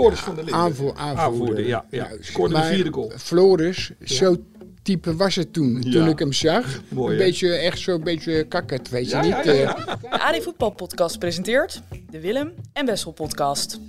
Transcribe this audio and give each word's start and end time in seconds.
Floris 0.00 0.20
van 0.20 0.34
der 0.34 0.44
Linden. 0.44 0.62
Aanvoer, 0.62 0.94
aanvoerder. 0.94 1.24
Aanvoerder, 1.24 1.66
ja. 1.66 1.84
ja. 1.90 2.08
Nou, 2.08 2.18
Scoorde 2.22 2.54
de 2.54 2.60
maar 2.60 2.68
vierde 2.72 2.92
goal. 2.92 3.12
Floris, 3.16 3.90
zo 4.04 4.36
type 4.82 5.16
was 5.16 5.34
het 5.34 5.52
toen, 5.52 5.80
toen 5.80 6.08
ik 6.08 6.18
hem 6.18 6.32
zag. 6.32 6.80
Mooi, 6.88 7.12
een 7.12 7.18
beetje, 7.18 7.48
echt 7.54 7.78
zo'n 7.78 8.02
beetje 8.04 8.44
kakkerd, 8.44 8.88
weet 8.88 9.10
je 9.10 9.16
niet. 9.16 9.28
ja, 9.28 9.42
ja, 9.42 9.52
eh, 9.52 9.60
ja. 9.60 9.96
De 10.00 10.10
AD 10.10 10.42
Voetbal 10.42 10.70
Podcast 10.70 11.18
presenteert 11.18 11.82
de 12.10 12.20
Willem 12.20 12.52
en 12.72 12.86
Wessel 12.86 13.12
Podcast. 13.12 13.80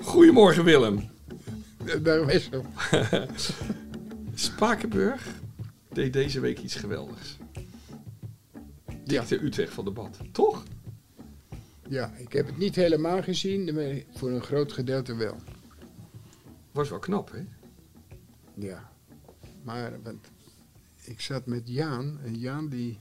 Goedemorgen 0.00 0.64
Willem. 0.64 1.10
eh, 1.86 1.94
daar 2.02 2.26
was 2.26 2.48
hem. 2.50 2.62
Spakenburg 4.34 5.26
deed 5.92 6.12
deze 6.12 6.40
week 6.40 6.58
iets 6.58 6.74
geweldigs. 6.74 7.36
Dikte 9.04 9.44
Utrecht 9.44 9.72
van 9.72 9.84
de 9.84 9.90
bad. 9.90 10.18
Toch? 10.32 10.62
Ja, 11.90 12.12
ik 12.16 12.32
heb 12.32 12.46
het 12.46 12.58
niet 12.58 12.76
helemaal 12.76 13.22
gezien, 13.22 13.74
maar 13.74 14.02
voor 14.14 14.30
een 14.30 14.42
groot 14.42 14.72
gedeelte 14.72 15.14
wel. 15.14 15.36
Was 16.72 16.88
wel 16.90 16.98
knap, 16.98 17.30
hè? 17.32 17.44
Ja, 18.54 18.92
maar 19.62 20.02
want 20.02 20.26
ik 21.04 21.20
zat 21.20 21.46
met 21.46 21.62
Jaan 21.64 22.18
en 22.24 22.38
Jaan 22.38 22.68
die, 22.68 22.98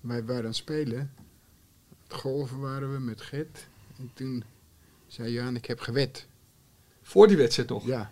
wij 0.00 0.24
waren 0.24 0.36
aan 0.40 0.44
het 0.46 0.56
spelen. 0.56 1.12
Het 2.02 2.12
golven 2.14 2.60
waren 2.60 2.92
we 2.92 2.98
met 2.98 3.20
Gert. 3.20 3.66
En 3.98 4.10
toen 4.14 4.44
zei 5.06 5.32
Jaan, 5.32 5.56
ik 5.56 5.64
heb 5.66 5.80
gewet. 5.80 6.26
Voor 7.02 7.28
die 7.28 7.36
wedstrijd 7.36 7.68
nog. 7.68 7.86
Ja, 7.86 8.10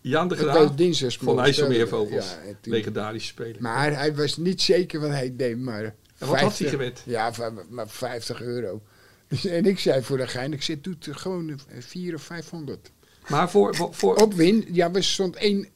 Jan 0.00 0.28
de 0.28 0.36
Graaf 0.36 0.74
van 1.18 1.40
IJsselmeervogels. 1.40 2.30
Ja, 2.30 2.40
en 2.40 2.56
toen- 2.60 2.72
Legendarische 2.72 3.28
speler. 3.28 3.62
Maar 3.62 3.96
hij 3.96 4.14
was 4.14 4.36
niet 4.36 4.60
zeker 4.62 5.00
wat 5.00 5.10
hij 5.10 5.36
deed, 5.36 5.58
maar... 5.58 5.94
En 6.22 6.28
wat 6.28 6.40
had 6.40 6.58
hij 6.58 6.68
50 6.68 6.70
gewet? 6.70 7.02
Ja, 7.06 7.32
maar 7.68 7.88
50 7.88 8.40
euro. 8.42 8.82
Dus, 9.28 9.44
en 9.44 9.64
ik 9.64 9.78
zei 9.78 10.02
voor 10.02 10.16
de 10.16 10.26
gein, 10.26 10.52
ik 10.52 10.62
zit 10.62 10.84
doet 10.84 11.08
gewoon 11.10 11.60
4 11.78 12.14
of 12.14 12.22
500. 12.22 12.90
Maar 13.28 13.50
voor, 13.50 13.74
voor, 13.76 13.94
voor- 13.94 14.16
Op 14.16 14.34
win, 14.34 14.64
ja, 14.72 14.90
we 14.90 15.02
stond 15.02 15.36
1, 15.36 15.68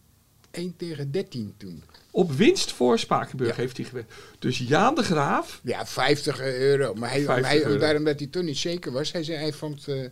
1 0.51 0.77
tegen 0.77 1.11
13 1.11 1.55
toen. 1.57 1.83
op 2.11 2.33
winst 2.33 2.73
voor 2.73 2.99
Spakenburg 2.99 3.51
Ja. 3.51 3.63
heeft 3.63 3.77
hij 3.77 3.87
gewet. 3.87 4.05
Dus 4.39 4.59
Jaan 4.59 4.95
de 4.95 5.03
Graaf, 5.03 5.61
Ja, 5.63 5.87
50 5.87 6.41
euro. 6.41 6.95
Maar 6.95 7.11
hij, 7.11 7.23
50 7.25 7.49
hij, 7.51 7.65
euro. 7.65 7.79
daarom 7.79 8.05
dat 8.05 8.19
hij 8.19 8.29
toen 8.29 8.45
niet 8.45 8.57
zeker 8.59 8.93
was, 8.93 9.13
hij 9.13 9.23
zei, 9.25 9.39
hij 9.39 9.53
vond 9.53 9.89
eh, 9.89 10.05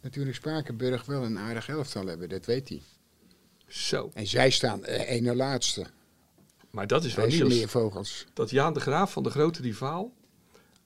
natuurlijk 0.00 0.36
Spakenburg 0.36 1.04
wel 1.04 1.24
een 1.24 1.38
aardig 1.38 1.68
elftal 1.68 2.06
hebben, 2.06 2.28
dat 2.28 2.44
weet 2.46 2.68
hij. 2.68 2.82
zo. 3.66 4.10
En 4.14 4.26
zij 4.26 4.50
staan 4.50 4.84
eh 4.84 5.10
ene 5.10 5.34
laatste. 5.34 5.86
Maar 6.70 6.86
dat 6.86 7.04
is 7.04 7.14
wel 7.14 7.26
nieuws. 7.26 7.54
meer 7.54 7.68
vogels. 7.68 8.24
Dat 8.32 8.50
Jaan 8.50 8.74
de 8.74 8.80
Graaf 8.80 9.12
van 9.12 9.22
de 9.22 9.30
grote 9.30 9.62
rivaal, 9.62 10.12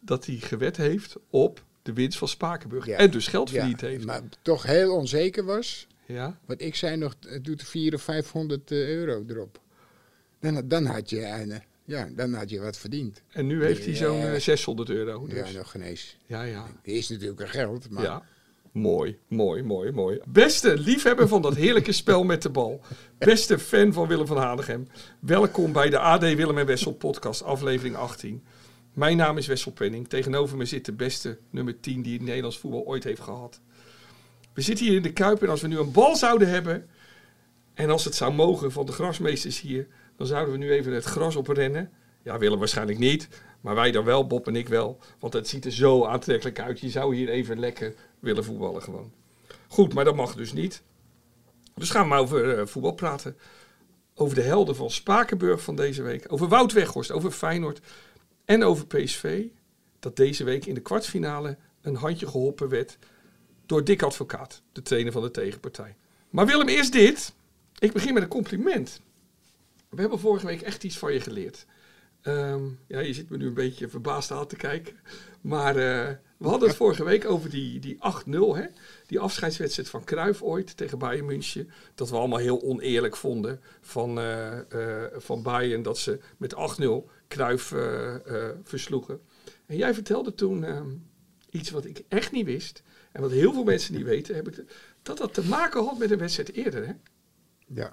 dat 0.00 0.27
hij 0.27 0.36
gewet 0.36 0.77
heeft 0.77 1.16
op 1.30 1.64
de 1.83 1.92
winst 1.92 2.19
van 2.19 2.28
Spakenburg. 2.28 2.86
Ja. 2.86 2.97
En 2.97 3.11
dus 3.11 3.27
geld 3.27 3.50
Ja, 3.50 3.58
verdiend 3.58 3.80
heeft. 3.80 4.05
maar 4.05 4.20
toch 4.42 4.62
heel 4.62 4.94
onzeker 4.97 5.44
was. 5.44 5.86
Ja. 6.06 6.38
Wat 6.47 6.60
ik 6.60 6.75
zei 6.75 6.97
nog, 6.97 7.14
het 7.20 7.44
doet 7.44 7.62
400 7.62 7.94
of 7.94 8.03
500 8.03 8.70
euro 8.70 9.25
erop. 9.28 9.60
Dan, 10.41 10.69
dan, 10.69 10.84
had 10.86 11.10
je, 11.10 11.20
eh, 11.20 11.59
ja, 11.84 12.09
dan 12.16 12.32
had 12.34 12.50
je 12.50 12.60
wat 12.60 12.76
verdiend. 12.78 13.22
En 13.28 13.47
nu 13.47 13.64
heeft 13.64 13.84
hij 13.84 13.94
zo'n 13.94 14.16
Ja. 14.19 14.32
eh, 14.32 14.41
600 14.41 14.88
euro. 14.91 15.26
Dus. 15.26 15.50
Ja, 15.50 15.56
nog 15.59 15.70
geen 15.70 15.82
eens. 15.82 16.16
Ja, 16.26 16.43
ja. 16.43 16.62
Het 16.66 16.93
is 16.94 17.09
natuurlijk 17.09 17.41
een 17.41 17.49
geld, 17.49 17.91
maar 17.91 18.03
Ja. 18.03 18.22
Mooi, 18.72 19.19
mooi, 19.28 19.62
mooi, 19.62 19.93
mooi. 19.93 20.21
Beste 20.27 20.78
liefhebber 20.78 21.28
van 21.28 21.43
dat 21.43 21.55
heerlijke 21.55 21.93
spel 21.93 22.25
met 22.25 22.43
de 22.43 22.50
bal. 22.50 22.81
Beste 23.19 23.59
fan 23.59 23.93
van 23.93 24.09
Willem 24.09 24.27
van 24.27 24.37
Hanegem. 24.37 24.88
Welkom 25.21 25.72
bij 25.72 25.91
de 25.91 25.99
AD 25.99 26.21
Willem 26.21 26.59
en 26.59 26.66
Wessel 26.66 26.93
podcast, 26.93 27.43
aflevering 27.43 27.97
18. 27.97 28.44
Mijn 28.93 29.16
naam 29.16 29.38
is 29.38 29.47
Wessel 29.47 29.72
Penning. 29.72 30.09
Tegenover 30.09 30.56
me 30.56 30.65
zit 30.65 30.84
de 30.84 30.93
beste 30.93 31.38
nummer 31.50 31.81
10 31.81 32.03
die 32.03 32.12
het 32.12 32.22
Nederlands 32.22 32.59
voetbal 32.59 32.84
ooit 32.84 33.05
heeft 33.05 33.21
gehad. 33.21 33.61
We 34.55 34.61
zitten 34.61 34.87
hier 34.87 34.97
in 34.97 35.03
de 35.03 35.12
Kuip 35.12 35.43
en 35.43 35.49
als 35.49 35.61
we 35.61 35.69
nu 35.69 35.78
een 35.78 35.93
bal 35.93 36.16
zouden 36.16 36.49
hebben... 36.49 36.88
en 37.75 37.91
als 37.91 38.05
het 38.05 38.15
zou 38.15 38.32
mogen 38.32 38.72
van 38.72 38.87
de 38.87 38.93
grasmeesters 38.93 39.61
hier... 39.61 39.87
dan 40.16 40.27
zouden 40.27 40.53
we 40.53 40.59
nu 40.59 40.71
even 40.71 40.93
het 40.93 41.05
gras 41.05 41.37
oprennen. 41.37 41.91
Ja, 42.22 42.38
Willem 42.38 42.59
waarschijnlijk 42.59 42.99
niet. 42.99 43.28
Maar 43.61 43.75
wij 43.75 43.91
dan 43.91 44.05
wel, 44.05 44.27
Bob 44.27 44.47
en 44.47 44.56
ik 44.56 44.69
wel. 44.69 44.99
Want 45.19 45.32
het 45.32 45.49
ziet 45.49 45.65
er 45.65 45.72
zo 45.72 46.05
aantrekkelijk 46.05 46.61
uit. 46.61 46.81
Je 46.81 46.91
zou 46.91 47.15
hier 47.15 47.28
even 47.28 47.59
lekker 47.59 47.94
willen 48.22 48.44
voetballen 48.44 48.83
gewoon. 48.83 49.12
Goed, 49.69 49.94
maar 49.94 50.05
dat 50.05 50.15
mag 50.15 50.34
dus 50.34 50.53
niet. 50.53 50.83
Dus 51.75 51.91
gaan 51.91 52.03
we 52.03 52.09
maar 52.09 52.21
over 52.21 52.59
eh, 52.59 52.66
voetbal 52.66 52.93
praten. 52.93 53.37
Over 54.15 54.34
de 54.34 54.43
helden 54.43 54.77
van 54.77 54.91
Spakenburg 54.91 55.62
van 55.62 55.77
deze 55.77 56.03
week. 56.03 56.32
Over 56.32 56.49
Wout 56.49 56.72
Weghorst, 56.72 57.11
over 57.11 57.31
Feyenoord. 57.31 57.81
En 58.44 58.65
over 58.65 58.87
PSV. 58.87 59.44
Dat 59.99 60.16
deze 60.16 60.44
week 60.44 60.66
in 60.66 60.75
de 60.75 60.81
kwartfinale 60.81 61.56
een 61.81 61.97
handje 61.97 62.27
geholpen 62.27 62.69
werd 62.69 62.99
door 63.66 63.84
Dick 63.84 64.03
Advocaat, 64.03 64.62
de 64.72 64.82
trainer 64.82 65.12
van 65.12 65.22
de 65.22 65.31
tegenpartij. 65.31 65.97
Maar 66.31 66.47
Willem, 66.47 66.69
eerst 66.69 66.93
dit. 66.93 67.34
Ik 67.78 67.93
begin 67.93 68.15
met 68.15 68.22
een 68.22 68.28
compliment. 68.28 69.00
We 69.88 70.00
hebben 70.00 70.19
vorige 70.19 70.47
week 70.47 70.62
echt 70.62 70.84
iets 70.84 70.99
van 70.99 71.12
je 71.12 71.21
geleerd. 71.21 71.66
Ehm, 72.22 72.62
ja, 72.87 73.00
je 73.00 73.12
zit 73.12 73.31
me 73.31 73.37
nu 73.37 73.47
een 73.47 73.55
beetje 73.55 73.88
verbaasd 73.88 74.31
aan 74.31 74.47
te 74.47 74.56
kijken. 74.56 74.97
Maar 75.42 75.76
eh, 75.76 76.14
we 76.36 76.48
hadden 76.48 76.69
het 76.69 76.76
vorige 76.76 77.04
week 77.04 77.25
over 77.25 77.50
die, 77.50 77.78
die 77.78 77.97
8-0, 77.97 77.98
hè? 78.30 78.66
Die 79.06 79.20
afscheidswedstrijd 79.20 79.88
van 79.88 80.04
Cruijff 80.04 80.42
ooit 80.42 80.76
tegen 80.76 80.98
Bayern 80.98 81.26
München. 81.26 81.70
Dat 81.94 82.10
we 82.10 82.16
allemaal 82.16 82.38
heel 82.38 82.62
oneerlijk 82.62 83.16
vonden 83.16 83.60
van, 83.81 84.20
eh, 84.20 84.58
van 85.16 85.42
Bayern 85.42 85.82
dat 85.82 85.98
ze 85.98 86.20
met 86.36 86.54
8-0 86.54 87.10
Cruijff 87.28 87.75
versloegen. 88.62 89.20
En 89.66 89.76
jij 89.76 89.94
vertelde 89.94 90.34
toen 90.34 90.64
ehm, 90.64 90.91
iets 91.50 91.70
wat 91.70 91.84
ik 91.84 92.04
echt 92.08 92.32
niet 92.32 92.47
wist. 92.47 92.82
En 93.12 93.20
wat 93.20 93.31
heel 93.31 93.52
veel 93.52 93.64
mensen 93.64 93.94
niet 93.94 94.04
weten. 94.04 94.34
Heb 94.34 94.48
ik, 94.48 94.64
dat 95.02 95.19
dat 95.19 95.34
te 95.34 95.44
maken 95.44 95.84
had 95.84 95.98
met 95.98 96.10
een 96.10 96.19
wedstrijd 96.19 96.52
eerder, 96.52 96.86
hè? 96.86 96.92
ja. 97.66 97.92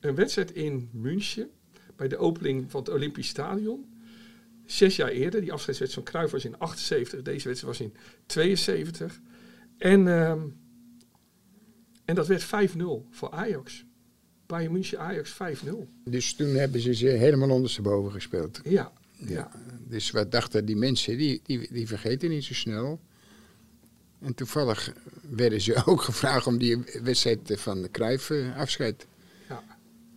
een 0.00 0.14
wedstrijd 0.14 0.52
in 0.52 0.88
München 0.92 1.50
bij 1.96 2.08
de 2.08 2.16
opening 2.16 2.70
van 2.70 2.80
het 2.80 2.90
Olympisch 2.90 3.28
Stadion. 3.28 3.93
Zes 4.66 4.96
jaar 4.96 5.08
eerder, 5.08 5.40
die 5.40 5.52
afscheidswedstrijd 5.52 6.06
van 6.06 6.14
Cruijff 6.14 6.32
was 6.32 6.44
in 6.44 6.58
78, 6.58 7.22
deze 7.22 7.48
wedstrijd 7.48 7.78
was 7.78 7.86
in 7.86 7.94
72. 8.26 9.20
En, 9.78 10.08
ehm, 10.08 10.40
en 12.04 12.14
dat 12.14 12.26
werd 12.26 12.44
5-0 12.44 13.06
voor 13.10 13.30
Ajax. 13.30 13.84
Bayern 14.46 14.72
München 14.72 14.98
Ajax 14.98 15.30
5-0. 15.30 15.88
Dus 16.04 16.34
toen 16.34 16.54
hebben 16.54 16.80
ze 16.80 16.94
ze 16.94 17.06
helemaal 17.06 17.50
ondersteboven 17.50 18.12
gespeeld. 18.12 18.60
Ja, 18.64 18.92
Ja. 19.16 19.50
Dus 19.88 20.10
wat 20.10 20.32
dachten 20.32 20.64
die 20.64 20.76
mensen, 20.76 21.18
die, 21.18 21.40
die, 21.44 21.72
die 21.72 21.86
vergeten 21.86 22.28
niet 22.28 22.44
zo 22.44 22.54
snel. 22.54 23.00
En 24.20 24.34
toevallig 24.34 24.92
werden 25.30 25.60
ze 25.60 25.82
ook 25.86 26.02
gevraagd 26.02 26.46
om 26.46 26.58
die 26.58 26.78
wedstrijd 27.02 27.52
van 27.54 27.82
de 27.82 27.90
Cruijff 27.90 28.30
eh, 28.30 28.56
afscheid 28.56 29.06
ja. 29.48 29.64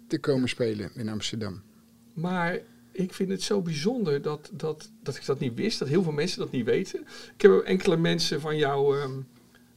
te 0.08 0.20
komen 0.20 0.50
spelen 0.50 0.92
in 0.96 1.10
Amsterdam. 1.10 1.62
Maar 2.14 2.60
ik 2.98 3.14
vind 3.14 3.30
het 3.30 3.42
zo 3.42 3.62
bijzonder 3.62 4.22
dat, 4.22 4.50
dat, 4.54 4.90
dat 5.04 5.16
ik 5.16 5.26
dat 5.26 5.40
niet 5.40 5.56
wist, 5.56 5.80
dat 5.80 5.88
heel 5.88 6.04
veel 6.04 6.12
mensen 6.12 6.40
dat 6.40 6.52
niet 6.52 6.66
weten. 6.66 7.00
Ik 7.36 7.42
heb 7.42 7.60
enkele 7.60 7.98
mensen 7.98 8.42
van 8.42 8.58
jou, 8.58 9.00
ehm, 9.00 9.12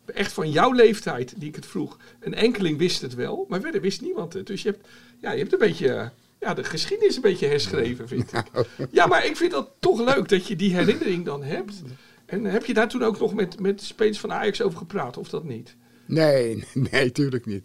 echt 0.05 0.33
van 0.33 0.51
jouw 0.51 0.73
leeftijd, 0.73 1.35
die 1.37 1.49
ik 1.49 1.55
het 1.55 1.67
vroeg. 1.67 1.99
Een 2.21 2.35
enkeling 2.35 2.79
wist 2.79 3.03
het 3.03 3.15
wel, 3.15 3.47
maar 3.49 3.61
verder 3.61 3.81
wist 3.81 4.01
niemand 4.01 4.33
het. 4.33 4.47
Dus 4.47 4.63
je 4.63 4.71
hebt, 4.71 4.89
ja, 5.19 5.31
je 5.33 5.39
hebt 5.39 5.53
een 5.53 5.59
beetje, 5.59 6.11
ja, 6.41 6.55
de 6.55 6.65
geschiedenis 6.65 7.17
een 7.17 7.23
beetje 7.23 7.47
herschreven, 7.47 8.09
vind 8.09 8.33
ik. 8.33 8.43
Ja, 8.91 9.07
maar 9.13 9.27
ik 9.27 9.37
vind 9.37 9.51
dat 9.51 9.71
toch 9.79 10.15
leuk 10.15 10.29
dat 10.29 10.47
je 10.47 10.57
die 10.57 10.75
herinnering 10.75 11.25
dan 11.25 11.43
hebt. 11.43 11.83
En 12.27 12.45
heb 12.45 12.65
je 12.65 12.75
daar 12.75 12.89
toen 12.89 13.03
ook 13.03 13.19
nog 13.19 13.35
met, 13.35 13.61
met 13.61 13.83
spelers 13.83 14.19
van 14.19 14.33
Ajax 14.33 14.63
over 14.63 14.79
gepraat, 14.79 15.17
of 15.17 15.29
dat 15.29 15.45
niet? 15.45 15.77
Nee, 16.07 16.65
nee, 16.91 17.13
tuurlijk 17.13 17.47
niet. 17.47 17.65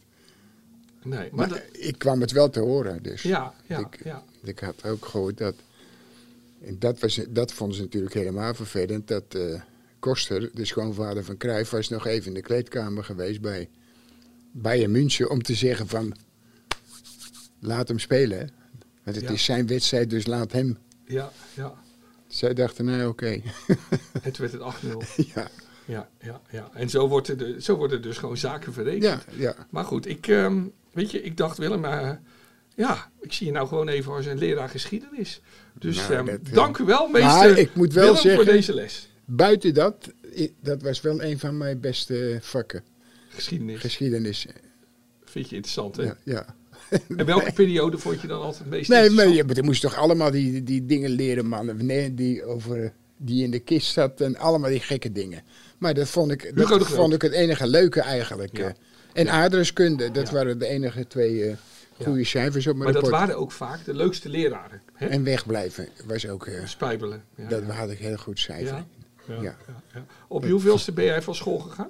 Nee, 1.05 1.19
maar, 1.19 1.29
Maar 1.31 1.49
dat- 1.49 1.61
ik 1.71 1.97
kwam 1.97 2.21
het 2.21 2.31
wel 2.31 2.49
te 2.49 2.59
horen. 2.59 3.03
Dus 3.03 3.21
ja, 3.21 3.53
ja, 3.65 3.79
ik, 3.79 4.03
ja. 4.03 4.23
ik 4.43 4.59
had 4.59 4.85
ook 4.85 5.05
gehoord 5.05 5.37
dat. 5.37 5.55
En 6.61 6.79
dat, 6.79 6.99
was, 6.99 7.19
dat 7.29 7.53
vonden 7.53 7.75
ze 7.77 7.81
natuurlijk 7.83 8.13
helemaal 8.13 8.53
vervelend. 8.53 9.07
Dat 9.07 9.23
eh, 9.35 9.61
Koster, 9.99 10.49
de 10.53 10.65
schoonvader 10.65 11.23
van 11.23 11.37
Cruijff, 11.37 11.71
was 11.71 11.89
nog 11.89 12.05
even 12.07 12.27
in 12.27 12.33
de 12.33 12.41
kleedkamer 12.41 13.03
geweest 13.03 13.41
bij 13.41 13.69
Bayern 14.51 14.91
München 14.91 15.29
om 15.29 15.41
te 15.41 15.55
zeggen 15.55 15.87
van. 15.87 16.15
Laat 17.59 17.87
hem 17.87 17.99
spelen. 17.99 18.49
Want 19.03 19.15
het 19.15 19.25
Ja. 19.25 19.31
is 19.31 19.43
zijn 19.43 19.67
wedstrijd, 19.67 20.09
dus 20.09 20.25
laat 20.25 20.51
hem. 20.51 20.77
ja, 21.05 21.31
ja. 21.53 21.73
Zij 22.27 22.53
dachten, 22.53 22.85
nou 22.85 23.07
oké. 23.07 23.27
En 24.23 24.31
toen 24.31 24.49
werd 24.49 24.51
het 24.51 24.61
8-0. 24.61 25.25
ja. 25.35 25.49
Ja, 25.85 26.09
ja, 26.21 26.41
ja. 26.51 26.69
En 26.73 26.89
zo, 26.89 27.07
wordt 27.07 27.27
er 27.27 27.37
de, 27.37 27.61
zo 27.61 27.75
worden 27.75 28.01
dus 28.01 28.17
gewoon 28.17 28.37
zaken 28.37 28.73
verrekend. 28.73 29.03
Ja, 29.03 29.21
ja. 29.37 29.67
Maar 29.69 29.83
goed, 29.85 30.05
ik, 30.07 30.27
ehm, 30.27 30.61
weet 30.95 31.11
je, 31.11 31.21
ik 31.21 31.37
dacht 31.37 31.57
Willem, 31.57 31.85
uh, 31.85 32.09
ja, 32.75 33.11
ik 33.21 33.33
zie 33.33 33.45
je 33.45 33.51
nou 33.51 33.67
gewoon 33.67 33.87
even 33.87 34.13
als 34.13 34.25
een 34.25 34.37
leraar 34.37 34.69
geschiedenis. 34.69 35.41
Dus 35.79 35.95
Nou, 35.95 36.13
ehm, 36.13 36.25
dat, 36.25 36.39
eh, 36.43 36.53
dank 36.53 36.77
u 36.77 36.83
wel, 36.83 37.07
maar 37.07 37.21
meester 37.21 37.57
ik 37.57 37.75
moet 37.75 37.93
wel 37.93 38.03
Willem, 38.03 38.21
zeggen- 38.21 38.43
voor 38.43 38.53
deze 38.53 38.73
les. 38.73 39.09
Buiten 39.25 39.73
dat, 39.73 40.13
dat 40.61 40.81
was 40.81 41.01
wel 41.01 41.23
een 41.23 41.39
van 41.39 41.57
mijn 41.57 41.79
beste 41.79 42.37
vakken. 42.41 42.83
Geschiedenis. 43.29 43.79
Geschiedenis. 43.79 44.47
Vind 45.23 45.49
je 45.49 45.55
interessant, 45.55 45.95
hè? 45.95 46.03
Ja, 46.03 46.17
ja. 46.23 46.45
En 47.17 47.25
welke 47.25 47.51
periode 47.51 47.97
vond 47.97 48.21
je 48.21 48.27
dan 48.27 48.41
altijd 48.41 48.59
het 48.59 48.69
meest 48.69 48.89
Nee, 48.89 49.09
maar 49.09 49.27
je, 49.27 49.43
je 49.53 49.63
moest 49.63 49.81
toch 49.81 49.95
allemaal 49.95 50.31
die, 50.31 50.63
die 50.63 50.85
dingen 50.85 51.09
leren, 51.09 51.45
man. 51.45 51.85
Nee, 51.85 52.13
die, 52.13 52.43
over, 52.43 52.93
die 53.17 53.43
in 53.43 53.51
de 53.51 53.59
kist 53.59 53.91
zat 53.93 54.21
en 54.21 54.37
allemaal 54.37 54.69
die 54.69 54.79
gekke 54.79 55.11
dingen. 55.11 55.43
Maar 55.77 55.93
dat 55.93 56.07
vond 56.07 56.31
ik, 56.31 56.51
dat 56.55 56.87
vond 56.87 57.13
ik 57.13 57.21
het 57.21 57.31
enige 57.31 57.67
leuke 57.67 58.01
eigenlijk. 58.01 58.57
Ja. 58.57 58.75
En 59.15 59.29
aardrijkskunde, 59.29 60.11
dat 60.11 60.29
waren 60.29 60.59
de 60.59 60.67
enige 60.67 61.07
twee 61.07 61.49
eh, 61.49 61.57
goede 62.03 62.23
cijfers 62.23 62.67
op 62.67 62.75
mijn 62.75 62.91
Maar 62.91 63.01
dat 63.01 63.11
waren 63.11 63.37
ook 63.37 63.51
vaak 63.51 63.85
de 63.85 63.93
leukste 63.93 64.29
leraren. 64.29 64.81
Hè? 64.93 65.07
En 65.07 65.23
wegblijven 65.23 65.89
was 66.05 66.27
ook, 66.27 66.47
eh, 66.47 66.65
Spijbelen. 66.65 67.23
Ja, 67.35 67.47
dat 67.47 67.63
had 67.63 67.89
ik 67.89 67.97
heel 67.97 68.17
goed 68.17 68.39
cijfer. 68.39 68.85
Ja? 69.41 69.57
Op 70.27 70.45
hoeveelste 70.45 70.91
ben 70.91 71.05
jij 71.05 71.21
van 71.21 71.35
school 71.35 71.57
gegaan? 71.57 71.89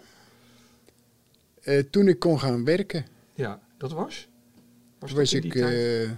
Eh, 1.62 1.84
toen 1.90 2.08
ik 2.08 2.20
kon 2.20 2.40
gaan 2.40 2.64
werken, 2.64 3.06
Ja, 3.34 3.60
dat 3.78 3.92
was? 3.92 4.28
Was, 5.00 5.12
was 5.12 5.32
dat 5.32 5.44
ik 5.44 5.56
eh 5.56 6.10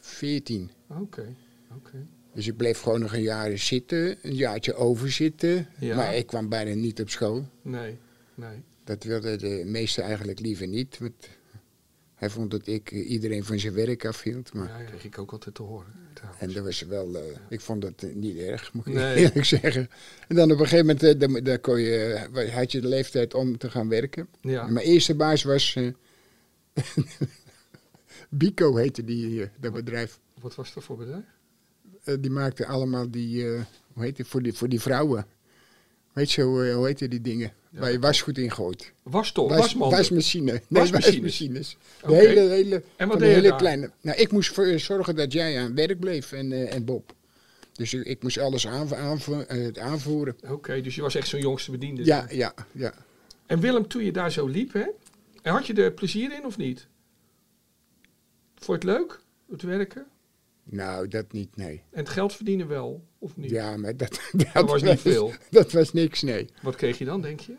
14. 0.00 0.70
Oké, 0.86 1.34
oké. 1.76 2.06
Dus 2.32 2.46
ik 2.46 2.56
bleef 2.56 2.80
gewoon 2.80 3.00
nog 3.00 3.12
een 3.12 3.22
jaar 3.22 3.58
zitten, 3.58 4.16
een 4.22 4.34
jaartje 4.34 4.74
overzitten. 4.74 5.68
Ja. 5.78 5.96
Maar 5.96 6.14
ik 6.14 6.26
kwam 6.26 6.48
bijna 6.48 6.74
niet 6.74 7.00
op 7.00 7.10
school. 7.10 7.48
Nee, 7.62 7.98
nee. 8.34 8.62
Dat 8.84 9.04
wilde 9.04 9.36
de 9.36 9.62
meeste 9.66 10.02
eigenlijk 10.02 10.40
liever 10.40 10.66
niet. 10.66 10.98
Want 10.98 11.28
hij 12.14 12.30
vond 12.30 12.50
dat 12.50 12.66
ik 12.66 12.90
eh, 12.92 13.10
iedereen 13.10 13.44
van 13.44 13.58
zijn 13.58 13.74
werk 13.74 14.04
afhield. 14.06 14.52
Maar, 14.54 14.68
Ja, 14.68 14.84
kreeg 14.84 15.04
ik 15.04 15.18
ook 15.18 15.32
altijd 15.32 15.54
te 15.54 15.62
horen. 15.62 15.92
trouwens. 16.12 16.42
En 16.42 16.52
dat 16.52 16.64
was 16.64 16.80
wel, 16.82 17.14
eh, 17.16 17.22
ik 17.48 17.60
vond 17.60 17.82
dat 17.82 18.02
eh, 18.02 18.14
niet 18.14 18.38
erg, 18.38 18.72
moet 18.72 18.86
ik 18.86 18.92
Nee. 18.92 19.16
eerlijk 19.24 19.44
zeggen. 19.44 19.88
En 20.28 20.36
dan 20.36 20.52
op 20.52 20.58
een 20.60 20.66
gegeven 20.66 20.86
moment 20.86 21.20
dan, 21.20 21.44
dan 21.44 21.60
kon 21.60 21.80
je, 21.80 22.50
had 22.52 22.72
je 22.72 22.80
de 22.80 22.88
leeftijd 22.88 23.34
om 23.34 23.58
te 23.58 23.70
gaan 23.70 23.88
werken. 23.88 24.28
Ja, 24.40 24.66
Mijn 24.66 24.86
eerste 24.86 25.14
baas 25.14 25.42
was 25.42 25.74
eh, 25.76 25.88
Bico 28.28 28.76
heette 28.76 29.04
die, 29.04 29.48
dat 29.60 29.72
bedrijf. 29.72 30.18
wat 30.40 30.54
was 30.54 30.74
dat 30.74 30.84
voor 30.84 30.96
bedrijf? 30.96 31.24
Eh, 32.04 32.14
die 32.20 32.30
maakte 32.30 32.66
allemaal 32.66 33.10
die, 33.10 33.44
eh, 33.54 33.62
hoe 33.92 34.02
heet 34.04 34.18
het, 34.18 34.26
voor 34.26 34.42
die, 34.42 34.52
voor 34.52 34.68
die 34.68 34.80
vrouwen. 34.80 35.26
Weet 36.14 36.32
je, 36.32 36.42
hoe, 36.42 36.64
eh, 36.68 36.74
hoe 36.74 36.86
heette 36.86 37.08
die 37.08 37.20
dingen? 37.20 37.52
Waar 37.70 37.92
je 37.92 37.98
wasgoed 37.98 38.38
in 38.38 38.50
gooit. 38.50 38.92
Was- 39.02 39.32
wasmanden. 39.32 39.98
wasmachine. 39.98 40.52
Nee, 40.52 40.60
Wasmachines. 40.68 41.76
De 42.06 42.14
hele, 42.14 42.40
hele, 42.40 42.82
En 42.96 43.08
wat 43.08 43.18
de 43.18 43.24
hele 43.26 43.48
daar? 43.48 43.58
kleine. 43.58 43.90
Nou, 44.00 44.18
ik 44.18 44.32
moest 44.32 44.52
voor, 44.54 44.78
zorgen 44.78 45.16
dat 45.16 45.32
jij 45.32 45.60
aan 45.60 45.74
werk 45.74 46.00
bleef 46.00 46.32
en, 46.32 46.52
eh, 46.52 46.74
en 46.74 46.84
Bob. 46.84 47.14
Dus 47.72 47.94
ik, 47.94 48.04
ik 48.04 48.22
moest 48.22 48.38
alles 48.38 48.64
eh, 48.64 48.80
aanvoeren. 49.74 50.36
Oké, 50.48 50.80
dus 50.80 50.94
je 50.94 51.02
was 51.02 51.14
echt 51.14 51.28
zo'n 51.28 51.40
jongste 51.40 51.70
bediende. 51.70 52.04
Ja, 52.04 52.26
ja, 52.30 52.54
ja. 52.72 52.94
En 53.46 53.60
Willem, 53.60 53.88
toen 53.88 54.04
je 54.04 54.12
daar 54.12 54.32
zo 54.32 54.46
liep, 54.46 54.72
hè, 54.72 54.84
had 55.42 55.66
je 55.66 55.74
er 55.74 55.92
plezier 55.92 56.32
in 56.32 56.44
of 56.46 56.56
niet? 56.56 56.86
Vond 58.54 58.82
je 58.82 58.88
het 58.88 58.98
leuk, 58.98 59.20
het 59.50 59.62
werken? 59.62 60.06
Nou, 60.64 61.08
dat 61.08 61.32
niet, 61.32 61.56
nee. 61.56 61.82
En 61.90 61.98
het 61.98 62.08
geld 62.08 62.32
verdienen 62.32 62.68
wel, 62.68 63.06
of 63.18 63.36
niet? 63.36 63.50
Ja, 63.50 63.76
maar 63.76 63.96
dat, 63.96 64.20
dat, 64.32 64.52
Dat 64.52 64.68
was 64.70 64.82
niet 64.82 65.00
veel. 65.00 65.32
Dat 65.50 65.72
was 65.72 65.92
niks, 65.92 66.22
nee. 66.22 66.48
Wat 66.62 66.76
kreeg 66.76 66.98
je 66.98 67.04
dan, 67.04 67.20
denk 67.20 67.40
je? 67.40 67.56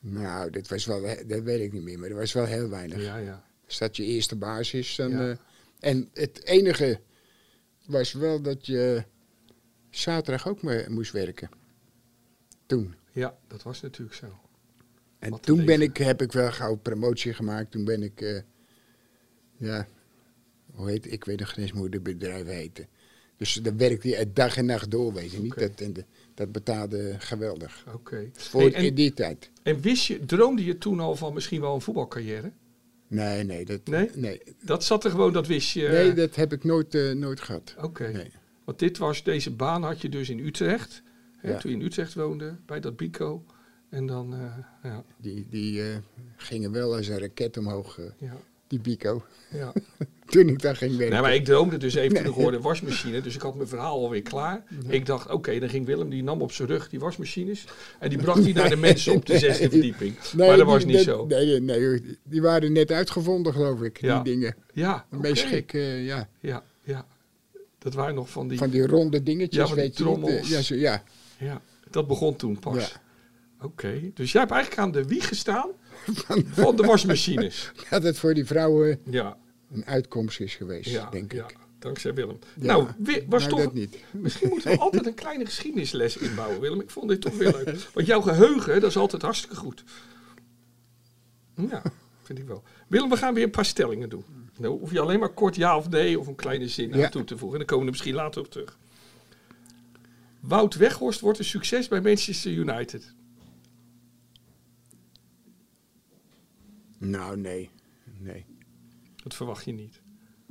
Nou, 0.00 0.50
dat 0.50 0.68
was 0.68 0.86
wel, 0.86 1.00
dat 1.26 1.42
weet 1.42 1.60
ik 1.60 1.72
niet 1.72 1.82
meer, 1.82 1.98
maar 1.98 2.08
dat 2.08 2.18
was 2.18 2.32
wel 2.32 2.44
heel 2.44 2.68
weinig. 2.68 3.02
Ja, 3.02 3.16
ja. 3.16 3.44
Als 3.66 3.78
dat 3.78 3.96
je 3.96 4.04
eerste 4.04 4.36
baas 4.36 4.72
is, 4.74 4.96
dan... 4.96 5.10
Ja. 5.10 5.30
eh, 5.30 5.36
en 5.80 6.08
het 6.12 6.44
enige 6.44 7.00
was 7.86 8.12
wel 8.12 8.42
dat 8.42 8.66
je 8.66 9.04
zaterdag 9.90 10.48
ook 10.48 10.62
me- 10.62 10.86
moest 10.88 11.12
werken. 11.12 11.48
Toen. 12.66 12.94
Ja, 13.12 13.38
dat 13.48 13.62
was 13.62 13.80
natuurlijk 13.80 14.16
zo. 14.16 14.38
En 15.18 15.30
Wat 15.30 15.42
toen 15.42 15.64
ben 15.64 15.80
ik, 15.80 15.96
heb 15.96 16.22
ik 16.22 16.32
wel 16.32 16.52
gauw 16.52 16.76
promotie 16.76 17.32
gemaakt. 17.34 17.70
Toen 17.70 17.84
ben 17.84 18.02
ik, 18.02 18.20
eh, 18.20 18.40
ja, 19.56 19.86
hoe 20.74 20.90
heet 20.90 21.12
Ik 21.12 21.24
weet 21.24 21.38
nog 21.38 21.50
geen 21.52 21.62
eens 21.62 21.72
hoe 21.72 21.88
de 21.88 22.00
bedrijven 22.00 22.54
heten. 22.54 22.86
Dus 23.36 23.54
dan 23.54 23.76
werkte 23.76 24.08
je 24.08 24.30
dag 24.32 24.56
en 24.56 24.66
nacht 24.66 24.90
door, 24.90 25.12
weet 25.12 25.30
je 25.32 25.38
niet. 25.40 25.58
Dat, 25.58 25.78
de- 25.78 26.04
dat 26.34 26.52
betaalde 26.52 27.14
geweldig. 27.18 27.84
Oké. 27.94 28.30
Voor 28.32 28.60
Hey, 28.60 28.72
en, 28.74 28.84
in 28.84 28.94
die 28.94 29.14
tijd. 29.14 29.50
en 29.62 29.80
wist 29.80 30.06
je, 30.06 30.24
droomde 30.26 30.64
je 30.64 30.78
toen 30.78 31.00
al 31.00 31.16
van 31.16 31.34
misschien 31.34 31.60
wel 31.60 31.74
een 31.74 31.80
voetbalcarrière? 31.80 32.52
Nee, 33.06 33.44
nee. 33.44 33.64
Dat, 33.64 33.80
Nee? 33.86 34.10
Nee, 34.14 34.40
Dat 34.64 34.84
zat 34.84 35.04
er 35.04 35.10
gewoon, 35.10 35.32
dat 35.32 35.46
wist 35.46 35.70
je. 35.72 35.88
nee, 35.88 36.12
dat 36.12 36.34
heb 36.36 36.52
ik 36.52 36.64
nooit, 36.64 36.94
eh, 36.94 37.10
nooit 37.12 37.40
gehad. 37.40 37.74
Oké. 37.82 38.08
Nee. 38.08 38.30
Want 38.64 38.78
dit 38.78 38.98
was, 38.98 39.22
deze 39.24 39.50
baan 39.50 39.82
had 39.82 40.00
je 40.00 40.08
dus 40.08 40.28
in 40.30 40.38
Utrecht. 40.38 41.02
Hè, 41.36 41.50
Ja. 41.50 41.58
Toen 41.58 41.70
je 41.70 41.76
in 41.76 41.82
Utrecht 41.84 42.14
woonde, 42.14 42.56
bij 42.66 42.80
dat 42.80 42.96
Bico. 42.96 43.44
En 43.88 44.06
dan, 44.06 44.34
eh, 44.34 44.56
ja, 44.82 45.04
Die, 45.16 45.46
die 45.50 45.82
eh, 45.82 45.96
gingen 46.36 46.72
wel 46.72 46.94
als 46.96 47.08
een 47.08 47.18
raket 47.18 47.56
omhoog, 47.56 48.00
ja, 48.18 48.36
die 48.66 48.80
Bico. 48.80 49.24
ja. 49.50 49.72
Toen 50.34 50.48
ik 50.48 50.62
daar 50.62 50.76
ging 50.76 50.90
werken. 50.90 51.10
Nou, 51.10 51.22
maar 51.22 51.34
ik 51.34 51.44
droomde 51.44 51.76
dus 51.76 51.94
even 51.94 52.14
toen 52.14 52.22
Nee. 52.22 52.32
ik 52.32 52.38
hoorde 52.38 52.60
wasmachine. 52.60 53.20
Dus 53.20 53.34
ik 53.34 53.40
had 53.40 53.54
mijn 53.54 53.68
verhaal 53.68 54.02
alweer 54.02 54.22
klaar. 54.22 54.62
Ik 54.88 55.06
dacht, 55.06 55.30
oké, 55.30 55.58
dan 55.58 55.68
ging 55.68 55.86
Willem, 55.86 56.08
die 56.10 56.22
nam 56.22 56.40
op 56.42 56.52
zijn 56.52 56.68
rug 56.68 56.88
die 56.88 57.00
wasmachines. 57.00 57.64
En 57.98 58.08
die 58.08 58.18
bracht 58.18 58.44
die 58.44 58.54
naar 58.54 58.68
de 58.68 58.76
mensen 58.76 59.12
op 59.14 59.26
de 59.26 59.38
zesde 59.38 59.60
Nee. 59.62 59.70
verdieping. 59.70 60.14
Nee, 60.36 60.48
maar 60.48 60.56
dat 60.56 60.66
was 60.66 60.84
niet 60.84 60.98
zo. 61.00 61.26
Nee, 61.26 61.60
nee, 61.60 61.78
nee, 61.78 62.18
die 62.24 62.42
waren 62.42 62.72
net 62.72 62.92
uitgevonden, 62.92 63.52
geloof 63.52 63.82
ik, 63.82 64.00
Ja. 64.00 64.22
die 64.22 64.32
dingen. 64.34 64.56
Ja, 64.72 65.06
De 65.10 65.16
meest 65.16 65.44
gekke, 65.44 65.78
eh, 65.78 66.06
ja, 66.06 66.28
Ja, 66.40 66.62
ja. 66.84 67.06
Dat 67.78 67.94
waren 67.94 68.14
nog 68.14 68.30
van 68.30 68.48
die... 68.48 68.58
van 68.58 68.70
die 68.70 68.86
ronde 68.86 69.22
dingetjes, 69.22 69.68
Ja, 69.68 69.74
van 69.74 69.82
je 69.82 69.90
trommels. 69.90 70.48
Ja, 70.48 70.60
zo, 70.62 70.74
ja. 70.74 71.02
Ja, 71.38 71.60
dat 71.90 72.06
begon 72.06 72.36
toen 72.36 72.58
pas. 72.58 72.76
Ja. 72.92 73.00
Oké, 73.66 74.00
dus 74.14 74.32
jij 74.32 74.40
hebt 74.40 74.52
eigenlijk 74.52 74.82
aan 74.82 74.92
de 74.92 75.04
wieg 75.04 75.28
gestaan 75.28 75.68
van 76.52 76.76
de 76.76 76.82
wasmachines. 76.82 77.70
dat 77.90 78.02
het 78.02 78.18
voor 78.18 78.34
die 78.34 78.44
vrouwen 78.46 78.98
Ja, 79.10 79.36
een 79.70 79.84
uitkomst 79.86 80.40
is 80.40 80.54
geweest, 80.54 80.90
ja, 80.90 81.10
denk 81.10 81.32
ja. 81.32 81.48
ik. 81.48 81.56
Dankzij 81.78 82.14
Willem. 82.14 82.38
Ja. 82.56 82.66
Nou, 82.66 82.88
was 83.28 83.42
Nou, 83.42 83.48
toch... 83.54 83.60
dat 83.62 83.72
niet. 83.72 83.98
Misschien 84.10 84.48
moeten 84.48 84.70
we 84.70 84.78
altijd 84.86 85.06
een 85.06 85.14
kleine 85.14 85.44
geschiedenisles 85.44 86.16
inbouwen, 86.16 86.60
Willem. 86.60 86.80
Ik 86.80 86.90
vond 86.90 87.08
dit 87.08 87.20
toch 87.20 87.36
weer 87.36 87.52
leuk. 87.52 87.88
Want 87.94 88.06
jouw 88.06 88.20
geheugen, 88.20 88.80
dat 88.80 88.90
is 88.90 88.96
altijd 88.96 89.22
hartstikke 89.22 89.56
goed. 89.56 89.84
Ja, 91.54 91.82
vind 92.22 92.38
ik 92.38 92.46
wel. 92.46 92.62
Willem, 92.88 93.08
we 93.08 93.16
gaan 93.16 93.34
weer 93.34 93.44
een 93.44 93.50
paar 93.50 93.64
stellingen 93.64 94.08
doen. 94.08 94.24
Nou, 94.58 94.78
hoef 94.78 94.92
je 94.92 95.00
alleen 95.00 95.18
maar 95.18 95.28
kort 95.34 95.56
ja 95.56 95.76
of 95.76 95.88
nee 95.88 96.18
of 96.18 96.26
een 96.26 96.34
kleine 96.34 96.68
zin 96.68 96.92
aan 96.92 96.98
Ja. 96.98 97.08
toe 97.08 97.24
te 97.24 97.36
voegen. 97.38 97.60
En 97.60 97.66
dan 97.66 97.76
komen 97.76 97.84
we 97.84 97.92
er 97.92 97.96
misschien 97.98 98.14
later 98.24 98.40
op 98.40 98.50
terug. 98.50 98.78
Wout 100.40 100.74
Weghorst 100.74 101.20
wordt 101.20 101.38
een 101.38 101.44
succes 101.44 101.88
bij 101.88 102.00
Manchester 102.00 102.52
United. 102.52 103.14
Nou, 106.98 107.36
nee. 107.36 107.70
Nee, 108.18 108.44
Dat 109.22 109.34
verwacht 109.34 109.64
je 109.64 109.72
niet. 109.72 110.00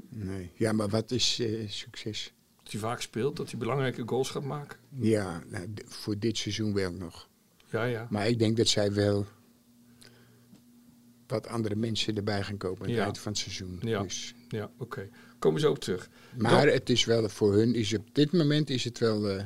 nee. 0.09 0.51
Ja, 0.55 0.71
maar 0.71 0.89
wat 0.89 1.11
is 1.11 1.39
eh, 1.39 1.69
succes? 1.69 2.33
Dat 2.63 2.71
hij 2.71 2.81
vaak 2.81 3.01
speelt, 3.01 3.37
dat 3.37 3.49
hij 3.49 3.59
belangrijke 3.59 4.03
goals 4.05 4.29
gaat 4.29 4.43
maken. 4.43 4.77
Ja, 4.99 5.43
nou, 5.47 5.67
voor 5.85 6.19
dit 6.19 6.37
seizoen 6.37 6.73
wel 6.73 6.91
nog. 6.91 7.29
Ja, 7.65 7.83
ja. 7.83 8.07
Maar 8.09 8.27
ik 8.27 8.39
denk 8.39 8.57
dat 8.57 8.67
zij 8.67 8.93
wel 8.93 9.25
wat 11.27 11.47
andere 11.47 11.75
mensen 11.75 12.15
erbij 12.15 12.43
gaan 12.43 12.57
kopen 12.57 12.85
aan 12.85 12.91
het 12.91 12.99
eind 12.99 13.19
van 13.19 13.31
het 13.31 13.41
seizoen. 13.41 13.79
Ja. 13.81 14.01
Dus. 14.01 14.33
Ja, 14.47 14.71
oké. 14.77 15.09
Komen 15.39 15.61
we 15.61 15.65
zo 15.65 15.71
op 15.71 15.79
terug. 15.79 16.09
Maar 16.37 16.67
het 16.67 16.89
is 16.89 17.05
wel, 17.05 17.29
voor 17.29 17.53
hun 17.53 17.75
is 17.75 17.93
op 17.93 18.07
dit 18.11 18.31
moment 18.31 18.69
is 18.69 18.83
het 18.83 18.99
wel, 18.99 19.29
eh, 19.29 19.43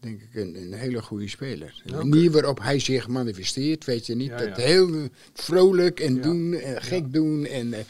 denk 0.00 0.20
ik, 0.22 0.34
een, 0.34 0.56
een 0.56 0.72
hele 0.72 1.02
goede 1.02 1.28
speler. 1.28 1.82
De 1.84 1.94
Oké. 1.94 2.04
manier 2.04 2.30
waarop 2.30 2.60
hij 2.60 2.78
zich 2.78 3.08
manifesteert, 3.08 3.84
weet 3.84 4.06
je 4.06 4.14
niet. 4.14 4.28
Ja, 4.28 4.36
dat 4.36 4.56
ja. 4.56 4.62
heel 4.62 5.08
vrolijk 5.32 6.00
en 6.00 6.20
doen, 6.20 6.54
en 6.54 6.82
gek 6.82 7.12
doen. 7.12 7.46
En, 7.46 7.72
eh, 7.72 7.80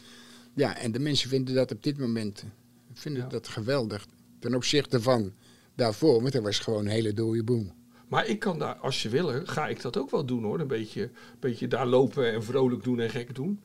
ja, 0.60 0.76
en 0.76 0.92
de 0.92 0.98
mensen 0.98 1.28
vinden 1.28 1.54
dat 1.54 1.72
op 1.72 1.82
dit 1.82 1.98
moment 1.98 2.44
vinden 2.92 3.22
Ja. 3.22 3.28
dat 3.28 3.48
geweldig. 3.48 4.06
Ten 4.38 4.54
opzichte 4.54 5.00
van 5.02 5.32
daarvoor, 5.74 6.20
want 6.20 6.32
dat 6.32 6.42
was 6.42 6.58
gewoon 6.58 6.80
een 6.84 6.90
hele 6.90 7.12
dode 7.14 7.44
boem. 7.44 7.72
Maar 8.08 8.26
ik 8.26 8.38
kan 8.38 8.58
daar, 8.58 8.74
als 8.74 9.00
ze 9.00 9.08
willen, 9.08 9.48
ga 9.48 9.68
ik 9.68 9.82
dat 9.82 9.96
ook 9.96 10.10
wel 10.10 10.24
doen 10.24 10.42
hoor. 10.42 10.60
Een 10.60 10.66
beetje, 10.66 11.10
beetje 11.40 11.68
daar 11.68 11.86
lopen 11.86 12.32
en 12.32 12.44
vrolijk 12.44 12.82
doen 12.84 13.00
en 13.00 13.10
gek 13.10 13.34
doen. 13.34 13.60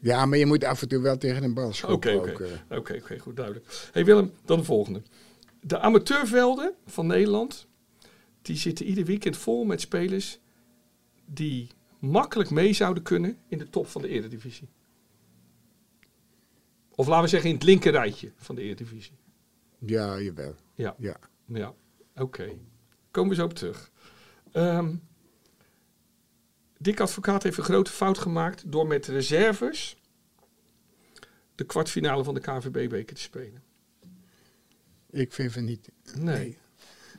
Ja, 0.00 0.26
maar 0.26 0.38
je 0.38 0.46
moet 0.46 0.64
af 0.64 0.82
en 0.82 0.88
toe 0.88 1.00
wel 1.02 1.18
tegen 1.18 1.42
een 1.42 1.54
bal 1.54 1.72
schoppen 1.72 2.18
oké. 2.18 2.44
eh. 2.44 2.78
Oké, 2.78 2.94
oké, 3.02 3.18
goed, 3.18 3.36
duidelijk. 3.36 3.88
hey 3.92 4.04
Willem, 4.04 4.32
dan 4.44 4.58
de 4.58 4.64
volgende. 4.64 5.02
De 5.60 5.78
amateurvelden 5.78 6.72
van 6.86 7.06
Nederland, 7.06 7.66
die 8.42 8.56
zitten 8.56 8.86
ieder 8.86 9.04
weekend 9.04 9.36
vol 9.36 9.64
met 9.64 9.80
spelers 9.80 10.38
die 11.26 11.68
makkelijk 11.98 12.50
mee 12.50 12.72
zouden 12.72 13.02
kunnen 13.02 13.36
in 13.48 13.58
de 13.58 13.70
top 13.70 13.86
van 13.86 14.02
de 14.02 14.08
Eredivisie. 14.08 14.68
Of 17.00 17.06
laten 17.06 17.24
we 17.24 17.28
zeggen 17.30 17.48
in 17.48 17.54
het 17.54 17.64
linker 17.64 17.92
rijtje 17.92 18.32
van 18.36 18.54
de 18.54 18.62
Eredivisie. 18.62 19.12
Ja, 19.78 20.20
jawel. 20.20 20.54
Ja, 20.74 20.94
Ja. 20.98 21.16
ja. 21.46 21.74
oké. 22.16 22.52
Komen 23.10 23.30
we 23.30 23.36
zo 23.36 23.44
op 23.44 23.54
terug. 23.54 23.90
Ehm, 24.52 24.94
Dick 26.78 27.00
Advocaat 27.00 27.42
heeft 27.42 27.58
een 27.58 27.64
grote 27.64 27.90
fout 27.90 28.18
gemaakt 28.18 28.72
door 28.72 28.86
met 28.86 29.06
reserves 29.06 29.96
de 31.54 31.64
kwartfinale 31.64 32.24
van 32.24 32.34
de 32.34 32.40
KVB-beker 32.40 33.14
te 33.14 33.20
spelen. 33.22 33.62
Ik 35.10 35.32
vind 35.32 35.52
van 35.52 35.64
niet. 35.64 35.88
Nee. 36.18 36.58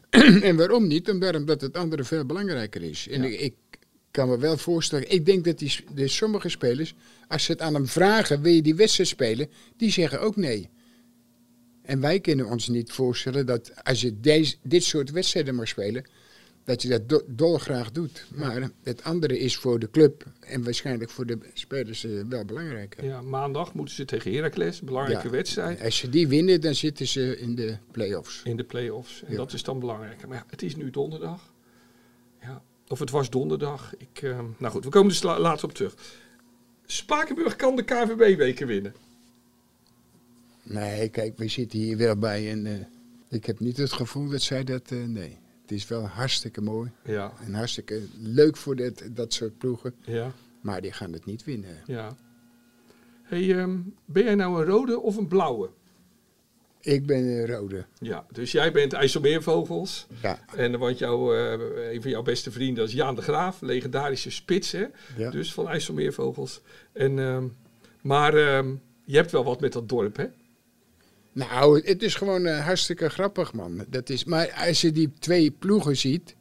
en 0.49 0.55
waarom 0.57 0.87
niet? 0.87 1.09
Omdat 1.09 1.61
het 1.61 1.77
andere 1.77 2.03
veel 2.03 2.25
belangrijker 2.25 2.81
is. 2.83 3.07
En 3.07 3.21
Ja. 3.21 3.27
ik, 3.27 3.39
ik 3.39 3.70
kan 4.11 4.29
me 4.29 4.37
wel 4.37 4.57
voorstellen. 4.57 5.11
Ik 5.11 5.25
denk 5.25 5.45
dat 5.45 5.59
die, 5.59 5.75
de 5.93 6.07
sommige 6.07 6.49
spelers, 6.49 6.93
als 7.27 7.43
ze 7.43 7.51
het 7.51 7.61
aan 7.61 7.73
hem 7.73 7.87
vragen, 7.87 8.41
wil 8.41 8.53
je 8.53 8.61
die 8.61 8.75
wedstrijd 8.75 9.09
spelen? 9.09 9.47
Die 9.77 9.91
zeggen 9.91 10.21
ook 10.21 10.35
nee. 10.35 10.69
En 11.81 11.99
wij 12.01 12.19
kunnen 12.19 12.45
ons 12.45 12.67
niet 12.67 12.91
voorstellen 12.91 13.45
dat 13.45 13.83
als 13.83 14.01
je 14.01 14.19
deze, 14.19 14.55
dit 14.61 14.83
soort 14.83 15.11
wedstrijden 15.11 15.55
mag 15.55 15.67
spelen, 15.67 16.05
dat 16.63 16.81
je 16.81 16.87
dat 16.89 17.09
do- 17.09 17.23
dolgraag 17.27 17.91
doet. 17.91 18.25
Maar 18.35 18.69
het 18.83 19.03
andere 19.03 19.39
is 19.39 19.55
voor 19.57 19.79
de 19.79 19.89
club 19.89 20.25
en 20.39 20.63
waarschijnlijk 20.63 21.09
voor 21.09 21.25
de 21.25 21.37
spelers 21.53 22.03
eh, 22.03 22.11
wel 22.29 22.45
belangrijker. 22.45 23.05
Ja, 23.05 23.21
maandag 23.21 23.73
moeten 23.73 23.95
ze 23.95 24.05
tegen 24.05 24.33
Heracles, 24.33 24.81
belangrijke 24.81 25.23
Ja. 25.25 25.29
wedstrijd, 25.31 25.81
Als 25.81 25.97
ze 25.97 26.09
die 26.09 26.27
winnen, 26.27 26.61
dan 26.61 26.75
zitten 26.75 27.07
ze 27.07 27.37
in 27.39 27.55
de 27.55 27.77
play-offs. 27.91 28.41
in 28.43 28.57
de 28.57 28.63
play-offs. 28.63 29.23
En 29.23 29.31
Ja. 29.31 29.37
dat 29.37 29.53
is 29.53 29.63
dan 29.63 29.79
belangrijker. 29.79 30.27
Maar 30.27 30.37
ja, 30.37 30.45
het 30.49 30.61
is 30.61 30.75
nu 30.75 30.89
donderdag. 30.89 31.53
Ja. 32.41 32.61
Of 32.91 32.99
het 32.99 33.09
was 33.09 33.29
donderdag. 33.29 33.93
Ik, 33.97 34.21
ehm, 34.21 34.45
nou 34.57 34.73
goed, 34.73 34.83
we 34.83 34.89
komen 34.89 35.09
dus 35.09 35.21
la- 35.23 35.39
later 35.39 35.65
op 35.65 35.73
terug. 35.73 35.95
Spakenburg 36.85 37.55
kan 37.55 37.75
de 37.75 37.83
KVB-beker 37.83 38.67
winnen. 38.67 38.93
Nee, 40.63 41.09
kijk, 41.09 41.37
we 41.37 41.47
zitten 41.47 41.79
hier 41.79 41.97
wel 41.97 42.15
bij 42.17 42.51
en 42.51 42.65
eh, 42.65 42.73
ik 43.29 43.45
heb 43.45 43.59
niet 43.59 43.77
het 43.77 43.91
gevoel 43.93 44.29
dat 44.29 44.41
zij 44.41 44.63
dat... 44.63 44.91
eh, 44.91 45.03
nee, 45.03 45.37
het 45.61 45.71
is 45.71 45.87
wel 45.87 46.07
hartstikke 46.07 46.61
mooi 46.61 46.91
Ja, 47.03 47.33
en 47.45 47.53
hartstikke 47.53 48.01
leuk 48.19 48.57
voor 48.57 48.75
dat, 48.75 49.03
dat 49.11 49.33
soort 49.33 49.57
ploegen. 49.57 49.93
ja, 50.05 50.31
Maar 50.61 50.81
die 50.81 50.91
gaan 50.91 51.13
het 51.13 51.25
niet 51.25 51.43
winnen. 51.43 51.77
ja. 51.85 52.15
Hey, 53.23 53.57
ehm, 53.57 53.77
ben 54.05 54.23
jij 54.23 54.35
nou 54.35 54.59
een 54.61 54.67
rode 54.67 54.99
of 54.99 55.15
een 55.17 55.27
blauwe? 55.27 55.69
Ik 56.81 57.05
ben 57.05 57.17
een 57.17 57.47
rode. 57.47 57.85
Ja, 57.99 58.25
dus 58.31 58.51
jij 58.51 58.71
bent 58.71 58.93
IJsselmeervogels. 58.93 60.07
Ja, 60.21 60.39
En 60.55 60.79
want 60.79 60.97
jouw, 60.97 61.33
eh, 61.35 61.93
een 61.93 62.01
van 62.01 62.11
jouw 62.11 62.21
beste 62.21 62.51
vrienden 62.51 62.83
is 62.83 62.93
Jaan 62.93 63.15
de 63.15 63.21
Graaf, 63.21 63.61
legendarische 63.61 64.31
spits, 64.31 64.71
hè? 64.71 64.85
ja. 65.17 65.29
Dus 65.29 65.53
van 65.53 65.67
IJsselmeervogels. 65.67 66.61
En, 66.93 67.19
ehm, 67.19 67.43
maar 68.01 68.33
ehm, 68.33 68.73
je 69.05 69.15
hebt 69.15 69.31
wel 69.31 69.43
wat 69.43 69.59
met 69.61 69.73
dat 69.73 69.89
dorp, 69.89 70.15
hè? 70.17 70.25
Nou, 71.33 71.81
het 71.85 72.03
is 72.03 72.15
gewoon 72.15 72.45
eh, 72.45 72.65
hartstikke 72.65 73.09
grappig, 73.09 73.53
man. 73.53 73.85
Dat 73.87 74.09
is, 74.09 74.23
maar 74.23 74.63
als 74.67 74.81
je 74.81 74.91
die 74.91 75.11
twee 75.19 75.51
ploegen 75.51 75.97
ziet, 75.97 76.35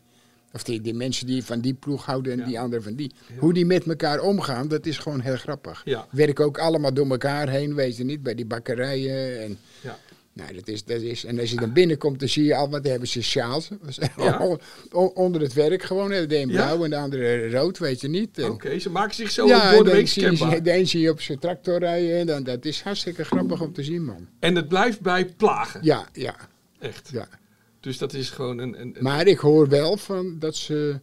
of 0.52 0.62
die, 0.64 0.80
die 0.80 0.94
mensen 0.94 1.26
die 1.26 1.44
van 1.44 1.60
die 1.60 1.74
ploeg 1.74 2.04
houden 2.06 2.32
en 2.32 2.38
Ja. 2.38 2.44
die 2.44 2.60
andere 2.60 2.82
van 2.82 2.94
die, 2.94 3.12
Ja. 3.28 3.34
hoe 3.38 3.52
die 3.52 3.66
met 3.66 3.86
elkaar 3.86 4.20
omgaan, 4.20 4.68
dat 4.68 4.86
is 4.86 4.98
gewoon 4.98 5.20
heel 5.20 5.36
grappig. 5.36 5.82
Ja. 5.84 6.06
Werken 6.10 6.44
ook 6.44 6.58
allemaal 6.58 6.94
door 6.94 7.10
elkaar 7.10 7.48
heen, 7.48 7.74
weet 7.74 7.96
je 7.96 8.04
niet, 8.04 8.22
bij 8.22 8.34
die 8.34 8.46
bakkerijen. 8.46 9.40
En, 9.42 9.58
Ja. 9.80 9.98
Nou, 10.32 10.54
dat 10.54 10.68
is, 10.68 10.84
dat 10.84 11.00
is, 11.00 11.24
en 11.24 11.38
als 11.40 11.50
je 11.50 11.56
dan 11.56 11.72
binnenkomt, 11.72 12.18
dan 12.20 12.28
zie 12.28 12.44
je 12.44 12.54
al 12.54 12.70
wat, 12.70 12.84
hebben 12.86 13.08
ze 13.08 13.22
sjaals. 13.22 13.68
Ja. 14.16 14.56
on- 14.92 15.10
onder 15.14 15.40
het 15.40 15.52
werk 15.52 15.82
gewoon, 15.82 16.08
de 16.08 16.36
een 16.38 16.48
Ja? 16.48 16.54
blauw 16.54 16.84
en 16.84 16.90
de 16.90 16.96
andere 16.96 17.50
rood, 17.50 17.78
weet 17.78 18.00
je 18.00 18.08
niet. 18.08 18.42
Oké, 18.42 18.78
ze 18.78 18.90
maken 18.90 19.14
zich 19.14 19.30
zo 19.30 19.46
ja, 19.46 19.70
door 19.70 19.78
de 19.84 19.88
dan 19.90 19.98
week 19.98 20.08
zie 20.08 20.22
je, 20.22 20.28
kenbaar. 20.28 20.62
de 20.62 20.72
een 20.76 20.86
zie 20.86 21.00
je 21.00 21.10
op 21.10 21.20
zijn 21.20 21.38
tractor 21.38 21.78
rijden. 21.78 22.18
En 22.18 22.26
dan, 22.26 22.42
dat 22.42 22.64
is 22.64 22.80
hartstikke 22.82 23.24
grappig 23.24 23.60
om 23.60 23.72
te 23.72 23.82
zien, 23.82 24.04
man. 24.04 24.28
En 24.38 24.54
het 24.56 24.68
blijft 24.68 25.00
bij 25.00 25.24
plagen. 25.36 25.80
Ja, 25.82 26.08
ja, 26.12 26.36
Echt. 26.78 27.08
ja. 27.12 27.28
Dus 27.80 27.98
dat 27.98 28.12
is 28.14 28.30
gewoon 28.30 28.58
een... 28.58 28.80
een, 28.80 28.96
een- 28.96 29.02
Maar 29.02 29.26
ik 29.26 29.38
hoor 29.38 29.68
wel 29.68 29.96
van 29.96 30.38
dat 30.38 30.56
ze 30.56 31.00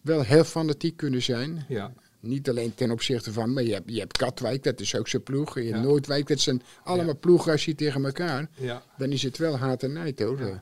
wel 0.00 0.22
heel 0.22 0.44
fanatiek 0.44 0.96
kunnen 0.96 1.22
zijn. 1.22 1.64
ja, 1.68 1.92
Niet 2.26 2.48
alleen 2.48 2.74
ten 2.74 2.90
opzichte 2.90 3.32
van, 3.32 3.52
maar 3.52 3.62
je 3.62 3.72
hebt, 3.72 3.90
je 3.92 3.98
hebt 3.98 4.16
Katwijk, 4.18 4.62
dat 4.62 4.80
is 4.80 4.96
ook 4.96 5.08
zo'n 5.08 5.22
ploeg. 5.22 5.54
Je 5.54 5.60
hebt 5.64 5.76
Ja. 5.76 5.82
Noordwijk, 5.82 6.26
dat 6.26 6.40
zijn 6.40 6.62
allemaal 6.84 7.06
Ja. 7.06 7.12
ploegen 7.14 7.52
als 7.52 7.64
je 7.64 7.74
tegen 7.74 8.04
elkaar. 8.04 8.48
ja, 8.54 8.82
Dan 8.98 9.10
is 9.10 9.22
het 9.22 9.38
wel 9.38 9.56
haat 9.58 9.82
en 9.82 9.92
nijd 9.92 10.18
hoor. 10.20 10.38
Ja. 10.38 10.44
Dan 10.46 10.60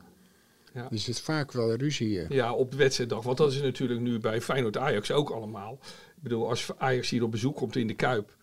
Ja. 0.73 0.87
is 0.89 1.07
het 1.07 1.19
vaak 1.19 1.51
wel 1.51 1.73
ruzie. 1.75 2.19
eh. 2.21 2.29
ja, 2.29 2.53
op 2.53 2.71
de 2.71 2.77
wedstrijddag. 2.77 3.23
Want 3.23 3.37
dat 3.37 3.51
is 3.51 3.61
natuurlijk 3.61 3.99
nu 4.01 4.19
bij 4.19 4.41
Feyenoord-Ajax 4.41 5.11
ook 5.11 5.29
allemaal. 5.29 5.79
Ik 6.15 6.21
bedoel, 6.23 6.49
als 6.49 6.69
Ajax 6.77 7.09
hier 7.09 7.23
op 7.23 7.31
bezoek 7.31 7.55
komt 7.55 7.75
in 7.75 7.87
de 7.87 7.93
Kuip... 7.95 8.35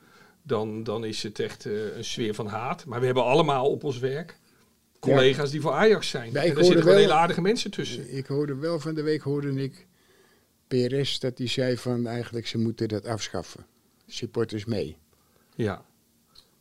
dan, 0.43 0.83
dan 0.83 1.05
is 1.05 1.23
het 1.23 1.39
echt 1.39 1.67
eh, 1.67 1.97
een 1.97 2.05
sfeer 2.05 2.35
van 2.35 2.47
haat. 2.47 2.85
Maar 2.87 3.01
we 3.01 3.07
hebben 3.07 3.25
allemaal 3.25 3.71
op 3.71 3.85
ons 3.85 3.99
werk 3.99 4.39
collega's 5.01 5.51
die 5.51 5.61
voor 5.61 5.73
Ajax 5.73 6.09
zijn. 6.09 6.33
Ja, 6.33 6.43
en 6.43 6.55
daar 6.55 6.65
zitten 6.65 6.85
wel- 6.85 6.97
hele 6.97 7.13
aardige 7.13 7.41
mensen 7.41 7.71
tussen. 7.71 8.17
Ik 8.17 8.27
hoorde 8.27 8.55
wel 8.57 8.81
van 8.81 8.95
de 8.95 9.03
week, 9.03 9.21
hoorde 9.23 9.63
ik 9.63 9.87
PRS, 10.77 11.19
dat 11.21 11.37
die 11.37 11.49
zei 11.49 11.77
van 11.77 12.07
eigenlijk 12.07 12.47
ze 12.47 12.59
moeten 12.59 12.89
dat 12.89 13.07
afschaffen. 13.07 13.67
Supporters 14.07 14.65
mee. 14.65 14.97
Ja, 15.55 15.85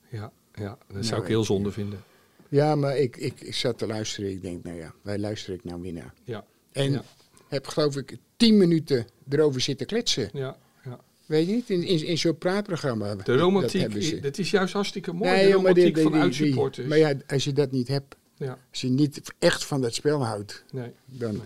ja, 0.10 0.32
ja. 0.54 0.68
Dat 0.70 0.78
Nou, 0.92 1.04
zou 1.04 1.22
ik 1.22 1.28
heel 1.28 1.44
zonde 1.44 1.72
vinden. 1.72 2.04
Ja, 2.50 2.76
maar 2.76 2.98
ik, 2.98 3.18
ik, 3.18 3.42
ik 3.42 3.56
zat 3.56 3.78
te 3.78 3.88
luisteren. 3.88 4.30
Ik 4.32 4.42
denk, 4.42 4.64
nou 4.64 4.78
ja, 4.78 4.94
wij 5.02 5.20
luisteren 5.20 5.56
ik 5.56 5.64
nou 5.64 5.82
weer 5.82 5.94
naar. 5.94 6.14
Ja, 6.24 6.46
En 6.72 6.92
Ja. 6.92 7.04
heb 7.48 7.68
geloof 7.68 7.96
ik 7.98 8.18
tien 8.38 8.58
minuten 8.58 9.08
erover 9.30 9.62
zitten 9.62 9.88
kletsen. 9.88 10.30
ja, 10.34 10.58
ja. 10.84 11.00
Weet 11.26 11.48
je 11.48 11.54
niet, 11.54 11.70
in, 11.70 11.84
in, 11.84 12.06
in 12.06 12.18
zo'n 12.18 12.38
praatprogramma. 12.38 13.16
De 13.16 13.38
romantiek, 13.38 14.22
dat 14.24 14.38
is 14.38 14.52
juist 14.52 14.74
hartstikke 14.74 15.14
mooi. 15.14 15.32
Nee, 15.32 15.46
de 15.48 15.52
romantiek 15.52 15.96
die- 15.96 16.32
supporters. 16.32 16.88
Maar 16.88 16.98
ja, 16.98 17.14
als 17.28 17.44
je 17.44 17.54
dat 17.54 17.72
niet 17.72 17.88
hebt, 17.88 18.16
Ja, 18.38 18.58
als 18.72 18.82
je 18.82 18.90
niet 18.90 19.34
echt 19.40 19.66
van 19.66 19.82
dat 19.82 19.94
spel 19.94 20.26
houdt, 20.26 20.64
nee. 20.72 20.92
dan 21.06 21.32
Nee. 21.32 21.42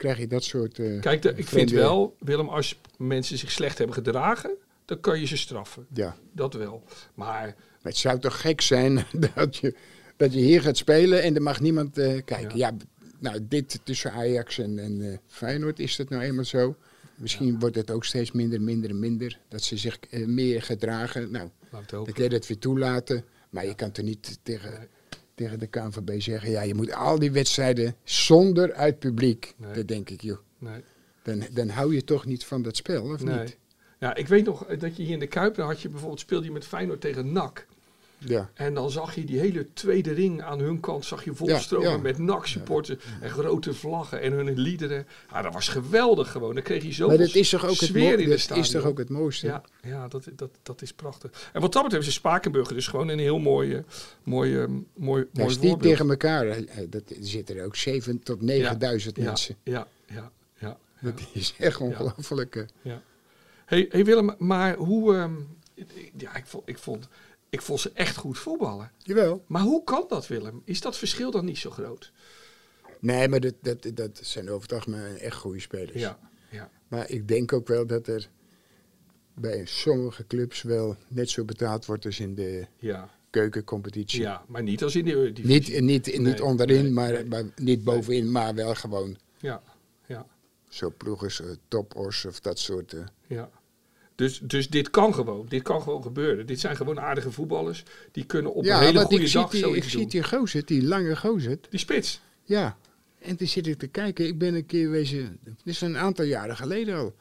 Krijg 0.00 0.18
je 0.18 0.26
dat 0.26 0.44
soort... 0.44 0.78
eh, 0.78 1.00
Kijk, 1.00 1.22
de- 1.22 1.32
ik 1.36 1.46
vind 1.48 1.70
wel, 1.70 2.16
Willem, 2.18 2.48
als 2.48 2.80
mensen 2.96 3.38
zich 3.38 3.50
slecht 3.50 3.78
hebben 3.78 3.96
gedragen, 3.96 4.50
dan 4.84 5.00
kan 5.00 5.20
je 5.20 5.26
ze 5.26 5.36
straffen. 5.36 5.86
Ja, 5.94 6.16
Dat 6.32 6.54
wel. 6.54 6.82
Maar 7.14 7.54
het 7.82 7.96
zou 7.96 8.18
toch 8.18 8.40
gek 8.40 8.60
zijn 8.60 9.04
dat 9.34 9.56
je, 9.56 9.74
dat 10.16 10.32
je 10.32 10.40
hier 10.40 10.62
gaat 10.62 10.76
spelen 10.76 11.22
en 11.22 11.34
er 11.34 11.42
mag 11.42 11.60
niemand 11.60 11.98
eh, 11.98 12.20
kijken. 12.24 12.56
Ja. 12.58 12.72
nou, 13.18 13.38
dit 13.48 13.80
tussen 13.84 14.12
Ajax 14.12 14.58
en, 14.58 14.78
en 14.78 15.10
eh, 15.12 15.18
Feyenoord 15.26 15.78
is 15.78 15.96
dat 15.96 16.08
nou 16.08 16.22
eenmaal 16.22 16.44
zo. 16.44 16.76
Misschien 17.14 17.58
wordt 17.58 17.76
het 17.76 17.90
ook 17.90 18.04
steeds 18.04 18.32
minder, 18.32 18.60
minder 18.60 18.94
minder. 18.94 19.38
Dat 19.48 19.62
ze 19.62 19.76
zich 19.76 19.98
meer 20.10 20.62
gedragen. 20.62 21.30
Nou, 21.30 21.48
laat 21.70 21.80
het 21.82 21.90
hopen. 21.90 22.30
dat 22.30 22.46
weer 22.46 22.58
toelaten. 22.58 23.24
Maar 23.50 23.66
je 23.66 23.74
kan 23.74 23.90
toch 23.92 24.04
niet 24.04 24.38
tegen, 24.42 24.70
Nee. 24.70 24.88
Tegen 25.40 25.58
de 25.58 25.66
KNVB 25.66 26.20
zeggen... 26.20 26.50
ja, 26.50 26.62
je 26.62 26.74
moet 26.74 26.94
al 26.94 27.18
die 27.18 27.32
wedstrijden 27.32 27.94
zonder 28.04 28.72
uit 28.72 28.98
publiek. 28.98 29.54
Nee. 29.56 29.72
Dat 29.72 29.88
denk 29.88 30.10
ik, 30.10 30.20
joh. 30.20 30.38
Nee. 30.58 30.82
Dan, 31.22 31.42
dan 31.52 31.68
hou 31.68 31.94
je 31.94 32.04
toch 32.04 32.26
niet 32.26 32.44
van 32.44 32.62
dat 32.62 32.76
spel, 32.76 33.02
of 33.02 33.22
nee. 33.22 33.38
niet? 33.38 33.58
Ja, 33.98 34.14
ik 34.14 34.28
weet 34.28 34.44
nog 34.44 34.66
eh, 34.66 34.80
dat 34.80 34.96
je 34.96 35.02
hier 35.02 35.12
in 35.12 35.18
de 35.18 35.26
Kuip, 35.26 35.54
dan 35.54 35.66
had 35.66 35.80
je 35.80 35.88
bijvoorbeeld, 35.88 36.20
speelde 36.20 36.44
je 36.44 36.52
met 36.52 36.66
Feyenoord 36.66 37.00
tegen 37.00 37.32
NAC. 37.32 37.66
Ja. 38.26 38.50
En 38.54 38.74
dan 38.74 38.90
zag 38.90 39.14
je 39.14 39.24
die 39.24 39.38
hele 39.38 39.72
tweede 39.72 40.12
ring 40.12 40.42
aan 40.42 40.58
hun 40.60 40.80
kant, 40.80 41.04
zag 41.04 41.24
je 41.24 41.34
volstromen 41.34 41.88
Ja, 41.88 41.94
ja. 41.94 42.00
met 42.02 42.18
NAC-supporters 42.18 42.98
en 43.20 43.30
grote 43.30 43.74
vlaggen 43.74 44.20
en 44.20 44.32
hun 44.32 44.58
liederen. 44.58 45.06
Ja, 45.32 45.42
dat 45.42 45.52
was 45.52 45.68
geweldig 45.68 46.30
gewoon. 46.30 46.54
Dan 46.54 46.62
kreeg 46.62 46.82
je 46.82 46.92
zo 46.92 47.06
Maar 47.06 47.18
dat 47.18 47.34
is 47.34 47.48
toch 47.48 47.64
ook 47.64 47.70
het, 47.70 47.78
sfeer 47.78 48.18
in 48.20 48.28
de 48.28 48.44
dat 48.48 48.56
is 48.56 48.70
toch 48.70 48.84
ook 48.84 48.98
het 48.98 49.08
mooiste? 49.08 49.46
Ja, 49.46 49.62
ja 49.82 50.08
dat, 50.08 50.28
dat, 50.36 50.50
dat 50.62 50.82
is 50.82 50.92
prachtig. 50.92 51.50
En 51.52 51.60
wat 51.60 51.72
dat 51.72 51.82
betreft 51.82 52.06
is 52.06 52.14
Spakenburger 52.14 52.74
dus 52.74 52.86
gewoon 52.86 53.08
een 53.08 53.18
heel 53.18 53.38
mooi, 53.38 53.74
eh, 53.74 53.82
mooi, 54.22 54.66
mooi, 54.94 55.22
Ja, 55.22 55.28
mooi 55.32 55.50
is 55.54 55.58
niet 55.58 55.80
tegen 55.82 56.10
elkaar. 56.10 56.46
Dat, 56.88 57.02
er 57.10 57.16
zitten 57.20 57.56
er 57.56 57.64
ook 57.64 57.76
7 57.76 58.22
tot 58.22 58.40
9000 58.42 59.16
ja, 59.16 59.22
mensen. 59.24 59.56
Ja, 59.62 59.86
ja, 60.06 60.14
ja. 60.14 60.30
ja. 60.58 60.78
Dat 61.00 61.20
is 61.32 61.54
echt 61.58 61.80
ongelooflijk. 61.80 62.56
eh. 62.82 62.92
Hey, 63.64 63.86
hey 63.90 64.04
Willem, 64.04 64.34
maar 64.38 64.76
hoe... 64.76 65.14
ehm, 65.16 65.32
ja, 66.16 66.36
ik 66.36 66.46
vond, 66.46 66.68
ik, 66.68 66.78
vond, 66.78 67.08
ik 67.50 67.60
vond 67.62 67.80
ze 67.80 67.90
echt 67.94 68.16
goed 68.16 68.38
voetballen. 68.38 68.92
Jawel. 68.98 69.44
Maar 69.46 69.62
hoe 69.62 69.84
kan 69.84 70.04
dat, 70.08 70.26
Willem? 70.26 70.62
Is 70.64 70.80
dat 70.80 70.96
verschil 70.98 71.30
dan 71.30 71.44
niet 71.44 71.58
zo 71.58 71.70
groot? 71.70 72.12
Nee, 73.00 73.28
maar 73.28 73.40
dat, 73.40 73.54
dat, 73.60 73.86
dat 73.94 74.18
zijn 74.22 74.48
over 74.50 74.62
het 74.62 74.72
algemeen 74.72 75.18
echt 75.18 75.36
goede 75.36 75.60
spelers. 75.60 76.00
Ja, 76.00 76.18
ja, 76.50 76.70
Maar 76.88 77.10
ik 77.10 77.28
denk 77.28 77.52
ook 77.52 77.68
wel 77.68 77.86
dat 77.86 78.06
er 78.06 78.30
bij 79.34 79.64
sommige 79.64 80.26
clubs 80.26 80.62
wel 80.62 80.96
net 81.08 81.30
zo 81.30 81.44
betaald 81.44 81.86
wordt 81.86 82.04
als 82.06 82.20
in 82.20 82.34
de 82.34 82.66
ja, 82.78 83.08
keukencompetitie. 83.30 84.20
ja. 84.20 84.44
Maar 84.48 84.62
niet 84.62 84.82
als 84.82 84.96
in 84.96 85.04
de. 85.04 85.32
Niet, 85.42 85.80
niet, 85.80 86.06
niet 86.06 86.18
Nee, 86.18 86.44
onderin, 86.44 86.82
nee, 86.82 86.92
maar, 86.92 87.12
nee. 87.12 87.24
maar 87.24 87.44
niet 87.56 87.84
bovenin, 87.84 88.30
maar 88.30 88.54
wel 88.54 88.74
gewoon 88.74 89.16
Ja, 89.38 89.62
ja, 90.06 90.26
zo 90.68 90.90
ploegers, 90.96 91.40
uh, 91.40 91.46
topors 91.68 92.24
of 92.24 92.40
dat 92.40 92.58
soort. 92.58 92.92
eh. 92.92 93.04
ja. 93.26 93.50
Dus, 94.20 94.40
dus 94.42 94.68
dit 94.68 94.90
kan 94.90 95.14
gewoon. 95.14 95.46
Dit 95.48 95.62
kan 95.62 95.82
gewoon 95.82 96.02
gebeuren. 96.02 96.46
Dit 96.46 96.60
zijn 96.60 96.76
gewoon 96.76 97.00
aardige 97.00 97.30
voetballers. 97.30 97.82
Die 98.12 98.24
kunnen 98.24 98.54
op 98.54 98.64
ja, 98.64 98.78
een 98.78 98.84
hele 98.84 99.00
goede 99.00 99.22
ik 99.22 99.28
zie 99.28 99.40
dag 99.40 99.50
die, 99.50 99.60
ik 99.60 99.66
zoiets 99.66 99.88
zie 99.88 100.00
doen. 100.00 100.08
die 100.08 100.24
gozer, 100.24 100.64
die 100.64 100.82
lange 100.82 101.16
gozer. 101.16 101.58
Die 101.70 101.78
spits. 101.78 102.20
Ja, 102.44 102.76
en 103.18 103.36
toen 103.36 103.46
zit 103.46 103.66
ik 103.66 103.78
te 103.78 103.86
kijken. 103.86 104.26
Ik 104.26 104.38
ben 104.38 104.54
een 104.54 104.66
keer 104.66 104.90
wezen, 104.90 105.38
dit 105.42 105.54
is 105.64 105.80
een 105.80 105.96
aantal 105.96 106.24
jaren 106.24 106.56
geleden 106.56 106.96
al. 106.96 107.14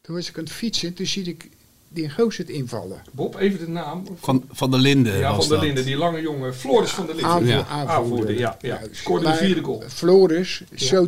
Toen 0.00 0.14
was 0.14 0.28
ik 0.28 0.38
aan 0.38 0.44
het 0.44 0.52
fietsen, 0.52 0.94
toen 0.94 1.06
zie 1.06 1.24
ik 1.24 1.48
die 1.88 2.10
gozer 2.10 2.50
invallen. 2.50 3.02
Bob, 3.12 3.36
even 3.36 3.58
de 3.58 3.68
naam. 3.68 4.06
Van, 4.16 4.44
van 4.50 4.70
der 4.70 4.80
Linden 4.80 5.18
ja, 5.18 5.34
van 5.34 5.48
der. 5.48 5.60
Linden, 5.60 5.84
die 5.84 5.96
lange 5.96 6.20
jongen. 6.20 6.54
Floris 6.54 6.90
van 6.90 7.06
der 7.06 7.14
Linden. 7.14 7.46
Ja. 7.46 7.66
aanvoerder. 7.66 8.38
Ja, 8.38 8.56
ja. 8.60 8.80
Juist. 8.80 8.96
Scoorde 8.96 9.24
de 9.24 9.34
vierde 9.34 9.62
goal. 9.62 9.82
Floris, 9.88 10.62
zo 10.74 11.06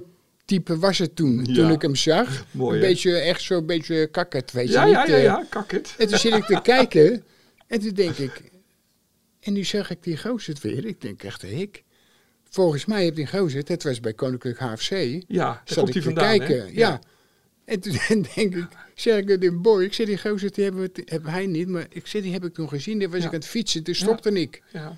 type 0.49 0.79
was 0.79 0.99
het 0.99 1.17
toen, 1.17 1.45
Ja. 1.45 1.55
toen 1.55 1.71
ik 1.71 1.83
hem 1.83 1.95
zag. 1.95 2.45
Mooi, 2.51 2.77
een 2.77 2.83
hè? 2.83 2.89
beetje, 2.89 3.17
echt 3.17 3.43
zo'n 3.43 3.67
beetje 3.67 4.07
kakkerd, 4.07 4.53
weet 4.53 4.67
je 4.67 4.73
Ja, 4.73 4.85
niet. 4.85 4.95
ja, 4.95 5.07
ja, 5.07 5.15
eh. 5.17 5.23
ja, 5.23 5.47
het. 5.69 5.95
En 5.99 6.09
toen 6.09 6.19
zit 6.19 6.35
ik 6.35 6.45
te 6.45 6.61
kijken 6.75 7.25
en 7.67 7.81
toen 7.81 7.95
denk 7.95 8.17
ik... 8.17 8.43
En 9.41 9.53
nu 9.53 9.65
zag 9.65 9.91
ik 9.91 10.03
die 10.03 10.17
gozer 10.19 10.55
het 10.55 10.63
weer. 10.63 10.85
Ik 10.87 11.01
denk 11.01 11.23
echt, 11.23 11.43
hik. 11.43 11.85
Volgens 12.51 12.85
mij 12.85 13.03
heeft 13.03 13.17
die 13.17 13.27
gozer, 13.27 13.65
dat 13.65 13.83
was 13.83 14.01
bij 14.01 14.13
Koninklijk 14.15 14.59
HFC... 14.59 15.23
Ja, 15.27 15.63
zat 15.65 15.89
ik 15.89 15.95
hij 15.95 16.03
te 16.03 16.09
vandaan, 16.09 16.39
kijken. 16.39 16.75
Ja. 16.75 17.01
En 17.65 17.81
toen 17.81 17.99
denk 18.35 18.55
ik, 18.55 18.67
zeg 18.95 19.19
ik 19.19 19.29
het 19.29 19.45
in 19.45 19.63
boy, 19.63 19.83
ik 19.85 19.93
zeg 19.95 20.07
die 20.07 20.19
gozer, 20.19 20.53
die 20.53 20.65
hebben, 20.65 20.83
we- 20.93 21.03
hebben 21.05 21.31
hij 21.33 21.47
niet, 21.47 21.69
maar 21.69 21.87
ik 21.91 22.07
zeg 22.07 22.23
die 22.23 22.33
heb 22.33 22.45
ik 22.45 22.55
toen 22.55 22.69
gezien, 22.69 22.99
daar 22.99 23.09
was 23.11 23.19
Ja. 23.21 23.27
ik 23.27 23.33
aan 23.33 23.39
het 23.39 23.49
fietsen, 23.49 23.83
toen 23.83 23.95
stopte 23.95 24.31
ik. 24.31 24.63
Ja. 24.73 24.97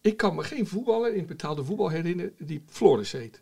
Ik 0.00 0.16
kan 0.16 0.34
me 0.34 0.42
geen 0.42 0.66
voetballer 0.66 1.14
in 1.14 1.26
betaalde 1.26 1.64
voetbal 1.64 1.88
herinneren 1.88 2.32
die 2.38 2.62
Floris 2.66 3.12
heet. 3.12 3.40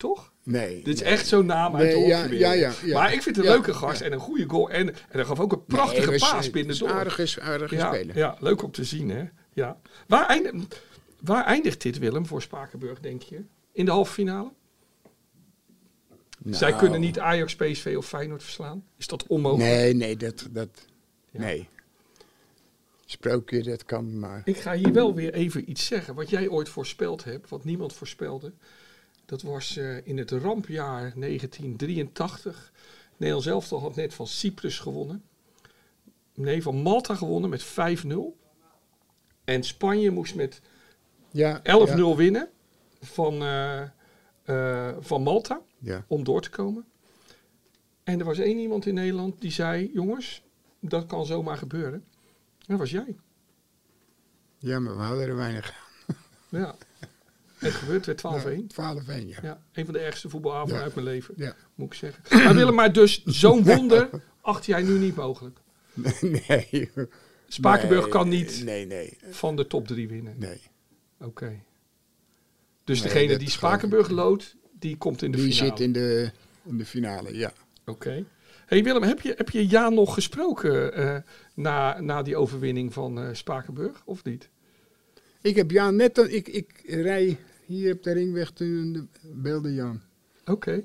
Toch? 0.00 0.32
Nee. 0.42 0.82
Dit 0.82 0.94
is 0.94 1.02
echt 1.02 1.26
zo'n 1.26 1.46
naam 1.46 1.76
uit 1.76 1.84
Nee, 1.84 1.94
de 2.02 2.08
ja, 2.08 2.20
hockeywereld. 2.20 2.40
ja, 2.60 2.68
ja, 2.68 2.72
ja. 2.84 2.98
Maar 2.98 3.12
ik 3.12 3.22
vind 3.22 3.36
het 3.36 3.44
een 3.44 3.50
leuke 3.52 3.74
gast 3.74 4.00
en 4.00 4.12
een 4.12 4.18
goede 4.18 4.44
goal. 4.48 4.70
En, 4.70 4.88
en 4.88 4.94
hij 5.08 5.24
gaf 5.24 5.40
ook 5.40 5.52
een 5.52 5.58
Nee, 5.66 5.76
prachtige 5.78 6.10
was- 6.10 6.20
paas 6.20 6.32
was 6.32 6.50
binnendoor. 6.50 6.90
Aardige, 6.90 7.40
aardige 7.40 7.74
ja, 7.74 7.92
speler. 7.94 8.16
ja, 8.16 8.36
leuk 8.38 8.62
om 8.62 8.70
te 8.70 8.84
zien, 8.84 9.08
hè? 9.10 9.24
Ja. 9.52 9.80
Waar, 10.06 10.26
eindigt, 10.26 10.80
waar 11.20 11.44
eindigt 11.44 11.82
dit, 11.82 11.98
Willem, 11.98 12.26
voor 12.26 12.42
Spakenburg, 12.42 13.00
denk 13.00 13.22
je? 13.22 13.42
In 13.72 13.84
de 13.84 13.90
halve 13.90 14.12
finale? 14.12 14.50
Nou, 16.38 16.56
Zij 16.56 16.72
kunnen 16.76 17.00
niet 17.00 17.18
Ajax, 17.18 17.54
PSV 17.56 17.94
of 17.96 18.06
Feyenoord 18.06 18.42
verslaan. 18.42 18.84
Is 18.98 19.06
dat 19.06 19.26
onmogelijk? 19.26 19.70
Nee, 19.70 19.94
nee, 19.94 20.16
dat, 20.16 20.48
dat, 20.50 20.68
nee. 21.30 21.68
Sprookje, 23.06 23.62
dat 23.62 23.84
kan 23.84 24.18
maar. 24.18 24.42
Ik 24.44 24.56
ga 24.56 24.74
hier 24.74 24.92
wel 24.92 25.14
weer 25.14 25.34
even 25.34 25.70
iets 25.70 25.86
zeggen. 25.86 26.14
Wat 26.14 26.30
jij 26.30 26.48
ooit 26.48 26.68
voorspeld 26.68 27.24
hebt, 27.24 27.48
wat 27.48 27.64
niemand 27.64 27.92
voorspelde. 27.92 28.52
Dat 29.30 29.42
was 29.42 29.76
eh, 29.76 30.06
in 30.06 30.18
het 30.18 30.30
rampjaar 30.30 31.12
1983. 31.16 32.72
Nederland 33.16 33.44
zelf 33.44 33.70
had 33.70 33.96
net 33.96 34.14
van 34.14 34.26
Cyprus 34.26 34.78
gewonnen. 34.78 35.24
Nee, 36.34 36.62
van 36.62 36.76
Malta 36.76 37.14
gewonnen 37.14 37.50
met 37.50 37.64
5-0. 37.64 38.08
En 39.44 39.62
Spanje 39.62 40.10
moest 40.10 40.34
met 40.34 40.60
11-0 40.60 40.62
Ja, 41.32 41.60
ja, 41.62 42.14
winnen 42.14 42.48
van, 43.00 43.42
eh, 43.42 43.82
eh, 44.44 44.96
van 45.00 45.22
Malta 45.22 45.60
ja. 45.78 46.04
om 46.08 46.24
door 46.24 46.42
te 46.42 46.50
komen. 46.50 46.84
En 48.04 48.18
er 48.18 48.24
was 48.24 48.38
één 48.38 48.58
iemand 48.58 48.86
in 48.86 48.94
Nederland 48.94 49.40
die 49.40 49.52
zei: 49.52 49.90
Jongens, 49.92 50.42
dat 50.80 51.06
kan 51.06 51.26
zomaar 51.26 51.56
gebeuren. 51.56 52.04
En 52.58 52.66
dat 52.66 52.78
was 52.78 52.90
jij. 52.90 53.16
ja, 54.58 54.78
maar 54.78 54.96
we 54.96 55.02
hadden 55.02 55.28
er 55.28 55.36
weinig. 55.36 55.74
Ja. 56.48 56.74
Het 57.60 57.72
gebeurt 57.72 58.06
weer 58.06 58.14
12-1. 58.16 58.66
12-1, 58.66 59.26
ja. 59.26 59.38
Ja, 59.42 59.62
een 59.72 59.84
van 59.84 59.94
de 59.94 60.00
ergste 60.00 60.28
voetbalavonden 60.28 60.76
Ja. 60.76 60.82
uit 60.82 60.94
mijn 60.94 61.06
leven, 61.06 61.34
Ja. 61.36 61.54
moet 61.74 61.86
ik 61.86 61.94
zeggen. 61.94 62.44
Maar 62.44 62.54
Willem, 62.54 62.74
maar 62.74 62.92
dus 62.92 63.24
zo'n 63.24 63.64
wonder 63.74 64.08
acht 64.40 64.66
jij 64.66 64.82
nu 64.82 64.98
niet 64.98 65.14
mogelijk. 65.16 65.58
nee. 66.48 66.90
Spakenburg 67.48 68.02
Nee, 68.02 68.10
kan 68.10 68.28
niet 68.28 68.62
Nee, 68.64 68.86
nee, 68.86 69.18
van 69.30 69.56
de 69.56 69.66
top 69.66 69.86
3 69.86 70.08
winnen. 70.08 70.34
nee. 70.38 70.60
Oké. 71.20 71.60
Dus 72.84 73.02
degene 73.02 73.36
die 73.36 73.50
Spakenburg 73.50 74.08
loodt, 74.08 74.56
die 74.78 74.96
komt 74.96 75.22
in 75.22 75.30
de 75.30 75.36
Die 75.38 75.52
finale. 75.52 75.70
zit 75.70 75.80
in 75.80 75.92
de, 75.92 76.30
in 76.64 76.78
de 76.78 76.84
finale, 76.86 77.34
ja. 77.36 77.52
Oké. 77.86 78.24
Hey 78.66 78.82
Willem, 78.84 79.02
heb 79.02 79.20
je, 79.20 79.34
heb 79.36 79.50
je 79.50 79.66
Jaan 79.66 79.94
nog 79.94 80.14
gesproken 80.14 80.94
eh, 80.94 81.16
na, 81.54 82.00
na 82.00 82.22
die 82.22 82.36
overwinning 82.36 82.92
van 82.92 83.20
eh, 83.20 83.28
Spakenburg, 83.32 84.02
of 84.04 84.24
niet? 84.24 84.48
Ik 85.42 85.56
heb 85.56 85.70
Jan 85.70 85.96
net, 85.96 86.14
dan, 86.14 86.28
ik, 86.28 86.48
ik 86.48 86.82
rij 86.86 87.38
hier 87.70 87.92
op 87.94 88.02
de 88.02 88.12
ringweg 88.12 88.50
toen 88.50 88.92
de 88.92 89.04
belde 89.22 89.74
Jan. 89.74 90.00
Oké. 90.44 90.82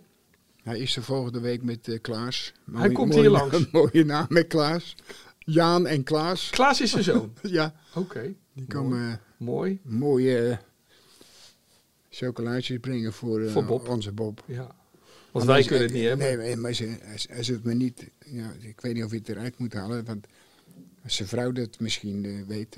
Hij 0.64 0.80
is 0.80 0.96
er 0.96 1.04
volgende 1.04 1.40
week 1.40 1.64
met 1.64 1.88
eh, 1.88 2.02
Klaas. 2.02 2.54
Hij 2.72 2.92
komt 2.92 3.14
hier 3.14 3.30
langs. 3.30 3.56
Een 3.58 3.68
mooie 3.82 4.06
naam 4.06 4.26
met 4.30 4.48
Klaas. 4.48 4.96
Jaan 5.40 5.88
en 5.88 6.04
Klaas. 6.04 6.50
Klaas 6.50 6.82
is 6.82 6.92
zijn 6.92 7.04
zoon. 7.04 7.34
Ja, 7.58 7.76
Oké. 7.96 8.34
die 8.54 8.68
komen 8.68 9.10
eh, 9.12 9.16
Mooi. 9.38 9.80
mooie 9.84 10.38
eh, 10.50 10.58
chocolaatjes 12.10 12.80
brengen 12.80 13.14
voor, 13.14 13.50
Voor 13.50 13.66
Bob. 13.66 13.88
onze 13.88 14.12
Bob. 14.12 14.44
Ja. 14.48 14.76
Want 15.32 15.46
wij 15.46 15.62
kunnen 15.64 15.84
het 15.86 15.94
niet 15.94 16.04
hebben. 16.04 16.38
Nee, 16.38 16.56
maar- 16.56 16.74
ze, 16.74 16.98
als 17.38 17.48
het 17.48 17.64
me 17.64 17.74
niet... 17.74 18.10
Ja, 18.26 18.52
ik 18.60 18.82
weet 18.82 18.94
niet 18.94 19.04
of 19.04 19.12
je 19.12 19.18
het 19.18 19.30
eruit 19.30 19.58
moet 19.58 19.74
halen, 19.74 20.06
want 20.06 20.28
als 21.04 21.16
zijn 21.16 21.28
vrouw 21.28 21.52
dat 21.52 21.80
misschien 21.80 22.46
weet, 22.48 22.76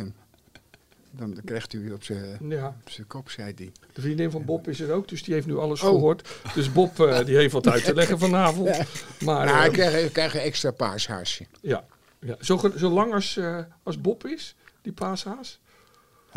dan 1.17 1.37
krijgt 1.45 1.73
u 1.73 1.91
op 1.91 2.03
zijn 2.03 2.37
Ja. 2.49 2.75
kop, 3.07 3.29
zei 3.29 3.53
hij. 3.55 3.71
De 3.93 4.01
vriendin 4.01 4.31
van 4.31 4.45
Bob 4.45 4.67
is 4.67 4.79
er 4.79 4.91
ook, 4.91 5.07
dus 5.07 5.23
die 5.23 5.33
heeft 5.33 5.47
nu 5.47 5.57
alles 5.57 5.81
Oh. 5.81 5.89
gehoord. 5.89 6.29
Dus 6.53 6.71
Bob 6.71 6.99
eh, 6.99 7.25
die 7.25 7.35
heeft 7.35 7.53
wat 7.53 7.67
uit 7.67 7.83
te 7.83 7.93
leggen 8.01 8.19
vanavond. 8.19 8.77
Maar 9.23 9.45
nou, 9.45 9.59
eh, 9.59 9.65
ik 9.65 9.71
krijg, 9.71 10.05
ik 10.05 10.13
krijg 10.13 10.33
een 10.33 10.39
extra 10.39 10.71
paashaasje. 10.71 11.45
ja, 11.61 11.85
ja. 12.19 12.35
Zo, 12.41 12.57
ge- 12.57 12.73
zo 12.77 12.89
lang 12.89 13.13
als, 13.13 13.37
eh, 13.37 13.57
als 13.83 14.01
Bob 14.01 14.25
is, 14.25 14.55
die 14.81 14.93
paashaas. 14.93 15.59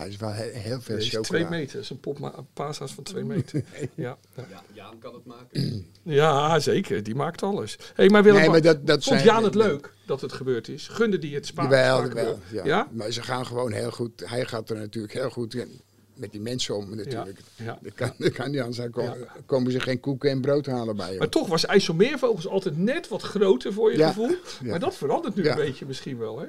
Hij 0.01 0.09
is 0.09 0.17
wel 0.17 0.33
he- 0.33 0.51
heel 0.59 0.81
veel 0.81 0.99
chocola. 1.01 1.23
twee 1.23 1.45
meter. 1.45 1.75
Dat 1.75 1.83
is 1.83 1.91
een, 1.91 2.25
een 2.37 2.47
paashaas 2.53 2.93
van 2.93 3.05
twee 3.05 3.25
meter. 3.25 3.63
ja, 3.79 3.87
ja. 3.95 4.19
Ja, 4.51 4.63
Jaan 4.73 4.99
kan 4.99 5.15
het 5.15 5.25
maken. 5.25 5.87
ja, 6.03 6.59
zeker. 6.59 7.03
Die 7.03 7.15
maakt 7.15 7.43
alles. 7.43 7.79
Hey, 7.95 8.09
maar 8.09 8.23
Willem, 8.23 8.41
Nee, 8.41 8.51
maar 8.51 8.63
dat- 8.63 8.87
dat 8.87 9.05
vond 9.05 9.21
zijn- 9.21 9.25
Jaan 9.35 9.45
het 9.45 9.55
leuk 9.55 9.93
dat 10.07 10.21
het 10.21 10.33
gebeurd 10.33 10.69
is? 10.69 10.89
Gunde 10.89 11.19
die 11.19 11.35
het 11.35 11.47
Spa 11.47 11.63
Jawel, 11.63 11.97
Spakenburg? 11.97 12.27
jawel, 12.27 12.39
ja. 12.53 12.65
Ja? 12.65 12.89
Maar 12.93 13.11
ze 13.11 13.23
gaan 13.23 13.47
gewoon 13.47 13.73
heel 13.73 13.91
goed. 13.91 14.23
Hij 14.27 14.45
gaat 14.45 14.71
er 14.71 14.77
natuurlijk 14.77 15.13
heel 15.15 15.31
goed 15.31 15.67
met 16.15 16.33
die 16.33 16.41
mensen 16.41 16.77
om 16.77 16.97
natuurlijk. 16.97 17.39
ja. 17.57 17.79
Dat 17.83 17.95
kan, 17.95 18.13
dat 18.19 18.33
kan 18.33 18.51
niet 18.51 18.59
anders. 18.61 18.77
Dan 18.77 18.91
komen, 18.91 19.19
Ja. 19.19 19.27
komen 19.47 19.73
ze 19.73 19.81
geen 19.81 20.01
koeken 20.01 20.31
en 20.31 20.41
brood 20.41 20.67
halen 20.67 20.97
bij 20.97 21.11
Maar 21.11 21.19
hem. 21.21 21.31
toch 21.31 21.49
was 21.49 21.67
IJsselmeervogels 21.67 22.49
altijd 22.49 22.77
net 22.79 23.09
wat 23.09 23.23
groter 23.23 23.73
voor 23.73 23.93
je 23.93 23.99
Ja. 23.99 24.09
gevoel. 24.09 24.29
Ja. 24.29 24.37
Maar 24.71 24.81
dat 24.81 24.95
verandert 24.97 25.35
nu 25.35 25.43
Ja. 25.45 25.51
een 25.51 25.57
beetje 25.57 25.87
misschien 25.87 26.19
wel. 26.19 26.39
Hè? 26.41 26.47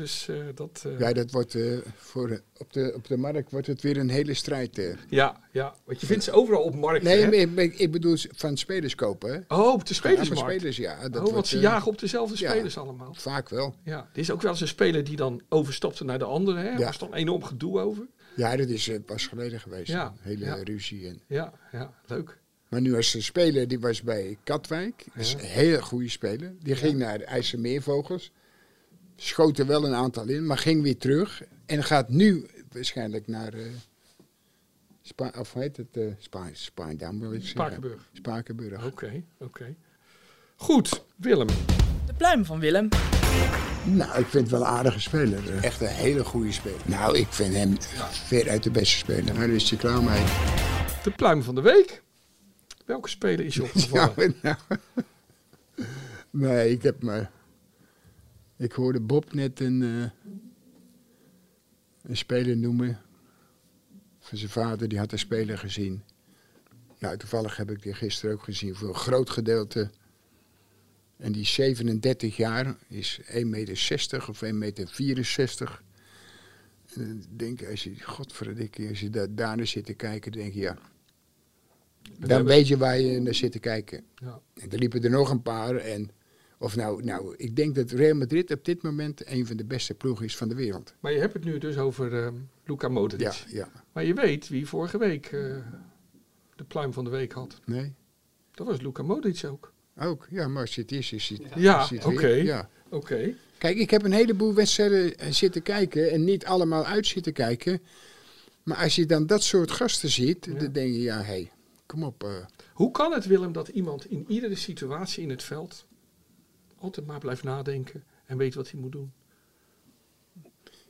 Dus 0.00 0.28
eh, 0.28 0.36
dat... 0.54 0.84
eh, 0.86 0.98
Ja, 0.98 1.12
dat 1.12 1.30
wordt 1.30 1.54
eh, 1.54 1.78
voor, 1.96 2.40
op, 2.58 2.72
de, 2.72 2.92
op 2.96 3.06
de 3.08 3.16
markt 3.16 3.50
wordt 3.50 3.66
het 3.66 3.82
weer 3.82 3.96
een 3.96 4.08
hele 4.10 4.34
strijd. 4.34 4.96
Ja, 5.08 5.40
ja, 5.52 5.74
want 5.84 6.00
je 6.00 6.06
vindt 6.06 6.24
ze 6.24 6.32
overal 6.32 6.62
op 6.62 6.74
markt. 6.74 7.04
Nee, 7.04 7.22
hè? 7.24 7.46
maar 7.46 7.64
ik, 7.64 7.74
ik 7.78 7.90
bedoel 7.90 8.16
van 8.34 8.56
spelers 8.56 8.94
kopen. 8.94 9.32
Hè? 9.32 9.56
Oh, 9.56 9.72
op 9.72 9.86
de 9.86 9.94
Ja, 9.94 10.00
van 10.00 10.10
spelersmarkt. 10.10 10.54
spelers, 10.54 10.76
ja. 10.76 10.96
Dat 11.00 11.06
oh, 11.14 11.18
wordt, 11.18 11.32
want 11.32 11.46
ze 11.46 11.58
jagen 11.58 11.88
op 11.88 11.98
dezelfde 11.98 12.36
ja. 12.44 12.50
spelers 12.50 12.78
allemaal. 12.78 13.14
Vaak 13.14 13.48
wel. 13.48 13.74
Ja, 13.84 13.98
er 14.12 14.18
is 14.18 14.30
ook 14.30 14.42
wel 14.42 14.50
eens 14.50 14.60
een 14.60 14.68
speler 14.68 15.04
die 15.04 15.16
dan 15.16 15.42
overstapte 15.48 16.04
naar 16.04 16.18
de 16.18 16.24
andere. 16.24 16.58
Hè? 16.58 16.68
Er 16.68 16.78
Ja. 16.78 16.86
was 16.86 16.98
dan 16.98 17.14
enorm 17.14 17.42
gedoe 17.44 17.80
over. 17.80 18.06
Ja, 18.36 18.56
dat 18.56 18.68
is 18.68 18.90
pas 19.06 19.26
geleden 19.26 19.60
geweest. 19.60 19.88
Ja, 19.88 20.06
Een 20.06 20.12
hele 20.22 20.44
ja. 20.44 20.54
ruzie. 20.64 21.06
En, 21.08 21.20
Ja, 21.26 21.52
ja, 21.72 21.92
leuk. 22.06 22.38
maar 22.68 22.80
nu 22.80 22.92
was 22.92 23.12
de 23.12 23.20
speler, 23.20 23.68
die 23.68 23.80
was 23.80 24.02
bij 24.02 24.36
Katwijk. 24.44 25.04
Dat 25.14 25.24
is 25.24 25.32
Ja. 25.32 25.38
een 25.38 25.44
hele 25.44 25.82
goede 25.82 26.08
speler. 26.08 26.54
Die 26.62 26.74
ging 26.76 26.98
naar 26.98 27.18
de 27.18 27.24
IJsselmeervogels. 27.24 28.30
Schoot 29.20 29.58
er 29.58 29.66
wel 29.66 29.84
een 29.84 29.94
aantal 29.94 30.28
in, 30.28 30.46
maar 30.46 30.58
ging 30.58 30.82
weer 30.82 30.98
terug. 30.98 31.42
En 31.66 31.84
gaat 31.84 32.08
nu 32.08 32.46
waarschijnlijk 32.72 33.26
naar... 33.26 33.52
eh 33.54 33.62
Spa, 35.02 35.32
of 35.38 35.52
heet 35.52 35.76
het? 35.76 35.98
Spa, 36.18 36.48
Spaandam 36.52 37.20
wil 37.20 37.32
ik 37.32 37.40
zeggen. 37.40 37.50
Spakenburg. 37.60 38.08
Spakenburg. 38.12 38.84
Oké, 38.86 39.22
oké. 39.38 39.74
Goed, 40.56 41.04
Willem. 41.16 41.46
De 42.06 42.12
pluim 42.16 42.44
van 42.44 42.60
Willem. 42.60 42.88
Nou, 43.84 44.18
ik 44.18 44.26
vind 44.26 44.42
het 44.42 44.50
wel 44.50 44.60
een 44.60 44.66
aardige 44.66 45.00
speler. 45.00 45.50
eh. 45.50 45.64
Echt 45.64 45.80
een 45.80 45.86
hele 45.86 46.24
goede 46.24 46.52
speler. 46.52 46.80
Nou, 46.84 47.16
ik 47.18 47.26
vind 47.32 47.54
hem 47.54 47.76
ver 48.10 48.48
uit 48.50 48.62
de 48.62 48.70
beste 48.70 48.96
speler. 48.96 49.24
Nou, 49.24 49.38
daar 49.38 49.48
is 49.48 49.70
hij 49.70 49.78
klaar 49.78 50.02
mee. 50.02 50.24
De 51.02 51.10
pluim 51.16 51.42
van 51.42 51.54
de 51.54 51.60
week. 51.60 52.02
Welke 52.84 53.08
speler 53.08 53.44
is 53.44 53.54
je 53.54 53.62
opgevallen? 53.72 54.34
Ja, 54.42 54.58
nou, 54.68 54.80
nee, 56.50 56.70
ik 56.70 56.82
heb 56.82 57.02
me... 57.02 57.26
Ik 58.58 58.72
hoorde 58.72 59.00
Bob 59.00 59.32
net 59.32 59.60
een, 59.60 59.82
eh, 59.82 60.30
een 62.02 62.16
speler 62.16 62.56
noemen. 62.56 63.00
Van 64.18 64.38
zijn 64.38 64.50
vader, 64.50 64.88
die 64.88 64.98
had 64.98 65.12
een 65.12 65.18
speler 65.18 65.58
gezien. 65.58 66.02
Nou, 66.98 67.16
toevallig 67.16 67.56
heb 67.56 67.70
ik 67.70 67.82
die 67.82 67.94
gisteren 67.94 68.34
ook 68.34 68.42
gezien 68.42 68.74
voor 68.74 68.88
een 68.88 68.94
groot 68.94 69.30
gedeelte. 69.30 69.90
En 71.16 71.32
die 71.32 71.42
is 71.42 71.54
37 71.54 72.36
jaar, 72.36 72.76
is 72.88 73.20
1,60 73.26 73.44
meter 73.44 74.28
of 74.28 74.42
1,64 74.42 74.52
meter. 74.52 75.82
En 76.94 77.08
dan 77.08 77.24
denk 77.36 77.60
ik, 77.60 77.70
als 77.70 77.84
je, 77.84 78.00
godverdikkie, 78.00 78.88
als 78.88 79.00
je 79.00 79.10
daar, 79.10 79.56
naar 79.56 79.66
zit 79.66 79.84
te 79.84 79.94
kijken, 79.94 80.32
denk 80.32 80.52
je, 80.52 80.60
ja... 80.60 80.78
Dan 82.18 82.44
weet 82.44 82.68
je 82.68 82.76
waar 82.76 82.98
je 82.98 83.20
naar 83.20 83.34
zit 83.34 83.52
te 83.52 83.58
kijken. 83.58 84.04
Ja. 84.14 84.40
En 84.54 84.70
er 84.70 84.78
liepen 84.78 85.02
er 85.02 85.10
nog 85.10 85.30
een 85.30 85.42
paar. 85.42 85.76
En, 85.76 86.10
of 86.58 86.76
nou, 86.76 87.04
nou, 87.04 87.34
ik 87.36 87.56
denk 87.56 87.74
dat 87.74 87.90
Real 87.90 88.14
Madrid 88.16 88.50
op 88.50 88.64
dit 88.64 88.82
moment 88.82 89.30
een 89.30 89.46
van 89.46 89.56
de 89.56 89.64
beste 89.64 89.94
ploegen 89.94 90.24
is 90.24 90.36
van 90.36 90.48
de 90.48 90.54
wereld. 90.54 90.94
Maar 91.00 91.12
je 91.12 91.18
hebt 91.18 91.32
het 91.32 91.44
nu 91.44 91.58
dus 91.58 91.76
over 91.78 92.24
ehm 92.24 92.34
Luka 92.64 92.88
Modric. 92.88 93.20
Ja, 93.20 93.32
ja. 93.48 93.68
Maar 93.92 94.04
je 94.04 94.14
weet 94.14 94.48
wie 94.48 94.66
vorige 94.66 94.98
week 94.98 95.26
eh, 95.26 95.56
de 96.56 96.64
pluim 96.68 96.92
van 96.92 97.04
de 97.04 97.10
week 97.10 97.32
had. 97.32 97.60
Nee? 97.64 97.94
Dat 98.54 98.66
was 98.66 98.80
Luka 98.80 99.02
Modric 99.02 99.40
ook. 99.46 99.72
Ook, 100.00 100.26
ja, 100.30 100.48
maar 100.48 100.60
als 100.62 100.74
je 100.74 100.80
het 100.80 100.92
is, 100.92 101.12
is 101.12 101.28
het, 101.28 101.40
Ja, 101.54 101.88
oké. 102.04 102.26
Ja. 102.28 102.68
Oké. 102.90 103.34
Kijk, 103.58 103.76
ik 103.76 103.90
heb 103.90 104.04
een 104.04 104.12
heleboel 104.12 104.54
wedstrijden 104.54 105.18
eh, 105.18 105.30
zitten 105.32 105.62
kijken 105.62 106.10
en 106.10 106.24
niet 106.24 106.44
allemaal 106.44 106.84
uit 106.84 107.06
zitten 107.06 107.32
kijken. 107.32 107.80
Maar 108.62 108.76
als 108.76 108.94
je 108.96 109.06
dan 109.06 109.26
dat 109.26 109.42
soort 109.42 109.70
gasten 109.70 110.08
ziet, 110.08 110.44
Ja. 110.44 110.52
dan 110.58 110.72
denk 110.72 110.92
je, 110.94 111.00
ja, 111.00 111.22
hé. 111.22 111.48
kom 111.86 112.02
op. 112.04 112.24
eh. 112.24 112.30
Hoe 112.72 112.90
kan 112.90 113.12
het, 113.12 113.26
Willem, 113.26 113.52
dat 113.52 113.68
iemand 113.68 114.10
in 114.10 114.24
iedere 114.28 114.54
situatie 114.54 115.22
in 115.22 115.30
het 115.30 115.42
veld 115.42 115.86
altijd 116.78 117.06
maar 117.06 117.18
blijft 117.18 117.42
nadenken 117.42 118.04
en 118.26 118.36
weet 118.36 118.54
wat 118.54 118.70
hij 118.70 118.80
moet 118.80 118.92
doen? 118.92 119.12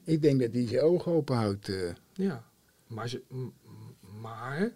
ik 0.05 0.23
denk 0.23 0.41
dat 0.41 0.53
hij 0.53 0.67
zijn 0.67 0.83
ogen 0.83 1.13
open 1.13 1.37
houdt. 1.37 1.69
eh. 1.69 1.91
Ja, 2.13 2.45
maar, 2.87 3.09
ze, 3.09 3.23
maar 4.21 4.73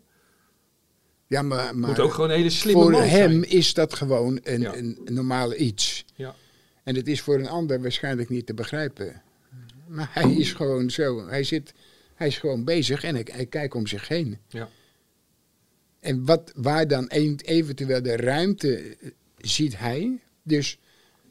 ja, 1.26 1.42
maar, 1.42 1.76
maar 1.76 1.88
moet 1.88 2.00
ook 2.00 2.12
gewoon 2.12 2.30
een 2.30 2.36
hele 2.36 2.50
slimme 2.50 2.82
voor 2.82 2.92
hem 2.92 3.30
zijn. 3.30 3.50
is 3.50 3.74
dat 3.74 3.94
gewoon 3.94 4.40
een, 4.42 4.60
Ja. 4.60 4.74
een 4.76 4.98
normale 5.04 5.56
iets. 5.56 6.04
Ja. 6.14 6.34
En 6.82 6.94
het 6.94 7.08
is 7.08 7.20
voor 7.20 7.38
een 7.38 7.48
ander 7.48 7.82
waarschijnlijk 7.82 8.28
niet 8.28 8.46
te 8.46 8.54
begrijpen. 8.54 9.22
Maar 9.86 10.10
hij 10.12 10.32
is 10.32 10.52
gewoon 10.52 10.90
zo. 10.90 11.26
Hij, 11.26 11.44
zit, 11.44 11.74
hij 12.14 12.26
is 12.26 12.38
gewoon 12.38 12.64
bezig 12.64 13.04
en 13.04 13.14
hij, 13.14 13.26
hij 13.30 13.46
kijkt 13.46 13.74
om 13.74 13.86
zich 13.86 14.08
heen. 14.08 14.38
Ja. 14.48 14.68
En 16.00 16.24
wat, 16.24 16.52
waar 16.56 16.88
dan 16.88 17.06
eventueel 17.06 18.02
de 18.02 18.16
ruimte 18.16 18.76
eh, 18.78 19.10
ziet 19.36 19.78
hij. 19.78 20.18
Dus 20.42 20.78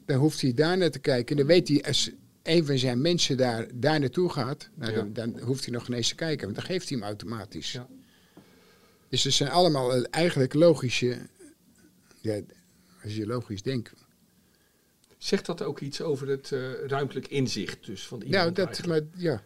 dan 0.05 0.17
hoeft 0.17 0.41
hij 0.41 0.53
daar 0.53 0.77
naar 0.77 0.91
te 0.91 0.99
kijken. 0.99 1.29
En 1.29 1.37
dan 1.37 1.45
weet 1.55 1.67
hij, 1.67 1.83
als 1.83 2.11
een 2.43 2.65
van 2.65 2.77
zijn 2.77 3.01
mensen 3.01 3.37
daar, 3.37 3.67
daar 3.73 3.99
naartoe 3.99 4.29
gaat, 4.29 4.69
nou, 4.75 4.91
Ja. 4.91 4.97
dan, 4.97 5.13
dan 5.13 5.39
hoeft 5.39 5.65
hij 5.65 5.73
nog 5.73 5.87
ineens 5.87 6.07
te 6.07 6.15
kijken. 6.15 6.43
Want 6.43 6.55
dan 6.55 6.65
geeft 6.65 6.89
hij 6.89 6.97
hem 6.97 7.07
automatisch. 7.07 7.71
Ja. 7.71 7.87
Dus 9.09 9.23
het 9.23 9.33
zijn 9.33 9.49
allemaal 9.49 9.93
eh, 9.95 10.03
eigenlijk 10.09 10.53
logische. 10.53 11.17
Ja, 12.21 12.39
als 13.03 13.15
je 13.15 13.25
logisch 13.25 13.61
denkt. 13.61 13.93
Zegt 15.17 15.45
dat 15.45 15.61
ook 15.61 15.79
iets 15.79 16.01
over 16.01 16.27
het 16.27 16.51
eh, 16.51 16.59
ruimtelijk 16.87 17.27
inzicht 17.27 17.85
dus 17.85 18.07
van 18.07 18.21
iemand 18.21 18.41
Nou, 18.43 18.53
dat, 18.53 18.65
eigenlijk? 18.65 19.05
maar 19.11 19.21
ja. 19.23 19.43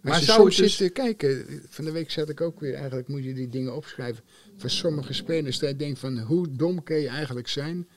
Maar 0.00 0.12
Als 0.12 0.20
je 0.20 0.32
zou 0.32 0.44
dus- 0.44 0.56
zit 0.56 0.76
te 0.76 0.88
kijken, 0.88 1.62
van 1.68 1.84
de 1.84 1.90
week 1.90 2.10
zat 2.10 2.28
ik 2.28 2.40
ook 2.40 2.60
weer, 2.60 2.74
eigenlijk 2.74 3.08
moet 3.08 3.24
je 3.24 3.34
die 3.34 3.48
dingen 3.48 3.74
opschrijven. 3.76 4.24
Van 4.56 4.70
sommige 4.70 5.12
spelers, 5.12 5.58
dat 5.58 5.68
je 5.70 5.76
denkt 5.76 5.98
van 5.98 6.18
hoe 6.18 6.56
dom 6.56 6.82
kan 6.82 6.96
je 6.96 7.08
eigenlijk 7.08 7.48
zijn 7.48 7.88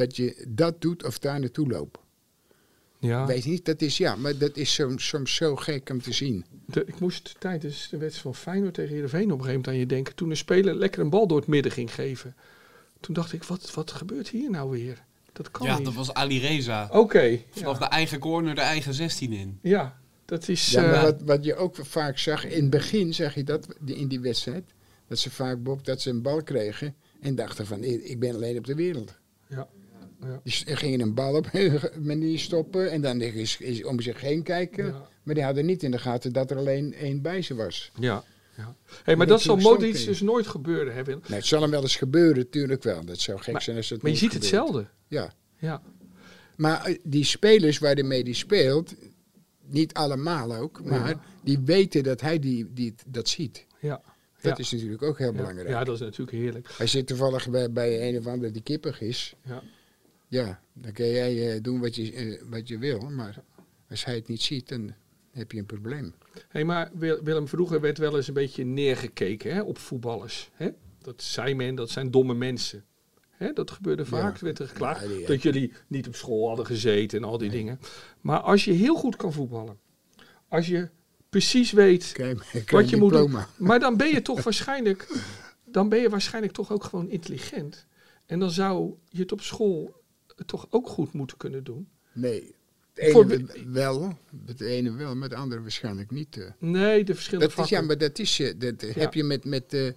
dat 0.00 0.16
je 0.16 0.44
dat 0.48 0.80
doet 0.80 1.04
of 1.04 1.18
daar 1.18 1.40
naartoe 1.40 1.68
loopt. 1.68 1.98
ja. 2.98 3.26
Weet 3.26 3.44
je 3.44 3.50
niet, 3.50 3.64
dat 3.64 3.80
is 3.82 3.96
ja, 3.96 4.16
maar 4.16 4.38
dat 4.38 4.56
is 4.56 4.74
soms, 4.74 5.08
soms 5.08 5.34
zo 5.34 5.56
gek 5.56 5.90
om 5.90 6.02
te 6.02 6.12
zien. 6.12 6.44
De- 6.66 6.84
ik 6.86 7.00
moest 7.00 7.34
tijdens 7.38 7.88
de 7.90 7.96
wedstrijd 7.96 8.22
van 8.36 8.42
Feyenoord 8.42 8.74
tegen 8.74 8.92
Heerenveen 8.94 9.22
op 9.32 9.38
een 9.38 9.44
gegeven 9.44 9.52
moment 9.54 9.68
aan 9.68 9.76
je 9.78 9.86
denken. 9.86 10.14
Toen 10.14 10.30
een 10.30 10.36
speler 10.36 10.74
lekker 10.74 11.00
een 11.00 11.10
bal 11.10 11.26
door 11.26 11.38
het 11.38 11.46
midden 11.46 11.72
ging 11.72 11.94
geven. 11.94 12.36
Toen 13.00 13.14
dacht 13.14 13.32
ik, 13.32 13.44
wat, 13.44 13.74
wat 13.74 13.90
gebeurt 13.90 14.28
hier 14.28 14.50
nou 14.50 14.70
weer? 14.70 15.04
Dat 15.32 15.50
kan 15.50 15.66
Ja, 15.66 15.76
niet. 15.76 15.84
dat 15.84 15.94
was 15.94 16.12
Ali 16.14 16.38
Reza. 16.38 16.88
Oké, 16.92 17.40
Vanaf 17.50 17.78
ja. 17.78 17.84
de 17.88 17.90
eigen 17.94 18.18
corner 18.18 18.54
de 18.54 18.60
eigen 18.60 18.94
16 18.94 19.32
in. 19.32 19.58
ja, 19.62 19.98
dat 20.24 20.48
is... 20.48 20.70
Ja, 20.70 20.80
maar 20.82 20.94
eh, 20.94 21.02
wat, 21.02 21.22
wat 21.22 21.44
je 21.44 21.54
ook 21.56 21.76
vaak 21.76 22.18
zag, 22.18 22.44
in 22.46 22.60
het 22.60 22.70
begin 22.70 23.14
zag 23.14 23.34
je 23.34 23.44
dat 23.44 23.66
in 23.84 24.08
die 24.08 24.20
wedstrijd, 24.20 24.64
dat 25.06 25.18
ze 25.18 25.30
vaak 25.30 25.62
Bob, 25.62 25.84
dat 25.84 26.00
ze 26.00 26.10
een 26.10 26.22
bal 26.22 26.42
kregen 26.42 26.94
en 27.20 27.34
dachten 27.34 27.66
van 27.66 27.84
ik 27.84 28.02
ik 28.02 28.18
ben 28.20 28.34
alleen 28.34 28.58
op 28.58 28.66
de 28.66 28.74
wereld. 28.74 29.18
ja, 29.48 29.68
ja, 30.22 30.40
Die 30.42 30.52
s- 30.52 30.62
gingen 30.66 31.00
een 31.00 31.14
bal 31.14 31.34
op 31.34 31.50
manier 32.02 32.38
stoppen 32.38 32.90
en 32.90 33.00
dan 33.00 33.20
is, 33.20 33.56
is 33.60 33.84
om 33.84 34.00
zich 34.00 34.20
heen 34.20 34.42
kijken. 34.42 34.86
ja, 34.86 35.08
Maar 35.22 35.34
die 35.34 35.44
hadden 35.44 35.66
niet 35.66 35.82
in 35.82 35.90
de 35.90 35.98
gaten 35.98 36.32
dat 36.32 36.50
er 36.50 36.56
alleen 36.56 36.94
één 36.94 37.22
bij 37.22 37.42
ze 37.42 37.54
was. 37.54 37.90
ja. 37.98 38.24
ja. 38.56 38.74
Hey, 39.04 39.16
maar 39.16 39.26
dat 39.26 39.40
zal 39.40 39.56
Modric 39.56 40.04
dus 40.04 40.20
nooit 40.20 40.46
gebeuren, 40.46 40.94
hè 40.94 41.04
Willem? 41.04 41.22
Nee, 41.28 41.38
het 41.38 41.46
zal 41.46 41.60
hem 41.62 41.70
wel 41.70 41.82
eens 41.82 41.96
gebeuren, 41.96 42.50
tuurlijk 42.50 42.82
wel. 42.82 43.04
Dat 43.04 43.18
zou 43.20 43.38
gek 43.38 43.52
Maar- 43.52 43.62
zijn 43.62 43.76
als 43.76 43.88
het 43.90 44.02
Maar 44.02 44.10
je 44.10 44.16
ziet 44.16 44.30
gebeurt. 44.32 44.50
hetzelfde. 44.50 44.86
Ja. 45.08 45.32
Ja, 45.58 45.82
Maar 46.56 46.84
eh, 46.84 46.98
die 47.04 47.24
spelers 47.24 47.78
waar 47.78 47.94
hij 47.94 48.02
mee 48.02 48.24
die 48.24 48.34
speelt, 48.34 48.94
niet 49.66 49.94
allemaal 49.94 50.54
ook, 50.54 50.84
maar 50.84 51.08
Ja. 51.08 51.20
die 51.44 51.58
weten 51.64 52.02
dat 52.02 52.20
hij 52.20 52.38
die, 52.38 52.72
die, 52.72 52.94
dat 53.06 53.28
ziet. 53.28 53.66
ja. 53.80 54.02
Dat 54.40 54.56
Ja. 54.56 54.64
is 54.64 54.70
natuurlijk 54.72 55.02
ook 55.02 55.18
heel 55.18 55.32
belangrijk. 55.32 55.68
Ja, 55.68 55.84
dat 55.84 55.94
is 55.94 56.00
natuurlijk 56.00 56.30
heerlijk. 56.36 56.68
Hij 56.76 56.86
zit 56.86 57.06
toevallig 57.06 57.50
bij, 57.50 57.72
bij 57.72 58.08
een 58.08 58.18
of 58.18 58.26
ander 58.26 58.52
die 58.52 58.62
kippig 58.62 59.00
is. 59.00 59.34
Ja. 59.44 59.62
Ja, 60.30 60.60
dan 60.72 60.92
kun 60.92 61.06
jij 61.06 61.54
eh, 61.54 61.62
doen 61.62 61.80
wat 61.80 61.94
je, 61.94 62.12
eh, 62.12 62.42
wat 62.50 62.68
je 62.68 62.78
wil. 62.78 63.00
Maar 63.00 63.42
als 63.88 64.04
hij 64.04 64.14
het 64.14 64.28
niet 64.28 64.42
ziet, 64.42 64.68
dan 64.68 64.94
heb 65.30 65.52
je 65.52 65.58
een 65.58 65.66
probleem. 65.66 66.14
Hey, 66.48 66.64
maar 66.64 66.90
Wil- 66.94 67.22
Willem, 67.22 67.48
vroeger 67.48 67.80
werd 67.80 67.98
wel 67.98 68.16
eens 68.16 68.28
een 68.28 68.34
beetje 68.34 68.64
neergekeken 68.64 69.54
hè, 69.54 69.62
op 69.62 69.78
voetballers. 69.78 70.50
Hè? 70.54 70.68
Dat 71.02 71.22
zei 71.22 71.54
men, 71.54 71.74
dat 71.74 71.90
zijn 71.90 72.10
domme 72.10 72.34
mensen. 72.34 72.84
Hè, 73.30 73.52
dat 73.52 73.70
gebeurde 73.70 74.04
vaak. 74.04 74.38
Er 74.38 74.44
werd 74.44 74.58
er 74.58 74.68
geklaagd 74.68 75.08
Ja, 75.20 75.26
dat 75.26 75.42
jullie 75.42 75.72
niet 75.86 76.06
op 76.06 76.14
school 76.14 76.46
hadden 76.48 76.66
gezeten 76.66 77.18
en 77.18 77.24
al 77.24 77.38
die 77.38 77.50
dingen. 77.50 77.80
Maar 78.20 78.40
als 78.40 78.64
je 78.64 78.72
heel 78.72 78.94
goed 78.96 79.16
kan 79.16 79.32
voetballen, 79.32 79.78
als 80.48 80.66
je 80.66 80.88
precies 81.28 81.72
weet 81.72 82.12
wat 82.70 82.90
je 82.90 82.96
moet 82.96 83.12
doen, 83.12 83.36
maar 83.58 83.80
dan 83.80 83.96
ben 83.96 84.08
je 84.08 84.22
toch 84.22 84.42
waarschijnlijk, 84.42 85.08
dan 85.64 85.88
ben 85.88 86.00
je 86.00 86.08
waarschijnlijk 86.08 86.52
toch 86.54 86.72
ook 86.72 86.84
gewoon 86.84 87.08
intelligent. 87.08 87.86
En 88.26 88.38
dan 88.38 88.50
zou 88.50 88.94
je 89.08 89.20
het 89.20 89.32
op 89.32 89.40
school 89.40 89.99
toch 90.46 90.66
ook 90.70 90.88
goed 90.88 91.12
moeten 91.12 91.36
kunnen 91.36 91.64
doen. 91.64 91.88
Nee, 92.12 92.54
het 92.94 93.10
Voor- 93.10 93.30
ene 93.30 93.46
wel, 93.66 94.18
het 94.46 94.60
ene 94.60 94.92
wel, 94.92 95.14
maar 95.16 95.28
het 95.28 95.38
andere 95.38 95.60
waarschijnlijk 95.62 96.10
niet. 96.10 96.36
eh. 96.36 96.44
Nee, 96.58 97.04
de 97.04 97.14
verschillende 97.14 97.54
Dat 97.54 97.64
is, 97.64 97.70
ja, 97.70 97.80
maar 97.80 97.98
dat 97.98 98.18
is 98.18 98.36
je. 98.36 98.56
Dat 98.56 98.80
Ja. 98.80 98.88
heb 99.00 99.14
je 99.14 99.24
met, 99.24 99.44
met 99.44 99.72
eh, 99.74 99.90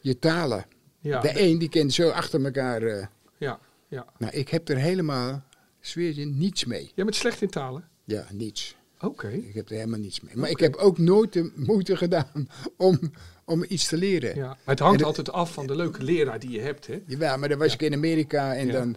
je 0.00 0.18
talen. 0.18 0.66
ja, 1.00 1.20
De 1.20 1.40
een 1.40 1.58
die 1.58 1.68
kent 1.68 1.92
zo 1.92 2.08
achter 2.08 2.44
elkaar. 2.44 2.82
eh, 2.82 3.06
ja, 3.38 3.60
ja. 3.88 4.06
nou, 4.18 4.32
ik 4.32 4.48
heb 4.48 4.68
er 4.68 4.76
helemaal, 4.76 5.44
zweer 5.80 6.14
je, 6.14 6.24
niets 6.26 6.64
mee. 6.64 6.90
Jij 6.94 7.04
bent 7.04 7.16
slecht 7.16 7.42
in 7.42 7.48
talen? 7.50 7.88
Ja, 8.04 8.26
niets. 8.32 8.76
Oké. 9.00 9.28
Ik 9.28 9.54
heb 9.54 9.68
er 9.68 9.74
helemaal 9.74 9.98
niets 9.98 10.20
mee. 10.20 10.36
Maar 10.36 10.50
ik 10.50 10.58
heb 10.60 10.74
ook 10.74 10.98
nooit 10.98 11.32
de 11.32 11.52
moeite 11.56 11.96
gedaan 11.96 12.48
om, 12.76 12.98
om 13.44 13.64
iets 13.68 13.88
te 13.88 13.96
leren. 13.96 14.34
Ja, 14.34 14.46
maar 14.46 14.58
het 14.64 14.78
hangt 14.78 15.02
altijd 15.02 15.32
af 15.32 15.52
van 15.52 15.66
de 15.66 15.76
leuke 15.76 16.02
leraar 16.02 16.38
die 16.38 16.50
je 16.50 16.60
hebt, 16.60 16.86
hè? 16.86 17.02
Jawel, 17.06 17.38
maar 17.38 17.48
dan 17.48 17.58
was 17.58 17.72
ik 17.74 17.82
in 17.82 17.94
Amerika 17.94 18.54
en 18.54 18.66
Ja. 18.66 18.72
dan, 18.72 18.96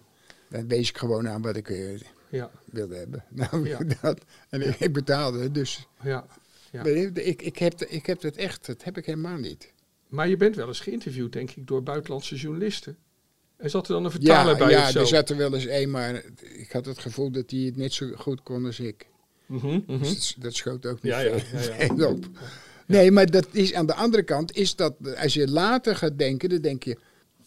dan 0.55 0.67
wees 0.67 0.89
ik 0.89 0.97
gewoon 0.97 1.27
aan 1.29 1.41
wat 1.41 1.55
ik 1.55 1.69
eh, 1.69 1.99
Ja, 2.29 2.51
wilde 2.65 2.95
hebben. 2.95 3.23
Nou, 3.51 3.67
Ja. 3.69 3.79
dat. 4.01 4.21
En 4.49 4.61
ik, 4.61 4.79
ik 4.79 4.93
betaalde, 4.93 5.51
dus 5.51 5.87
ja. 6.03 6.25
Ik, 6.83 7.41
ik, 7.41 7.57
heb, 7.57 7.81
ik 7.81 8.05
heb 8.05 8.21
het 8.21 8.35
echt, 8.35 8.65
dat 8.65 8.83
heb 8.83 8.97
ik 8.97 9.05
helemaal 9.05 9.37
niet. 9.37 9.73
Maar 10.07 10.27
je 10.27 10.37
bent 10.37 10.55
wel 10.55 10.67
eens 10.67 10.79
geïnterviewd, 10.79 11.33
denk 11.33 11.51
ik, 11.51 11.67
door 11.67 11.83
buitenlandse 11.83 12.35
journalisten. 12.35 12.97
En 13.57 13.69
zat 13.69 13.87
er 13.87 13.93
dan 13.93 14.05
een 14.05 14.11
vertaler 14.11 14.57
bij 14.57 14.69
ja 14.69 14.93
er 14.93 15.07
zat 15.07 15.29
er 15.29 15.37
wel 15.37 15.53
eens 15.53 15.67
een, 15.67 15.91
maar 15.91 16.23
ik 16.41 16.71
had 16.71 16.85
het 16.85 16.99
gevoel 16.99 17.31
dat 17.31 17.51
hij 17.51 17.59
het 17.59 17.75
net 17.75 17.93
zo 17.93 18.11
goed 18.15 18.43
kon 18.43 18.65
als 18.65 18.79
ik. 18.79 19.07
Mhm, 19.45 19.79
mhm. 19.87 19.99
Dus 19.99 20.33
dat, 20.33 20.43
dat 20.43 20.55
schoot 20.55 20.85
ook 20.85 21.01
niet 21.01 21.13
veel, 21.13 22.07
op. 22.11 22.25
Nee, 22.87 23.11
maar 23.11 23.31
dat 23.31 23.47
is 23.51 23.73
aan 23.73 23.85
de 23.85 23.93
andere 23.93 24.23
kant, 24.23 24.55
is 24.55 24.75
dat 24.75 24.95
als 25.17 25.33
je 25.33 25.47
later 25.47 25.95
gaat 25.95 26.17
denken, 26.17 26.49
dan 26.49 26.61
denk 26.61 26.83
je, 26.83 26.97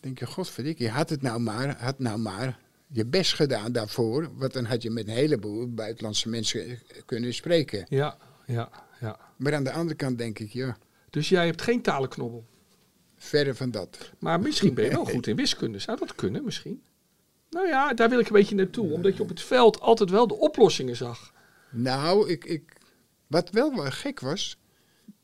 denk 0.01 0.19
je, 0.19 0.27
godverdikke, 0.27 0.83
je 0.83 0.91
had 0.91 1.11
het 1.11 1.23
nou 1.23 1.41
maar, 1.41 1.77
had 1.79 1.99
nou 1.99 2.19
maar 2.19 2.59
je 2.89 3.07
best 3.07 3.35
gedaan 3.35 3.73
daarvoor, 3.73 4.29
want 4.37 4.53
dan 4.53 4.65
had 4.65 4.83
je 4.83 4.91
met 4.91 5.09
een 5.09 5.15
heleboel 5.15 5.75
buitenlandse 5.75 6.29
mensen 6.29 6.79
kunnen 7.05 7.35
spreken. 7.35 7.87
Ja, 7.89 8.17
ja, 8.47 8.69
ja. 9.01 9.19
Maar 9.37 9.55
aan 9.55 9.65
de 9.65 9.73
andere 9.73 9.97
kant 9.97 10.19
denk 10.19 10.39
ik, 10.39 10.51
ja, 10.53 10.77
Dus 11.11 11.29
jij 11.29 11.47
hebt 11.47 11.63
geen 11.63 11.83
talenknobbel. 11.83 12.47
verre 13.17 13.55
van 13.55 13.71
dat. 13.71 14.13
Maar 14.19 14.41
misschien 14.41 14.75
ben 14.75 14.85
je 14.85 14.91
wel 14.91 15.05
goed 15.05 15.27
in 15.27 15.37
wiskunde. 15.37 15.79
Zou 15.79 15.99
dat 15.99 16.15
kunnen, 16.15 16.45
misschien? 16.45 16.83
Nou 17.51 17.67
ja, 17.67 17.95
daar 17.95 18.09
wil 18.09 18.19
ik 18.19 18.27
een 18.27 18.33
beetje 18.33 18.55
naartoe. 18.55 18.93
Omdat 18.93 19.17
je 19.17 19.23
op 19.23 19.29
het 19.29 19.43
veld 19.43 19.81
altijd 19.81 20.11
wel 20.11 20.27
de 20.27 20.39
oplossingen 20.39 20.97
zag. 20.97 21.33
Nou, 21.71 22.29
ik, 22.31 22.45
ik, 22.45 22.77
wat 23.27 23.51
wel 23.51 23.71
gek 23.71 24.21
was, 24.21 24.59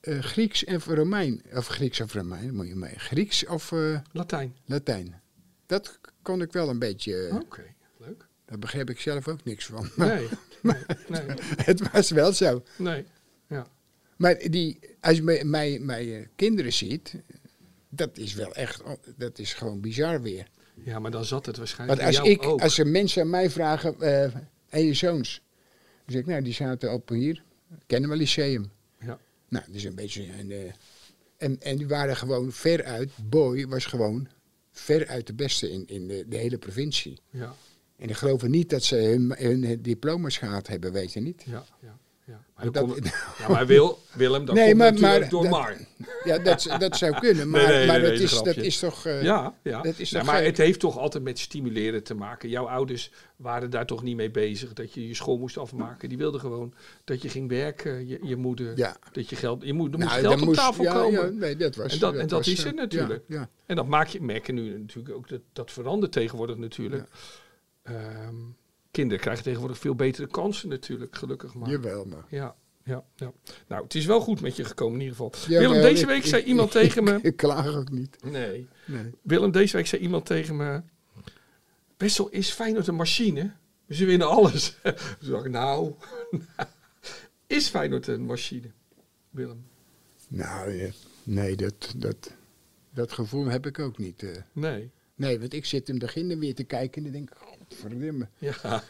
eh, 0.01 0.19
Grieks 0.19 0.65
en 0.65 0.81
Romein, 0.81 1.43
of 1.55 1.67
Grieks 1.67 2.01
of 2.01 2.15
Romein, 2.15 2.55
moet 2.55 2.67
je 2.69 2.75
mee, 2.77 2.99
Grieks 2.99 3.47
of 3.47 3.73
eh, 3.73 3.99
Latijn. 4.13 4.57
Latijn. 4.67 5.21
Dat 5.67 5.99
kon 6.25 6.43
ik 6.43 6.53
wel 6.53 6.69
een 6.69 6.79
beetje, 6.79 7.27
eh, 7.27 7.35
Oké, 7.35 7.63
leuk. 7.97 8.27
daar 8.45 8.59
begreep 8.59 8.91
ik 8.91 9.01
zelf 9.01 9.29
ook 9.29 9.45
niks 9.45 9.67
van. 9.67 9.91
Nee, 9.97 10.29
nee, 10.63 10.77
nee, 11.09 11.21
Het 11.71 11.93
was 11.93 12.11
wel 12.11 12.33
zo. 12.33 12.63
nee. 12.77 13.05
Ja. 13.49 13.67
Maar 14.17 14.39
die, 14.51 14.79
als 15.01 15.17
je 15.17 15.23
mijn, 15.23 15.51
mijn, 15.51 15.85
mijn 15.85 16.13
eh, 16.13 16.27
kinderen 16.37 16.73
ziet, 16.73 17.15
dat 17.89 18.19
is 18.19 18.35
wel 18.35 18.55
echt, 18.55 18.83
oh, 18.83 18.93
dat 19.17 19.39
is 19.39 19.55
gewoon 19.55 19.81
bizar 19.81 20.23
weer. 20.23 20.47
ja, 20.75 20.99
maar 20.99 21.11
dan 21.11 21.25
zat 21.25 21.47
het 21.47 21.57
waarschijnlijk 21.57 22.01
Want 22.03 22.17
als, 22.17 22.29
ik, 22.29 22.43
ook. 22.43 22.61
als 22.61 22.79
er 22.79 22.87
mensen 22.87 23.23
aan 23.23 23.31
mij 23.31 23.51
vragen, 23.51 24.01
eh 24.01 24.35
en 24.69 24.85
je 24.85 24.95
zoons, 24.95 25.43
dan 26.05 26.13
zeg 26.13 26.21
ik, 26.21 26.27
nou, 26.27 26.43
die 26.43 26.53
zaten 26.53 26.93
op 26.93 27.09
hier, 27.09 27.43
kennen 27.87 28.11
we 28.11 28.17
Lyceum. 28.17 28.71
Ja. 29.01 29.19
Nou, 29.49 29.65
dat 29.67 29.75
is 29.75 29.85
een 29.85 29.95
beetje 29.95 30.27
een, 30.39 30.51
eh, 30.51 30.73
en, 31.37 31.61
en 31.61 31.77
die 31.77 31.89
waren 31.89 32.17
gewoon 32.17 32.53
veruit, 32.53 33.11
Boy 33.29 33.67
was 33.67 33.85
gewoon 33.87 34.29
veruit 34.75 35.27
de 35.27 35.35
beste 35.35 35.71
in, 35.71 35.87
in 35.87 36.09
de, 36.09 36.25
de 36.29 36.37
hele 36.37 36.59
provincie. 36.59 37.19
Ja, 37.31 37.55
En 37.97 38.09
ik 38.09 38.17
geloof 38.17 38.43
niet 38.43 38.71
dat 38.71 38.83
ze 38.83 38.97
hun, 38.97 39.35
hun 39.37 39.83
diploma's 39.83 40.37
gehad 40.39 40.67
hebben, 40.67 40.93
weet 40.93 41.13
je 41.13 41.21
niet. 41.21 41.43
ja, 41.47 41.65
ja. 41.83 41.99
Ja, 42.27 42.45
maar, 42.57 42.65
Dat- 42.73 42.89
dat, 42.89 42.99
ja, 43.39 43.49
maar 43.49 43.67
Wil, 43.67 43.99
Willem, 44.15 44.45
dat 44.45 44.55
Nee, 44.55 44.65
komt 44.67 44.79
maar- 44.79 44.93
natuurlijk 44.93 45.21
maar 45.21 45.31
door 45.31 45.43
dat- 45.43 45.51
Mar. 45.51 45.77
Ja, 46.25 46.39
dat, 46.39 46.67
dat 46.79 46.97
zou 46.97 47.19
kunnen. 47.19 47.49
Maar, 47.51 47.67
Nee, 47.67 47.77
nee, 47.77 47.87
maar 47.87 48.01
dat, 48.01 48.13
is, 48.13 48.43
dat 48.43 48.57
is 48.57 48.79
toch... 48.79 49.07
eh, 49.07 49.23
Ja, 49.23 49.55
ja. 49.63 49.83
dat 49.83 49.99
is 49.99 50.11
toch 50.11 50.23
maar 50.25 50.43
het 50.45 50.57
heeft 50.57 50.81
toch 50.81 50.99
altijd 50.99 51.25
met 51.25 51.39
stimuleren 51.39 52.03
te 52.03 52.15
maken. 52.15 52.49
Jouw 52.49 52.69
ouders 52.69 53.11
waren 53.37 53.71
daar 53.71 53.87
toch 53.87 54.03
niet 54.03 54.17
mee 54.17 54.31
bezig. 54.31 54.73
Dat 54.73 54.93
je 54.93 55.09
je 55.09 55.15
school 55.15 55.39
moest 55.39 55.59
afmaken. 55.59 56.09
Die 56.09 56.19
wilden 56.19 56.41
gewoon 56.41 56.75
dat 57.05 57.23
je 57.23 57.29
ging 57.29 57.49
werken. 57.49 58.07
Je, 58.09 58.19
je 58.23 58.37
moeder. 58.37 58.77
Ja. 58.79 58.97
Dat 59.13 59.29
je 59.31 59.37
geld. 59.37 59.63
Je 59.65 59.73
moet, 59.73 59.93
er 59.93 59.99
Nou, 59.99 60.11
moest 60.11 60.21
geld 60.27 60.41
op 60.41 60.47
moest- 60.47 60.59
tafel 60.59 60.85
komen. 60.85 61.33
Ja, 61.33 61.39
nee, 61.39 61.57
dat 61.57 61.77
was, 61.77 61.93
En 61.93 61.99
dat- 61.99 62.13
en 62.15 62.21
dat 62.21 62.31
was, 62.31 62.49
is 62.49 62.59
eh, 62.59 62.65
het 62.65 62.75
natuurlijk. 62.75 63.23
Ja, 63.27 63.37
ja. 63.39 63.49
En 63.67 63.77
dat 63.77 63.87
maak 63.87 64.07
je, 64.09 64.21
merken 64.23 64.55
nu 64.55 64.79
natuurlijk 64.79 65.15
ook. 65.15 65.29
Dat, 65.29 65.41
dat 65.53 65.71
verandert 65.71 66.13
tegenwoordig 66.13 66.57
natuurlijk. 66.57 67.09
Ehm, 67.83 68.35
kinderen 68.95 69.21
krijgen 69.23 69.45
tegenwoordig 69.45 69.79
veel 69.79 69.95
betere 69.95 70.27
kansen 70.27 70.69
natuurlijk. 70.69 71.17
Gelukkig 71.17 71.55
maar. 71.55 71.71
Jawel, 71.71 72.05
maar... 72.05 72.25
Ja, 72.29 72.55
ja, 72.85 73.05
ja. 73.17 73.33
Nou, 73.69 73.83
het 73.83 73.95
is 73.95 74.07
wel 74.07 74.21
goed 74.21 74.41
met 74.41 74.57
je 74.57 74.65
gekomen 74.65 74.95
in 74.95 75.01
ieder 75.07 75.17
geval. 75.17 75.33
Ja, 75.49 75.59
Willem, 75.61 75.81
deze 75.83 76.01
ik- 76.03 76.09
week 76.09 76.25
zei 76.25 76.43
ik- 76.43 76.49
iemand 76.49 76.71
tegen 76.81 77.05
me... 77.05 77.19
Ik 77.23 77.37
klaag 77.37 77.67
ook 77.77 77.91
niet. 77.91 78.17
Nee. 78.25 78.69
Nee. 78.87 79.11
Willem, 79.23 79.51
deze 79.51 79.77
week 79.77 79.87
zei 79.87 80.03
iemand 80.03 80.27
tegen 80.27 80.57
me... 80.57 80.83
Bessel 81.97 82.29
is 82.29 82.51
Feyenoord 82.51 82.87
een 82.87 82.95
machine. 82.95 83.53
Ze 83.89 84.05
winnen 84.05 84.29
alles. 84.29 84.77
Toen 85.21 85.31
dacht 85.31 85.45
ik, 85.45 85.51
nou... 85.51 85.95
is 87.47 87.69
Feyenoord 87.69 88.07
een 88.07 88.25
machine? 88.25 88.71
Willem? 89.31 89.67
Nou, 90.29 90.71
ja. 90.71 90.89
nee, 91.23 91.57
dat, 91.57 91.95
dat, 91.97 92.35
dat 92.91 93.13
gevoel 93.13 93.47
heb 93.47 93.67
ik 93.67 93.79
ook 93.79 93.99
niet. 93.99 94.23
eh. 94.23 94.31
Nee. 94.53 94.91
Nee, 95.17 95.41
want 95.41 95.53
ik 95.53 95.65
zit 95.65 95.87
hem 95.89 95.99
beginnen 95.99 96.39
weer 96.39 96.55
te 96.55 96.65
kijken 96.65 96.97
en 96.97 97.03
dan 97.03 97.13
denk 97.13 97.31
ik, 97.31 97.54
godverdomme. 97.81 98.29
Ja. 98.39 98.83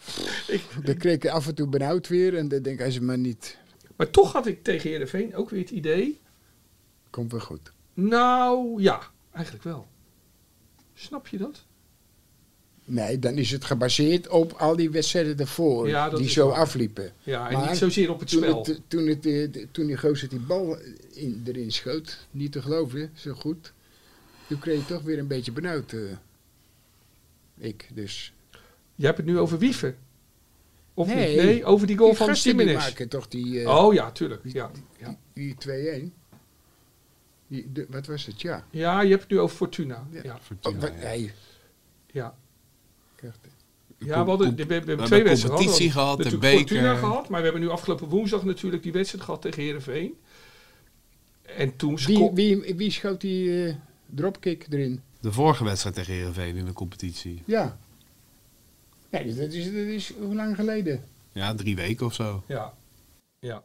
Dan 0.84 0.96
kreeg 0.96 1.14
ik 1.14 1.26
af 1.26 1.46
en 1.46 1.54
toe 1.54 1.66
benauwd 1.66 2.08
weer 2.08 2.36
en 2.36 2.48
dan 2.48 2.62
denk 2.62 2.78
ik, 2.80 2.84
als 2.86 2.94
het 2.94 3.02
maar 3.02 3.18
niet, 3.18 3.58
Maar 3.96 4.10
toch 4.10 4.32
had 4.32 4.46
ik 4.46 4.62
tegen 4.62 4.90
Heerenveen 4.90 5.34
ook 5.36 5.50
weer 5.50 5.60
het 5.60 5.70
idee... 5.70 6.20
komt 7.10 7.30
wel 7.32 7.40
goed. 7.40 7.72
Nou, 7.94 8.82
ja. 8.82 9.00
Eigenlijk 9.32 9.64
wel. 9.64 9.86
Snap 10.94 11.26
je 11.26 11.38
dat? 11.38 11.64
Nee, 12.84 13.18
dan 13.18 13.34
is 13.34 13.50
het 13.50 13.64
gebaseerd 13.64 14.28
op 14.28 14.52
al 14.52 14.76
die 14.76 14.90
wedstrijden 14.90 15.38
ervoor, 15.38 15.88
Ja, 15.88 16.10
die 16.10 16.28
zo 16.28 16.48
waar. 16.48 16.56
afliepen. 16.58 17.12
Ja, 17.22 17.48
en 17.50 17.52
Maar 17.58 17.68
niet 17.68 17.78
zozeer 17.78 18.10
op 18.10 18.20
het 18.20 18.28
Toen, 18.28 18.42
spel. 18.42 18.64
het, 18.64 18.80
toen, 18.88 19.06
het, 19.06 19.26
eh, 19.26 19.66
toen 19.70 19.86
die 19.86 19.96
gozer 19.98 20.28
die 20.28 20.38
bal 20.40 20.76
in, 21.12 21.42
erin 21.46 21.72
schoot, 21.72 22.26
niet 22.30 22.52
te 22.52 22.62
geloven, 22.62 23.10
zo 23.14 23.32
goed. 23.32 23.72
Toen 24.48 24.58
kreeg 24.58 24.78
je 24.78 24.86
toch 24.94 25.02
weer 25.02 25.18
een 25.18 25.26
beetje 25.26 25.52
benauwd. 25.52 25.94
Ik, 27.62 27.88
dus. 27.94 28.32
Je 28.94 29.04
hebt 29.04 29.16
het 29.16 29.26
nu 29.26 29.38
over 29.38 29.58
Wieven. 29.58 29.96
Of 30.94 31.06
Nee. 31.14 31.28
niet? 31.36 31.44
Nee, 31.44 31.64
over 31.64 31.86
die 31.86 31.96
goal 31.96 32.08
die 32.08 32.18
van 32.18 32.32
die 32.32 32.42
Jimenez. 32.42 32.74
maken 32.74 33.08
toch 33.08 33.28
die, 33.28 33.60
eh, 33.60 33.76
Oh 33.76 33.94
ja, 33.94 34.10
tuurlijk. 34.12 34.40
Ja. 34.44 34.70
Ja. 34.98 35.16
die 35.32 35.54
2-1. 35.58 36.12
Die, 37.46 37.72
de- 37.72 37.86
wat 37.90 38.06
was 38.06 38.26
het? 38.26 38.40
Ja. 38.40 38.66
ja, 38.70 39.00
je 39.00 39.08
hebt 39.10 39.22
het 39.22 39.30
nu 39.30 39.38
over 39.40 39.56
Fortuna. 39.56 40.06
Ja. 40.10 40.20
Ja, 40.22 40.38
Oh, 40.62 40.78
wat, 40.80 40.90
hij 40.94 41.34
ja. 42.12 42.34
ja 43.98 44.24
we, 44.24 44.30
hadden, 44.30 44.56
we, 44.56 44.64
we 44.66 44.74
hebben 44.74 45.04
twee 45.04 45.22
wedstrijden 45.22 45.58
competitie 45.58 45.90
gehad. 45.90 46.16
We 46.16 46.22
gehad, 46.24 46.40
hebben 46.42 46.58
Fortuna 46.58 46.80
beker. 46.92 46.96
gehad, 47.08 47.28
maar 47.28 47.38
we 47.38 47.44
hebben 47.44 47.62
nu 47.62 47.68
afgelopen 47.68 48.08
woensdag 48.08 48.44
natuurlijk 48.44 48.82
die 48.82 48.92
wedstrijd 48.92 49.24
gehad 49.24 49.42
tegen 49.42 49.62
Heerenveen. 49.62 50.14
En 51.42 51.76
toen 51.76 51.96
Wie, 51.96 52.30
wie, 52.34 52.74
wie 52.76 52.90
schoot 52.90 53.20
die 53.20 53.66
eh, 53.66 53.74
dropkick 54.06 54.66
erin? 54.70 55.00
De 55.22 55.32
vorige 55.32 55.64
wedstrijd 55.64 55.94
tegen 55.94 56.12
Heerenveen 56.14 56.56
in 56.56 56.64
de 56.64 56.72
competitie. 56.72 57.42
Ja. 57.46 57.78
Nee, 59.10 59.34
dat 59.34 59.52
is, 59.52 59.64
dat 59.64 59.74
is 59.74 60.12
hoe 60.20 60.34
lang 60.34 60.56
geleden? 60.56 61.04
Ja, 61.32 61.54
drie 61.54 61.76
weken 61.76 62.06
of 62.06 62.14
zo. 62.14 62.42
Ja. 62.46 62.74
Ja. 63.40 63.62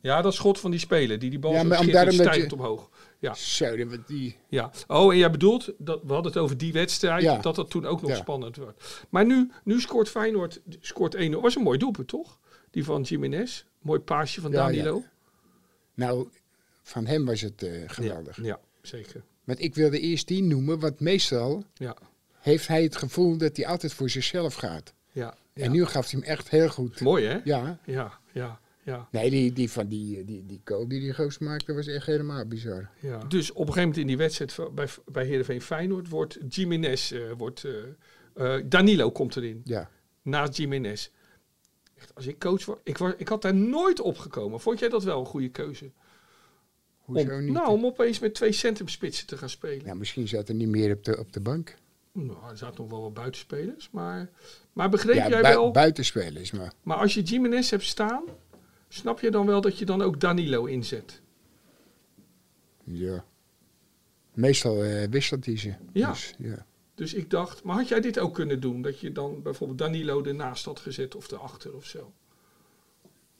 Ja, 0.00 0.22
dat 0.22 0.34
schot 0.34 0.58
van 0.60 0.70
die 0.70 0.80
speler, 0.80 1.18
die 1.18 1.30
die 1.30 1.38
bal 1.38 1.52
Ja, 1.52 1.62
maar 1.62 1.86
daarom 1.86 2.16
dat 2.16 2.26
stijgend 2.26 2.50
je- 2.50 2.56
omhoog. 2.56 2.90
Ja. 3.18 3.34
Zo, 3.34 3.76
die, 4.06 4.36
Ja. 4.48 4.70
Oh, 4.86 5.12
en 5.12 5.18
jij 5.18 5.30
bedoelt, 5.30 5.72
dat, 5.78 6.00
we 6.02 6.12
hadden 6.12 6.32
het 6.32 6.40
over 6.40 6.58
die 6.58 6.72
wedstrijd, 6.72 7.22
Ja. 7.22 7.38
dat 7.38 7.54
dat 7.54 7.70
toen 7.70 7.86
ook 7.86 8.00
nog 8.02 8.10
Ja. 8.10 8.16
spannend 8.16 8.56
wordt. 8.56 9.06
Maar 9.08 9.26
nu, 9.26 9.50
nu 9.64 9.80
scoort 9.80 10.08
Feyenoord, 10.08 10.60
scoort 10.80 11.14
1-0. 11.14 11.40
Was 11.40 11.56
een 11.56 11.62
mooi 11.62 11.78
doelpunt, 11.78 12.08
toch? 12.08 12.38
Die 12.70 12.84
van 12.84 13.02
Jiménez. 13.02 13.64
Mooi 13.82 14.00
paasje 14.00 14.40
van 14.40 14.50
Ja, 14.50 14.56
Danilo. 14.64 15.02
nou, 15.94 16.28
van 16.82 17.06
hem 17.06 17.24
was 17.24 17.40
het 17.40 17.62
eh, 17.62 17.82
geweldig. 17.86 18.36
Ja, 18.36 18.42
ja, 18.44 18.58
zeker. 18.82 19.22
Want 19.48 19.62
ik 19.62 19.74
wilde 19.74 20.00
eerst 20.00 20.28
die 20.28 20.42
noemen, 20.42 20.78
want 20.78 21.00
meestal 21.00 21.64
Ja, 21.74 21.96
heeft 22.38 22.68
hij 22.68 22.82
het 22.82 22.96
gevoel 22.96 23.36
dat 23.36 23.56
hij 23.56 23.66
altijd 23.66 23.92
voor 23.92 24.10
zichzelf 24.10 24.54
gaat. 24.54 24.94
ja. 25.12 25.34
ja. 25.54 25.64
En 25.64 25.70
nu 25.70 25.84
gaf 25.84 26.10
hij 26.10 26.20
hem 26.20 26.28
echt 26.28 26.48
heel 26.48 26.68
goed. 26.68 27.00
Mooi, 27.00 27.26
hè? 27.26 27.40
Ja. 27.44 27.78
Ja, 27.84 28.18
ja, 28.32 28.60
ja. 28.82 29.08
Nee, 29.10 29.30
die, 29.30 29.52
die 29.52 29.70
van 29.70 29.88
die, 29.88 30.24
die, 30.24 30.46
die 30.46 30.60
goal 30.64 30.88
die 30.88 31.00
die 31.00 31.12
goos 31.12 31.38
maakte 31.38 31.74
was 31.74 31.86
echt 31.86 32.06
helemaal 32.06 32.46
bizar. 32.46 32.90
ja. 33.00 33.18
Dus 33.18 33.50
op 33.50 33.56
een 33.56 33.72
gegeven 33.72 33.80
moment 33.82 33.96
in 33.96 34.06
die 34.06 34.16
wedstrijd 34.16 34.74
bij, 34.74 34.88
bij 35.04 35.26
Heerenveen 35.26 35.62
Feyenoord 35.62 36.08
wordt 36.08 36.38
Jiménez, 36.48 37.12
eh, 37.12 37.20
wordt, 37.36 37.64
eh, 37.64 38.54
eh, 38.56 38.64
Danilo 38.66 39.10
komt 39.10 39.36
erin. 39.36 39.60
Ja. 39.64 39.90
Naast 40.22 40.56
Jiménez. 40.56 41.10
Echt, 41.94 42.14
als 42.14 42.26
ik 42.26 42.38
coach 42.38 42.64
was, 42.64 42.76
ik, 42.82 42.98
was, 42.98 43.12
ik 43.16 43.28
had 43.28 43.42
daar 43.42 43.54
nooit 43.54 44.00
op 44.00 44.18
gekomen. 44.18 44.60
Vond 44.60 44.78
jij 44.78 44.88
dat 44.88 45.04
wel 45.04 45.20
een 45.20 45.26
goede 45.26 45.48
keuze? 45.48 45.90
Hoezo 47.08 47.34
om, 47.34 47.44
niet? 47.44 47.52
Nou, 47.52 47.68
om 47.68 47.84
opeens 47.86 48.18
met 48.18 48.34
twee 48.34 48.52
centrumspitsen 48.52 49.26
te 49.26 49.36
gaan 49.36 49.48
spelen. 49.50 49.84
Ja, 49.86 49.94
misschien 49.94 50.28
zat 50.28 50.48
er 50.48 50.54
niet 50.54 50.68
meer 50.68 50.92
op 50.94 51.04
de, 51.04 51.18
op 51.18 51.32
de 51.32 51.40
bank. 51.40 51.74
Nou, 52.12 52.50
er 52.50 52.56
zaten 52.56 52.80
nog 52.80 52.90
wel 52.90 53.02
wat 53.02 53.14
buitenspelers. 53.14 53.88
Maar, 53.90 54.30
maar 54.72 54.88
begreep 54.90 55.14
Ja, 55.14 55.28
jij 55.28 55.40
bui- 55.40 55.54
wel... 55.54 55.70
buitenspelers, 55.70 56.50
maar 56.50 56.72
Maar 56.82 56.96
als 56.96 57.14
je 57.14 57.22
Jiménez 57.22 57.70
hebt 57.70 57.82
staan... 57.82 58.24
Snap 58.88 59.20
je 59.20 59.30
dan 59.30 59.46
wel 59.46 59.60
dat 59.60 59.78
je 59.78 59.84
dan 59.84 60.02
ook 60.02 60.20
Danilo 60.20 60.64
inzet? 60.64 61.20
ja. 62.84 63.24
Meestal 64.34 64.84
eh, 64.84 65.08
wisselt 65.10 65.44
hij 65.46 65.56
ze. 65.56 65.74
Ja. 65.92 66.10
Dus, 66.10 66.34
ja. 66.38 66.66
Dus 66.94 67.14
ik 67.14 67.30
dacht, 67.30 67.62
maar 67.62 67.76
had 67.76 67.88
jij 67.88 68.00
dit 68.00 68.18
ook 68.18 68.34
kunnen 68.34 68.60
doen? 68.60 68.82
Dat 68.82 69.00
je 69.00 69.12
dan 69.12 69.42
bijvoorbeeld 69.42 69.78
Danilo 69.78 70.22
ernaast 70.24 70.64
had 70.64 70.78
gezet 70.80 71.14
of 71.14 71.30
erachter 71.30 71.74
of 71.74 71.84
zo? 71.84 72.12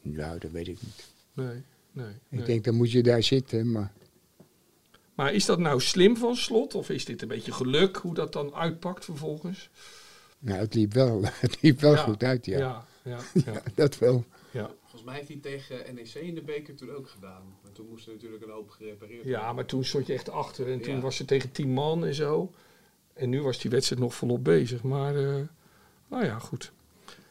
Nou, 0.00 0.38
dat 0.38 0.50
weet 0.50 0.68
ik 0.68 0.82
niet. 0.82 1.08
Nee, 1.32 1.62
nee. 2.04 2.14
Ik 2.30 2.38
nee. 2.38 2.46
denk, 2.46 2.64
dan 2.64 2.74
moet 2.74 2.92
je 2.92 3.02
daar 3.02 3.22
zitten, 3.22 3.70
maar... 3.72 3.92
Maar 5.14 5.32
is 5.34 5.44
dat 5.44 5.58
nou 5.58 5.80
slim 5.80 6.16
van 6.16 6.36
slot? 6.36 6.74
Of 6.74 6.90
is 6.90 7.04
dit 7.04 7.22
een 7.22 7.28
beetje 7.28 7.52
geluk 7.52 7.96
hoe 7.96 8.14
dat 8.14 8.32
dan 8.32 8.54
uitpakt 8.54 9.04
vervolgens? 9.04 9.70
Nou, 10.38 10.58
het 10.58 10.74
liep 10.74 10.92
wel, 10.92 11.20
het 11.46 11.62
liep 11.62 11.80
wel 11.80 11.92
Ja, 11.94 12.02
goed 12.02 12.22
uit, 12.22 12.46
ja. 12.46 12.58
Ja, 12.58 12.84
ja, 13.12 13.18
ja. 13.44 13.62
Dat 13.74 13.98
wel. 13.98 14.24
ja. 14.50 14.70
Volgens 14.80 15.02
mij 15.02 15.14
heeft 15.14 15.28
hij 15.28 15.38
tegen 15.40 15.94
NEC 15.94 16.14
in 16.14 16.34
de 16.34 16.42
beker 16.42 16.74
toen 16.74 16.90
ook 16.90 17.08
gedaan. 17.08 17.42
Maar 17.62 17.72
toen 17.72 17.86
moest 17.88 18.06
er 18.06 18.12
natuurlijk 18.12 18.42
een 18.42 18.50
hoop 18.50 18.70
gerepareerd 18.70 19.24
Ja, 19.24 19.52
maar 19.52 19.64
toen 19.66 19.84
stond 19.84 20.06
je 20.06 20.12
echt 20.12 20.30
achter 20.30 20.72
en 20.72 20.80
toen 20.80 20.94
Ja. 20.94 21.00
was 21.00 21.18
het 21.18 21.26
tegen 21.26 21.52
tien 21.52 21.70
man 21.70 22.06
en 22.06 22.14
zo. 22.14 22.52
En 23.14 23.28
nu 23.28 23.42
was 23.42 23.58
die 23.58 23.70
wedstrijd 23.70 24.02
nog 24.02 24.14
volop 24.14 24.44
bezig. 24.44 24.82
Maar, 24.82 25.16
eh, 25.16 25.42
nou 26.08 26.24
ja, 26.24 26.38
goed. 26.38 26.72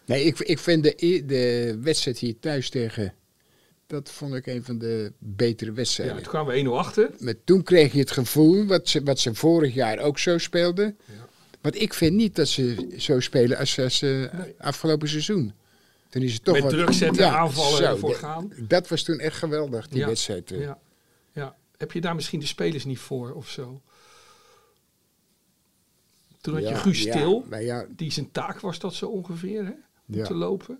Nee, 0.06 0.23
ik, 0.23 0.39
ik 0.39 0.60
vind 0.60 0.84
de, 0.84 0.93
e- 1.06 1.25
de 1.25 1.77
wedstrijd 1.82 2.17
hier 2.19 2.39
thuis 2.39 2.69
tegen... 2.69 3.13
Dat 3.88 4.12
vond 4.12 4.34
ik 4.34 4.45
een 4.47 4.63
van 4.63 4.78
de 4.78 5.12
betere 5.19 5.69
Ja, 5.71 5.76
wedstrijden. 5.76 6.15
toen 6.15 6.26
kwamen 6.26 6.54
we 6.54 6.60
1-0 6.60 6.78
achter. 6.78 7.10
Maar 7.19 7.34
toen 7.43 7.63
kreeg 7.63 7.93
je 7.93 8.00
het 8.00 8.12
gevoel, 8.12 8.65
wat 8.65 8.88
ze, 8.88 9.04
wat 9.04 9.19
ze 9.19 9.34
vorig 9.36 9.73
jaar 9.73 10.00
ook 10.00 10.19
zo 10.19 10.38
speelden. 10.38 10.97
Ja. 11.06 11.13
Want 11.62 11.82
ik 11.82 11.93
vind 11.93 12.15
niet 12.15 12.36
dat 12.36 12.47
ze 12.47 12.88
zo 12.97 13.19
spelen 13.19 13.58
als, 13.58 13.80
als 13.80 14.02
eh, 14.02 14.10
Nee. 14.10 14.56
afgelopen 14.58 15.10
seizoen. 15.10 15.54
Toen 16.10 16.21
is 16.21 16.34
het 16.34 16.43
toch 16.43 16.54
Met 16.54 16.63
wat, 16.63 16.71
druk 16.71 16.91
zetten, 16.93 17.23
Ja, 17.26 17.38
aanvallen 17.38 17.97
zo, 18.00 18.08
de- 18.08 18.13
gaan. 18.13 18.52
Dat 18.60 18.88
was 18.88 19.04
toen 19.04 19.19
echt 19.19 19.38
geweldig, 19.38 19.88
die 19.88 20.00
Ja, 20.00 20.08
wedstrijd. 20.08 20.52
eh. 20.52 20.60
Ja, 20.62 20.80
ja. 21.32 21.56
Heb 21.78 21.91
je 21.91 22.02
daar 22.02 22.15
misschien 22.15 22.39
de 22.39 22.45
spelers 22.45 22.86
niet 22.86 23.00
voor 23.00 23.32
of 23.34 23.50
zo? 23.50 23.82
Toen 26.41 26.54
had 26.54 26.63
je 26.63 26.69
Ja, 26.69 26.76
Guus 26.78 27.04
ja, 27.04 27.12
Stil. 27.17 27.45
ja, 27.60 27.86
Die 27.95 28.12
zijn 28.12 28.32
taak 28.32 28.60
was 28.60 28.80
dat 28.80 28.93
zo 28.93 29.06
ongeveer, 29.06 29.65
hè? 29.65 29.71
Om 30.08 30.15
Ja. 30.15 30.26
te 30.26 30.34
lopen. 30.34 30.80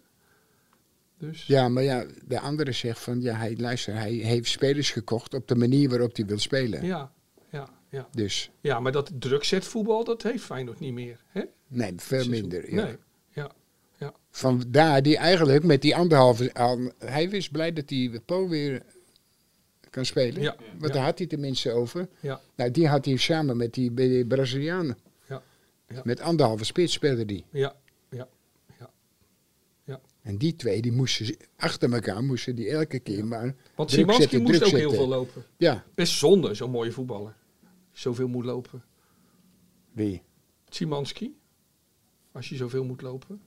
Dus, 1.20 1.46
ja, 1.46 1.70
maar 1.70 1.84
ja, 1.84 2.06
de 2.28 2.40
andere 2.40 2.72
zegt 2.72 3.00
van, 3.00 3.22
ja, 3.22 3.36
hij, 3.36 3.56
luister, 3.58 3.94
hij 3.96 4.12
heeft 4.14 4.50
spelers 4.50 4.92
gekocht 4.92 5.34
op 5.34 5.48
de 5.48 5.56
manier 5.56 5.90
waarop 5.90 6.16
hij 6.16 6.26
wil 6.26 6.40
spelen. 6.40 6.86
ja, 6.86 7.12
ja, 7.52 7.70
ja. 7.90 8.08
Dus, 8.12 8.52
ja, 8.62 8.80
maar 8.80 8.92
dat 8.92 9.12
drukzetvoetbal, 9.20 10.04
dat 10.04 10.24
heeft 10.24 10.44
Feyenoord 10.44 10.80
niet 10.80 10.94
meer. 10.94 11.20
Hè? 11.28 11.42
nee, 11.68 11.94
veel 11.96 12.22
Seizoen. 12.24 12.30
minder. 12.32 12.74
Ja. 12.74 12.84
Nee, 12.86 12.96
ja. 14.00 14.14
Vandaar 14.30 15.02
die 15.02 15.18
eigenlijk 15.18 15.64
met 15.64 15.82
die 15.82 15.96
anderhalve... 15.96 16.54
al- 16.54 16.92
hij 17.00 17.30
was 17.30 17.50
blij 17.50 17.74
dat 17.74 17.90
hij 17.90 18.20
Paul 18.26 18.50
weer 18.50 18.82
kan 19.90 20.06
spelen. 20.06 20.42
Ja, 20.42 20.56
Want 20.72 20.88
ja. 20.88 20.88
daar 20.88 21.04
had 21.04 21.18
hij 21.18 21.28
tenminste 21.28 21.72
over. 21.72 22.08
Ja, 22.20 22.42
Nou, 22.56 22.72
die 22.72 22.88
had 22.88 23.06
hij 23.06 23.16
samen 23.18 23.58
met 23.58 23.74
die, 23.74 24.26
Brazilianen. 24.26 24.98
Ja, 25.28 25.42
ja. 25.88 26.02
Met 26.04 26.20
anderhalve 26.20 26.66
spits 26.66 26.94
speelde 26.94 27.26
die. 27.26 27.46
ja, 27.52 27.60
ja, 27.60 27.66
ja. 27.66 27.76
En 30.28 30.38
die 30.38 30.56
twee, 30.56 30.82
die 30.82 30.92
moesten 30.92 31.36
achter 31.58 31.94
elkaar, 31.94 32.24
moesten 32.24 32.56
die 32.56 32.70
elke 32.70 33.00
keer 33.00 33.26
maar 33.26 33.56
Want 33.76 33.92
Simanski 33.92 34.22
zetten, 34.22 34.42
moest 34.42 34.64
ook 34.64 34.72
heel 34.72 34.92
veel 34.92 35.08
lopen. 35.08 35.44
Ja, 35.58 35.86
Best 35.96 36.14
zonde, 36.18 36.54
zo'n 36.54 36.72
mooie 36.72 36.92
voetballer. 36.92 37.36
Zoveel 37.92 38.28
moet 38.28 38.46
lopen. 38.46 38.84
wie? 39.92 40.22
Simanski. 40.70 41.38
Als 42.32 42.50
je 42.50 42.56
zoveel 42.56 42.84
moet 42.84 43.02
lopen. 43.02 43.42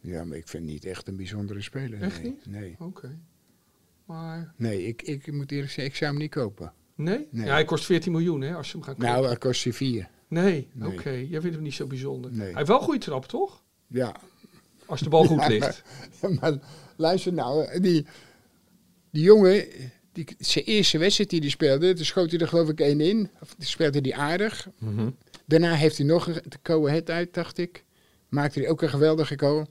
Ja, 0.00 0.24
maar 0.24 0.36
ik 0.36 0.48
vind 0.48 0.64
niet 0.64 0.84
echt 0.84 1.08
een 1.08 1.16
bijzondere 1.16 1.62
speler. 1.62 2.02
Echt 2.02 2.22
nee. 2.22 2.30
niet? 2.30 2.46
Nee, 2.46 2.76
Oké. 2.78 3.18
Maar, 4.04 4.54
nee 4.56 4.86
ik, 4.86 5.02
ik 5.02 5.32
moet 5.32 5.52
eerlijk 5.52 5.70
zeggen, 5.70 5.92
ik 5.92 5.94
zou 5.94 6.10
hem 6.10 6.20
niet 6.20 6.30
kopen. 6.30 6.72
nee? 6.94 7.28
Nee. 7.30 7.46
Ja, 7.46 7.52
hij 7.52 7.64
kost 7.64 7.84
14 7.84 8.12
miljoen, 8.12 8.40
hè, 8.40 8.54
als 8.54 8.66
je 8.66 8.72
hem 8.72 8.82
gaat 8.82 8.94
kopen. 8.94 9.10
Nou, 9.12 9.26
hij 9.26 9.36
kost 9.36 9.64
hij 9.64 9.72
vier. 9.72 10.08
nee, 10.28 10.68
Nee. 10.72 10.92
oké. 10.92 11.10
Jij 11.10 11.40
vindt 11.40 11.54
hem 11.54 11.62
niet 11.64 11.74
zo 11.74 11.86
bijzonder. 11.86 12.30
Nee. 12.30 12.40
Hij 12.40 12.54
heeft 12.54 12.68
wel 12.68 12.76
een 12.78 12.84
goede 12.84 13.00
trap, 13.00 13.26
toch? 13.26 13.62
Ja, 13.86 14.16
Als 14.86 15.00
de 15.00 15.08
bal 15.08 15.24
goed 15.24 15.40
Ja, 15.40 15.48
ligt. 15.48 15.82
maar 16.40 16.58
luister 16.96 17.32
nou, 17.32 17.80
die, 17.80 18.06
die 19.10 19.22
jongen, 19.22 19.64
die, 20.12 20.26
zijn 20.38 20.64
eerste 20.64 20.98
wedstrijd 20.98 21.30
die 21.30 21.40
hij 21.40 21.48
speelde, 21.48 21.92
toen 21.94 22.04
schoot 22.04 22.30
hij 22.30 22.40
er 22.40 22.48
geloof 22.48 22.68
ik 22.68 22.80
één 22.80 23.00
in. 23.00 23.30
Of 23.40 23.54
die 23.58 23.66
speelde 23.66 23.98
hij 24.00 24.14
aardig. 24.14 24.68
Mhm. 24.78 25.10
Daarna 25.46 25.74
heeft 25.74 25.96
hij 25.96 26.06
nog 26.06 26.26
een 26.26 26.86
Ahead 26.86 27.10
uit, 27.10 27.34
dacht 27.34 27.58
ik. 27.58 27.84
Maakte 28.28 28.60
hij 28.60 28.68
ook 28.68 28.82
een 28.82 28.88
geweldige 28.88 29.38
goal. 29.38 29.66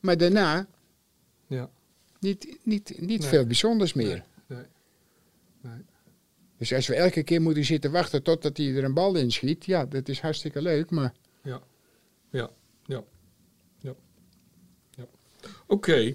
Maar 0.00 0.16
daarna 0.16 0.66
Ja. 1.46 1.70
niet, 2.20 2.58
niet, 2.62 3.00
niet 3.00 3.20
Nee. 3.20 3.28
veel 3.28 3.46
bijzonders 3.46 3.92
meer. 3.92 4.24
Nee, 4.46 4.58
nee. 5.60 5.84
Dus 6.58 6.72
als 6.72 6.86
we 6.86 6.94
elke 6.94 7.22
keer 7.22 7.42
moeten 7.42 7.64
zitten 7.64 7.90
wachten 7.90 8.22
totdat 8.22 8.56
hij 8.56 8.74
er 8.74 8.84
een 8.84 8.94
bal 8.94 9.14
in 9.14 9.30
schiet, 9.32 9.64
ja, 9.64 9.86
dat 9.86 10.08
is 10.08 10.20
hartstikke 10.20 10.62
leuk. 10.62 10.90
Maar 10.90 11.12
ja, 11.42 11.60
ja. 12.30 12.50
Oké. 15.66 16.14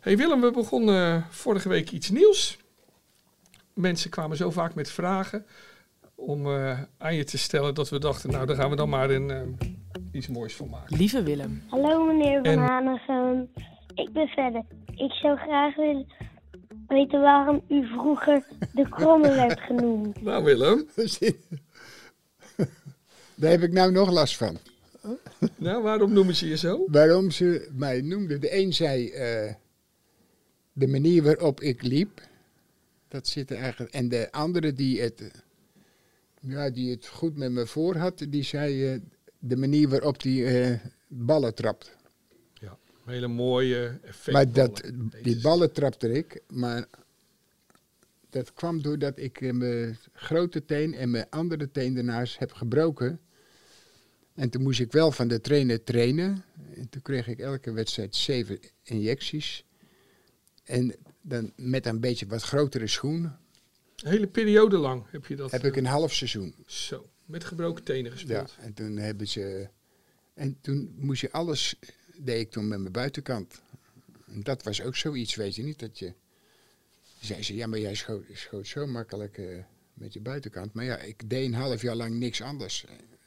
Hey 0.00 0.16
Willem, 0.16 0.40
we 0.40 0.50
begonnen 0.50 1.26
vorige 1.30 1.68
week 1.68 1.90
iets 1.90 2.10
nieuws. 2.10 2.58
Mensen 3.74 4.10
kwamen 4.10 4.36
zo 4.36 4.50
vaak 4.50 4.74
met 4.74 4.90
vragen 4.90 5.46
om 6.14 6.46
eh, 6.46 6.80
aan 6.98 7.14
je 7.14 7.24
te 7.24 7.38
stellen 7.38 7.74
dat 7.74 7.88
we 7.88 7.98
dachten, 7.98 8.30
nou 8.30 8.46
daar 8.46 8.56
gaan 8.56 8.70
we 8.70 8.76
dan 8.76 8.88
maar 8.88 9.10
een, 9.10 9.30
eh, 9.30 9.40
iets 10.12 10.28
moois 10.28 10.54
van 10.56 10.68
maken. 10.68 10.96
Lieve 10.96 11.22
Willem. 11.22 11.62
Hallo 11.68 12.04
meneer 12.04 12.40
Van 12.42 12.98
En- 13.06 13.50
ik 13.94 14.12
ben 14.12 14.28
verder. 14.28 14.62
Ik 14.96 15.12
zou 15.12 15.36
graag 15.36 15.74
willen 15.76 16.06
weten 16.86 17.20
waarom 17.20 17.62
u 17.68 17.86
vroeger 17.86 18.44
de 18.72 18.88
kromme 18.88 19.34
werd 19.34 19.60
genoemd. 19.68 20.22
Nou 20.22 20.44
Willem, 20.44 20.88
daar 23.34 23.50
heb 23.50 23.62
ik 23.62 23.72
nou 23.72 23.92
nog 23.92 24.10
last 24.10 24.36
van. 24.36 24.58
nou, 25.56 25.82
waarom 25.82 26.12
noemen 26.12 26.34
ze 26.34 26.48
je 26.48 26.56
zo? 26.56 26.84
Waarom 26.86 27.30
ze 27.30 27.68
mij 27.72 28.00
noemden. 28.00 28.40
De 28.40 28.56
een 28.56 28.72
zei 28.72 29.10
eh, 29.10 29.54
de 30.72 30.88
manier 30.88 31.22
waarop 31.22 31.60
ik 31.60 31.82
liep. 31.82 32.20
Dat 33.08 33.26
zit 33.26 33.50
er 33.50 33.56
eigenlijk. 33.56 33.92
En 33.92 34.08
de 34.08 34.32
andere 34.32 34.72
die 34.72 35.00
het, 35.00 35.30
ja, 36.40 36.70
die 36.70 36.90
het 36.90 37.06
goed 37.06 37.36
met 37.36 37.52
me 37.52 37.66
voor 37.66 37.96
had, 37.96 38.26
die 38.28 38.42
zei 38.42 38.92
eh, 38.92 39.00
de 39.38 39.56
manier 39.56 39.88
waarop 39.88 40.22
die 40.22 40.46
eh, 40.46 40.78
ballen 41.08 41.54
trapt. 41.54 41.96
Hele 43.04 43.28
mooie 43.28 43.98
effect. 44.02 44.32
Maar 44.32 44.52
dat, 44.52 44.82
die 45.22 45.40
ballen 45.40 45.72
trapte 45.72 46.12
ik, 46.12 46.42
maar 46.48 46.86
dat 48.30 48.52
kwam 48.52 48.82
doordat 48.82 49.18
ik 49.18 49.52
mijn 49.52 49.98
grote 50.12 50.64
teen 50.64 50.94
en 50.94 51.10
mijn 51.10 51.26
andere 51.30 51.70
teen 51.70 51.94
daarnaast 51.94 52.38
heb 52.38 52.52
gebroken. 52.52 53.20
En 54.34 54.50
toen 54.50 54.62
moest 54.62 54.80
ik 54.80 54.92
wel 54.92 55.12
van 55.12 55.28
de 55.28 55.40
trainer 55.40 55.82
trainen. 55.84 56.44
En 56.74 56.88
toen 56.88 57.02
kreeg 57.02 57.28
ik 57.28 57.38
elke 57.38 57.72
wedstrijd 57.72 58.16
zeven 58.16 58.58
injecties. 58.82 59.64
En 60.64 60.94
dan 61.20 61.52
met 61.56 61.86
een 61.86 62.00
beetje 62.00 62.26
wat 62.26 62.42
grotere 62.42 62.86
schoen 62.86 63.22
Een 63.24 64.10
hele 64.10 64.26
periode 64.26 64.76
lang 64.76 65.04
heb 65.10 65.26
je 65.26 65.36
dat. 65.36 65.50
heb 65.50 65.64
ik 65.64 65.72
eh, 65.72 65.78
een 65.78 65.86
half 65.86 66.12
seizoen. 66.14 66.54
Zo, 66.66 67.10
met 67.24 67.44
gebroken 67.44 67.84
tenen 67.84 68.04
Ja, 68.04 68.10
gespeeld. 68.10 68.56
en 68.60 68.74
toen 68.74 68.96
hebben 68.96 69.28
ze. 69.28 69.68
En 70.34 70.58
toen 70.60 70.94
moest 70.98 71.20
je 71.20 71.32
alles. 71.32 71.74
deed 72.16 72.40
ik 72.40 72.50
toen 72.50 72.68
met 72.68 72.80
mijn 72.80 72.92
buitenkant. 72.92 73.62
En 74.26 74.42
dat 74.42 74.62
was 74.62 74.82
ook 74.82 74.96
zoiets, 74.96 75.34
weet 75.34 75.54
je 75.54 75.62
niet? 75.62 75.78
Dat 75.78 75.98
je. 75.98 76.12
Zei 77.20 77.42
ze, 77.42 77.54
ja, 77.54 77.66
maar 77.66 77.78
jij 77.78 77.94
schoot, 77.94 78.24
schoot 78.32 78.66
zo 78.66 78.86
makkelijk 78.86 79.38
eh, 79.38 79.58
met 79.94 80.12
je 80.12 80.20
buitenkant. 80.20 80.72
Maar 80.72 80.84
ja, 80.84 80.98
ik 80.98 81.30
deed 81.30 81.44
een 81.44 81.54
half 81.54 81.82
jaar 81.82 81.96
lang 81.96 82.14
niks 82.18 82.40
anders. 82.42 82.84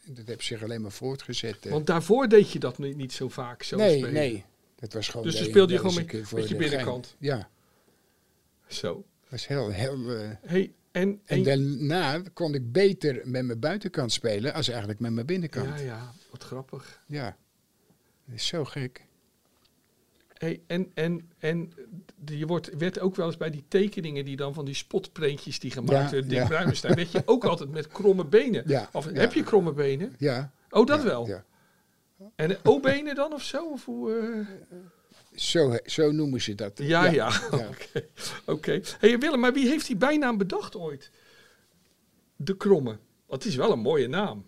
Dat 0.08 0.28
heb 0.28 0.42
zich 0.42 0.64
alleen 0.64 0.82
maar 0.82 0.92
voortgezet. 0.92 1.66
eh. 1.66 1.72
Want 1.72 1.88
daarvoor 1.88 2.28
deed 2.28 2.52
je 2.52 2.60
dat 2.60 2.78
niet, 2.78 2.96
niet 2.96 3.14
zo 3.14 3.30
vaak, 3.30 3.64
zo 3.64 3.78
nee, 3.78 3.98
spelen. 3.98 4.14
nee. 4.14 4.44
Dat 4.76 4.94
was 4.94 5.08
gewoon. 5.10 5.26
Dus 5.26 5.36
dan 5.36 5.46
speelde 5.46 5.74
je 5.74 5.80
gewoon 5.80 5.96
met- 5.96 6.28
voor 6.28 6.40
je 6.40 6.46
gein. 6.48 6.58
binnenkant. 6.60 7.16
Ja, 7.20 7.50
Zo. 8.68 9.06
was 9.30 9.48
heel. 9.48 9.70
heel 9.70 10.16
eh, 10.16 10.30
Hey, 10.42 10.74
en, 10.92 11.10
en 11.10 11.22
en 11.26 11.44
daarna 11.44 12.22
kon 12.34 12.54
ik 12.54 12.72
beter 12.72 13.22
met 13.24 13.46
mijn 13.46 13.60
buitenkant 13.60 14.12
spelen 14.12 14.54
als 14.54 14.68
eigenlijk 14.70 15.00
met 15.00 15.12
mijn 15.12 15.26
binnenkant. 15.26 15.68
Ja, 15.68 15.76
Ja, 15.76 15.84
ja, 15.86 16.14
wat 16.32 16.44
grappig. 16.44 17.04
Dat 17.08 17.34
is 18.36 18.48
zo 18.48 18.66
gek. 18.66 19.05
Hey, 20.46 20.62
en 20.68 20.92
en, 20.94 21.30
en 21.38 21.74
je 22.26 22.46
wordt, 22.46 22.78
werd 22.78 23.00
ook 23.00 23.16
wel 23.16 23.26
eens 23.26 23.38
bij 23.38 23.50
die 23.50 23.66
tekeningen 23.68 24.26
die 24.26 24.36
dan 24.36 24.54
van 24.54 24.66
die 24.66 24.74
spotprentjes 24.74 25.60
die 25.60 25.72
gemaakt 25.72 25.92
Ja, 25.92 26.10
werden, 26.10 26.30
Dick 26.30 26.38
ja. 26.40 26.48
Bruinestein, 26.48 26.96
werd 26.96 27.12
je 27.12 27.22
ook 27.26 27.46
altijd 27.46 27.70
met 27.72 27.88
kromme 27.88 28.26
benen. 28.26 28.64
Ja, 28.68 28.90
Of 28.92 29.06
heb 29.06 29.34
je 29.34 29.44
kromme 29.44 29.74
benen? 29.74 30.16
Ja. 30.18 30.52
Oh, 30.70 30.86
dat 30.86 31.04
wel. 31.04 31.28
Ja. 31.28 31.46
En 32.36 32.48
de 32.48 32.60
O-benen 32.64 33.16
dan 33.16 33.34
of 33.34 33.44
zo? 33.44 33.66
Of 33.66 33.86
hoe, 33.86 34.18
eh? 34.18 34.78
Zo, 35.36 35.78
zo 35.84 36.12
noemen 36.12 36.42
ze 36.42 36.56
dat. 36.56 36.72
Ja, 36.78 37.06
ja. 37.06 37.12
ja. 37.12 37.42
Oké. 37.70 38.08
Oké. 38.46 38.82
Hey 39.00 39.18
Willem, 39.18 39.40
maar 39.40 39.54
wie 39.54 39.68
heeft 39.68 39.88
die 39.88 39.98
bijnaam 39.98 40.38
bedacht 40.38 40.76
ooit? 40.76 41.12
De 42.36 42.58
Kromme. 42.58 42.98
Want 43.26 43.44
het 43.44 43.52
is 43.52 43.56
wel 43.56 43.72
een 43.72 43.80
mooie 43.80 44.08
naam. 44.08 44.46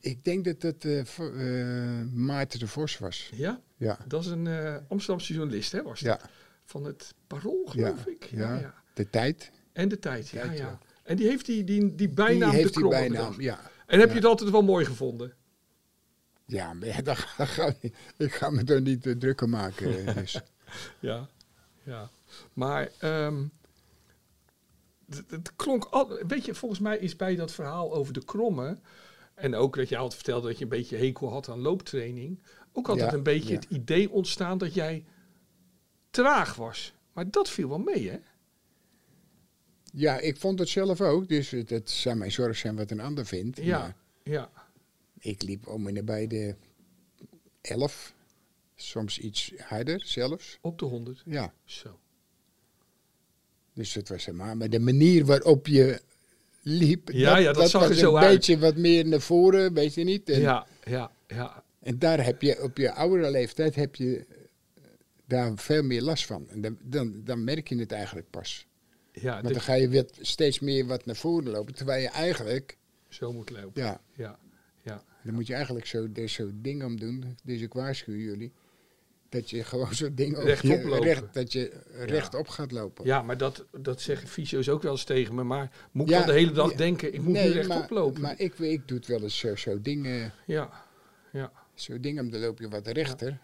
Ik 0.00 0.24
denk 0.24 0.44
dat 0.44 0.62
het 0.62 0.84
eh, 0.84 1.00
eh, 1.00 2.06
Maarten 2.12 2.58
de 2.58 2.66
Vos 2.66 2.98
was. 2.98 3.30
Ja? 3.34 3.60
Ja, 3.78 3.98
Dat 4.06 4.24
is 4.24 4.30
een 4.30 4.46
eh 4.46 4.76
Amsterdamse 4.88 5.32
journalist, 5.34 5.72
hè? 5.72 5.82
Was 5.82 6.00
dat? 6.00 6.20
ja. 6.20 6.28
Van 6.64 6.84
het 6.84 7.14
Parool, 7.26 7.64
geloof 7.66 8.04
Ja, 8.04 8.10
ik. 8.12 8.24
ja. 8.24 8.58
Ja, 8.58 8.74
de 8.94 9.10
tijd. 9.10 9.50
En 9.72 9.88
de 9.88 9.98
tijd, 9.98 10.28
ja, 10.28 10.42
Tijd, 10.42 10.58
ja. 10.58 10.78
En 11.02 11.16
die 11.16 11.26
heeft 11.26 11.46
die, 11.46 11.64
die, 11.64 11.80
die 11.80 11.94
Die 11.94 12.08
bijnaam 12.08 12.50
heeft 12.50 12.74
de 12.74 12.80
die 12.80 12.88
Kromme 12.88 13.08
bijnaam, 13.08 13.40
ja. 13.40 13.60
En 13.86 14.00
heb 14.00 14.08
je 14.08 14.14
het 14.14 14.24
altijd 14.24 14.50
wel 14.50 14.62
mooi 14.62 14.84
gevonden? 14.84 15.34
Ja, 16.44 16.72
maar 16.72 17.02
dat, 17.04 17.18
ga 17.18 17.72
ik, 17.80 17.94
ga 18.32 18.50
me 18.50 18.64
er 18.64 18.80
niet 18.80 19.06
uh, 19.06 19.14
druk 19.16 19.40
om 19.40 19.50
maken. 19.50 20.06
eh, 20.06 20.14
Dus. 20.16 20.40
Ja, 21.00 21.28
ja. 21.82 22.10
Maar 22.52 22.90
ehm, 22.98 23.44
het, 25.10 25.24
het 25.30 25.56
klonk 25.56 25.84
al, 25.84 26.18
weet 26.26 26.44
je, 26.44 26.54
volgens 26.54 26.80
mij 26.80 26.98
is 26.98 27.16
bij 27.16 27.36
dat 27.36 27.52
verhaal 27.52 27.94
over 27.94 28.12
de 28.12 28.24
kromme 28.24 28.78
en 29.34 29.54
ook 29.54 29.76
dat 29.76 29.88
je 29.88 29.96
altijd 29.96 30.14
vertelde 30.14 30.48
dat 30.48 30.56
je 30.58 30.64
een 30.64 30.70
beetje 30.70 30.96
hekel 30.96 31.30
had 31.30 31.48
aan 31.48 31.60
looptraining, 31.60 32.42
ook 32.72 32.88
altijd 32.88 33.10
Ja, 33.10 33.16
een 33.16 33.22
beetje 33.22 33.48
ja. 33.52 33.54
het 33.54 33.66
idee 33.70 34.10
ontstaan 34.10 34.58
dat 34.58 34.74
jij 34.74 35.04
traag 36.10 36.54
was. 36.54 36.92
Maar 37.12 37.30
dat 37.30 37.48
viel 37.50 37.68
wel 37.68 37.78
mee, 37.78 38.10
hè? 38.10 38.18
Ja, 39.92 40.18
ik 40.18 40.36
vond 40.36 40.58
het 40.58 40.68
zelf 40.68 41.00
ook. 41.00 41.28
Dus 41.28 41.50
het, 41.50 41.90
zou 41.90 42.16
mijn 42.16 42.32
zorg 42.32 42.56
zijn 42.56 42.76
wat 42.76 42.90
een 42.90 43.00
ander 43.00 43.26
vindt. 43.26 43.56
Ja, 43.62 43.78
Maar 43.78 43.94
ja, 44.22 44.50
ik 45.18 45.42
liep 45.42 45.66
om 45.68 45.86
en 45.86 45.94
nabij 45.94 46.26
de 46.26 46.54
elf. 47.60 48.14
Soms 48.74 49.18
iets 49.18 49.52
harder 49.56 50.00
zelfs. 50.04 50.58
op 50.60 50.78
de 50.78 50.84
honderd. 50.84 51.22
Ja, 51.24 51.52
Zo. 51.64 51.98
dus 53.72 53.94
het 53.94 54.08
was 54.08 54.26
maar. 54.26 54.56
Maar 54.56 54.70
de 54.70 54.78
manier 54.80 55.24
waarop 55.24 55.66
je 55.66 56.00
liep. 56.62 57.10
Ja, 57.12 57.36
ja, 57.36 57.52
dat 57.52 57.70
zag 57.70 57.82
er 57.82 57.88
was 57.88 57.98
zo 57.98 58.16
een 58.16 58.22
uit. 58.22 58.34
beetje 58.34 58.58
wat 58.58 58.76
meer 58.76 59.06
naar 59.06 59.20
voren, 59.20 59.72
weet 59.74 59.94
je 59.94 60.04
niet. 60.04 60.28
En, 60.28 60.40
Ja, 60.40 60.66
ja, 60.84 61.10
ja. 61.26 61.64
En 61.88 61.98
daar 61.98 62.24
heb 62.24 62.42
je 62.42 62.62
op 62.62 62.76
je 62.76 62.92
oudere 62.92 63.30
leeftijd 63.30 63.74
heb 63.74 63.94
je 63.94 64.26
daar 65.26 65.52
veel 65.56 65.82
meer 65.82 66.02
last 66.02 66.26
van. 66.26 66.48
En 66.48 66.60
dan, 66.60 66.78
dan, 66.82 67.20
dan 67.24 67.44
merk 67.44 67.68
je 67.68 67.78
het 67.78 67.92
eigenlijk 67.92 68.30
pas. 68.30 68.66
Ja, 69.12 69.42
Want 69.42 69.54
dan 69.54 69.62
ga 69.62 69.74
je 69.74 69.88
weer 69.88 70.06
steeds 70.20 70.58
meer 70.58 70.86
wat 70.86 71.06
naar 71.06 71.16
voren 71.16 71.50
lopen. 71.50 71.74
Terwijl 71.74 72.02
je 72.02 72.08
eigenlijk, 72.08 72.76
zo 73.08 73.32
moet 73.32 73.50
lopen. 73.50 73.82
ja, 73.82 74.00
Ja, 74.12 74.38
ja. 74.82 75.04
dan 75.22 75.34
moet 75.34 75.46
je 75.46 75.54
eigenlijk 75.54 75.86
zo, 75.86 76.08
er 76.14 76.28
zo 76.28 76.50
ding 76.54 76.84
om 76.84 77.00
doen. 77.00 77.36
Dus 77.44 77.60
ik 77.60 77.72
waarschuw 77.72 78.14
jullie. 78.14 78.52
Dat 79.28 79.50
je 79.50 79.64
gewoon 79.64 79.94
zo'n 79.94 80.14
ding 80.14 80.36
op 80.36 80.44
Rechtop 80.44 80.82
je, 80.82 80.98
recht, 81.00 81.34
dat 81.34 81.52
je 81.52 81.80
rechtop 81.92 82.48
gaat 82.48 82.72
lopen. 82.72 83.04
Ja, 83.04 83.22
maar 83.22 83.38
dat, 83.38 83.64
dat 83.80 84.00
zeggen 84.00 84.28
fysio's 84.28 84.68
ook 84.68 84.82
wel 84.82 84.92
eens 84.92 85.04
tegen 85.04 85.34
me. 85.34 85.42
Maar 85.42 85.88
moet 85.92 86.06
ik 86.06 86.12
Ja, 86.12 86.18
dan 86.18 86.26
de 86.26 86.40
hele 86.40 86.52
dag 86.52 86.70
ja. 86.70 86.76
denken, 86.76 87.14
ik 87.14 87.22
moet 87.22 87.32
Nee, 87.32 87.48
nu 87.48 87.54
rechtop 87.54 87.76
maar, 87.78 87.88
lopen? 87.90 88.20
Maar 88.20 88.40
ik, 88.40 88.58
ik 88.58 88.88
doe 88.88 88.98
het 88.98 89.06
wel 89.06 89.22
eens 89.22 89.38
zo, 89.38 89.56
zo 89.56 89.80
dingen. 89.80 90.32
Ja, 90.46 90.86
ja. 91.32 91.52
Zo 91.80 92.00
dingen, 92.00 92.30
dan 92.30 92.40
loop 92.40 92.58
je 92.58 92.68
wat 92.68 92.86
rechter. 92.86 93.38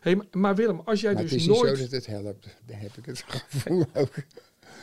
Hey, 0.00 0.20
maar- 0.32 0.54
Willem, 0.54 0.80
als 0.84 1.00
jij 1.00 1.12
maar 1.12 1.22
het 1.22 1.30
dus 1.30 1.40
is 1.40 1.46
niet 1.48 1.56
nooit, 1.56 1.76
zo 1.76 1.82
dat 1.82 1.92
het 1.92 2.06
helpt. 2.06 2.46
Dan 2.66 2.76
heb 2.76 2.96
ik 2.96 3.04
het 3.06 3.24
gevoel 3.28 3.84
ook. 3.94 4.14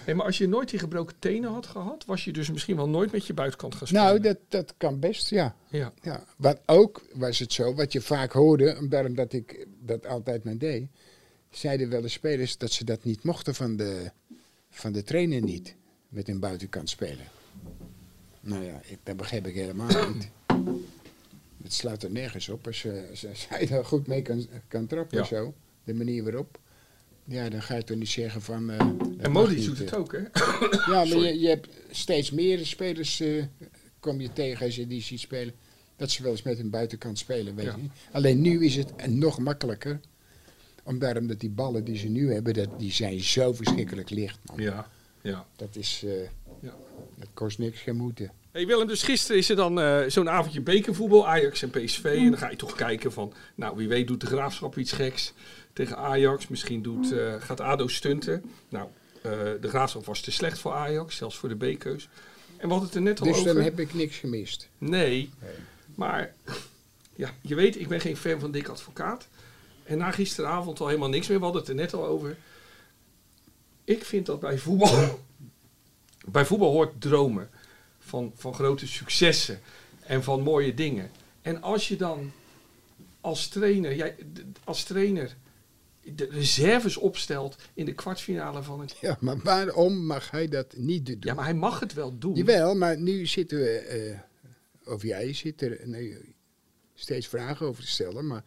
hey, 0.06 0.14
maar 0.16 0.26
als 0.26 0.38
je 0.38 0.48
nooit 0.48 0.70
die 0.70 0.80
gebroken 0.80 1.16
tenen 1.20 1.52
had 1.52 1.66
gehad, 1.66 2.06
was 2.06 2.24
je 2.26 2.32
dus 2.32 2.52
misschien 2.52 2.76
wel 2.76 2.90
nooit 2.90 3.12
met 3.12 3.26
je 3.28 3.34
buitenkant 3.34 3.76
gaan 3.76 3.88
spelen. 3.88 4.06
Nou, 4.06 4.20
dat, 4.20 4.38
dat 4.48 4.74
kan 4.78 5.00
best, 5.00 5.30
ja. 5.30 5.56
ja, 5.70 5.94
ja. 6.02 6.24
Wat 6.38 6.60
ook 6.66 7.02
was 7.14 7.40
het 7.40 7.54
zo, 7.54 7.74
wat 7.74 7.92
je 7.92 8.02
vaak 8.02 8.32
hoorde, 8.32 8.88
daarom 8.88 9.16
dat 9.16 9.34
ik 9.34 9.68
dat 9.80 10.06
altijd 10.06 10.44
maar 10.44 10.58
deed, 10.58 10.88
zeiden 11.50 11.90
wel 11.90 12.02
de 12.02 12.08
spelers 12.08 12.58
dat 12.58 12.72
ze 12.72 12.84
dat 12.84 13.04
niet 13.04 13.24
mochten 13.24 13.56
van 13.56 13.76
de, 13.76 14.12
van 14.70 14.92
de 14.92 15.04
trainer 15.04 15.42
niet, 15.42 15.76
met 16.10 16.28
een 16.28 16.40
buitenkant 16.40 16.90
spelen. 16.90 17.26
Nou 18.40 18.64
ja, 18.64 18.82
ik, 18.84 18.98
dat 19.04 19.18
begrijp 19.18 19.48
ik 19.48 19.56
helemaal 19.56 20.10
niet. 20.14 20.30
Het 21.68 21.76
slaat 21.76 22.04
er 22.04 22.12
nergens 22.12 22.50
op. 22.50 22.68
Als, 22.68 22.82
je- 22.82 23.08
als, 23.10 23.26
als 23.28 23.48
hij 23.50 23.66
daar 23.66 23.86
goed 23.86 24.08
mee 24.08 24.22
kan, 24.22 24.48
kan 24.68 24.88
trappen 24.88 25.18
Ja. 25.18 25.24
zo, 25.24 25.54
de 25.84 25.94
manier 25.94 26.24
waarop. 26.24 26.60
Ja, 27.24 27.50
dan 27.50 27.62
ga 27.62 27.76
je 27.76 27.84
toch 27.84 27.98
niet 27.98 28.10
zeggen 28.10 28.42
van... 28.42 28.70
eh, 28.72 28.80
En 28.80 29.32
niet, 29.50 29.66
doet 29.66 29.78
het 29.80 29.92
eh. 29.92 30.00
ook, 30.00 30.12
hè? 30.12 30.20
Ja, 30.94 31.06
maar 31.06 31.08
je, 31.18 31.40
je 31.40 31.48
hebt 31.48 31.68
steeds 31.92 32.32
meer 32.32 32.66
spelers 32.66 33.20
eh, 33.20 33.44
kom 34.00 34.22
je 34.22 34.34
tegen 34.34 34.66
als 34.66 34.76
je 34.76 34.88
die 34.88 35.02
ziet 35.02 35.20
spelen. 35.20 35.54
Dat 35.96 36.12
ze 36.12 36.24
wel 36.24 36.32
eens 36.32 36.42
met 36.42 36.58
hun 36.58 36.70
buitenkant 36.70 37.18
spelen, 37.18 37.56
weet 37.56 37.66
Ja. 37.66 37.76
je. 37.76 37.88
Alleen 38.12 38.42
nu 38.42 38.66
is 38.66 38.76
het 38.76 39.08
nog 39.08 39.40
makkelijker. 39.40 40.00
Om 40.84 41.00
daarom 41.00 41.28
dat 41.28 41.40
die 41.40 41.50
ballen 41.50 41.84
die 41.84 41.98
ze 41.98 42.08
nu 42.08 42.34
hebben, 42.34 42.54
dat, 42.54 42.80
die 42.80 42.92
zijn 42.92 43.20
zo 43.22 43.54
verschrikkelijk 43.54 44.10
licht. 44.10 44.40
Man. 44.46 44.60
Ja, 44.62 44.90
ja. 45.22 45.48
Dat 45.56 45.76
is... 45.76 46.04
Ja. 46.62 46.76
Dat 47.16 47.28
kost 47.34 47.58
niks, 47.58 47.80
geen 47.82 47.96
moeite. 47.96 48.30
Hey 48.58 48.68
Willem, 48.68 48.88
dus 48.88 49.04
gisteren 49.04 49.38
is 49.38 49.50
er 49.50 49.56
dan 49.56 49.80
eh, 49.80 50.00
zo'n 50.08 50.30
avondje 50.30 50.62
bekervoetbal, 50.62 51.28
Ajax 51.28 51.62
en 51.62 51.70
PSV. 51.70 52.04
En 52.04 52.30
dan 52.30 52.38
ga 52.38 52.50
je 52.50 52.56
toch 52.56 52.76
kijken 52.76 53.12
van, 53.12 53.34
nou 53.56 53.78
wie 53.78 53.88
weet 53.88 54.08
doet 54.08 54.22
de 54.22 54.28
Graafschap 54.28 54.78
iets 54.78 54.92
geks 54.92 55.34
tegen 55.74 55.98
Ajax. 55.98 56.48
Misschien 56.48 56.82
doet, 56.82 57.12
eh, 57.12 57.34
gaat 57.40 57.60
ADO 57.60 57.88
stunten. 57.88 58.44
Nou, 58.70 58.88
eh, 59.22 59.32
de 59.62 59.68
Graafschap 59.70 60.06
was 60.06 60.22
te 60.22 60.32
slecht 60.32 60.60
voor 60.60 60.72
Ajax, 60.74 61.16
zelfs 61.16 61.38
voor 61.38 61.50
de 61.50 61.56
B-keus. 61.56 62.10
En 62.58 62.68
we 62.68 62.74
hadden 62.74 62.88
het 62.88 62.96
er 62.96 63.02
net 63.02 63.20
al 63.20 63.28
Dus 63.28 63.38
over. 63.38 63.54
dan 63.54 63.64
heb 63.64 63.80
ik 63.80 63.94
niks 63.94 64.18
gemist. 64.18 64.70
Nee, 64.78 65.30
maar 65.96 66.34
ja, 67.16 67.34
je 67.42 67.56
weet, 67.56 67.80
ik 67.80 67.88
ben 67.88 68.02
geen 68.02 68.18
fan 68.18 68.40
van 68.40 68.52
Dick 68.52 68.68
Advocaat. 68.68 69.28
En 69.84 69.98
na 69.98 70.12
gisteravond 70.12 70.80
al 70.80 70.88
helemaal 70.88 71.10
niks 71.10 71.28
meer. 71.28 71.38
We 71.38 71.44
hadden 71.44 71.62
het 71.62 71.70
er 71.70 71.78
net 71.78 71.94
al 71.94 72.06
over. 72.06 72.38
Ik 73.84 74.06
vind 74.06 74.26
dat 74.26 74.40
bij 74.40 74.58
voetbal, 74.58 75.20
bij 76.26 76.46
voetbal 76.46 76.72
hoort 76.72 77.02
dromen 77.02 77.50
van, 78.08 78.32
van 78.36 78.54
grote 78.54 78.88
successen 78.88 79.60
en 80.00 80.24
van 80.24 80.42
mooie 80.42 80.74
dingen. 80.74 81.12
En 81.42 81.62
als 81.62 81.88
je 81.88 81.96
dan 81.96 82.32
als 83.22 83.48
trainer, 83.48 83.96
jij, 83.96 84.16
als 84.64 84.84
trainer 84.84 85.36
de 86.16 86.28
reserves 86.32 86.98
opstelt 86.98 87.56
in 87.74 87.86
de 87.86 87.94
kwartfinale 87.94 88.64
van 88.64 88.80
het... 88.80 88.98
Ja, 89.02 89.18
maar 89.20 89.38
waarom 89.38 90.06
mag 90.06 90.32
hij 90.32 90.48
dat 90.48 90.78
niet 90.78 91.06
doen? 91.06 91.18
Ja, 91.20 91.34
maar 91.34 91.46
hij 91.46 91.54
mag 91.54 91.80
het 91.80 91.94
wel 91.94 92.18
doen. 92.18 92.36
Jawel, 92.36 92.76
maar 92.76 93.00
nu 93.00 93.26
zitten 93.26 93.58
we, 93.58 93.78
eh, 93.78 94.94
of 94.94 95.04
jij 95.04 95.34
zit 95.34 95.62
er 95.62 95.80
nee, 95.84 96.36
steeds 96.94 97.28
vragen 97.28 97.66
over 97.66 97.84
te 97.84 97.90
stellen, 97.90 98.28
maar 98.28 98.44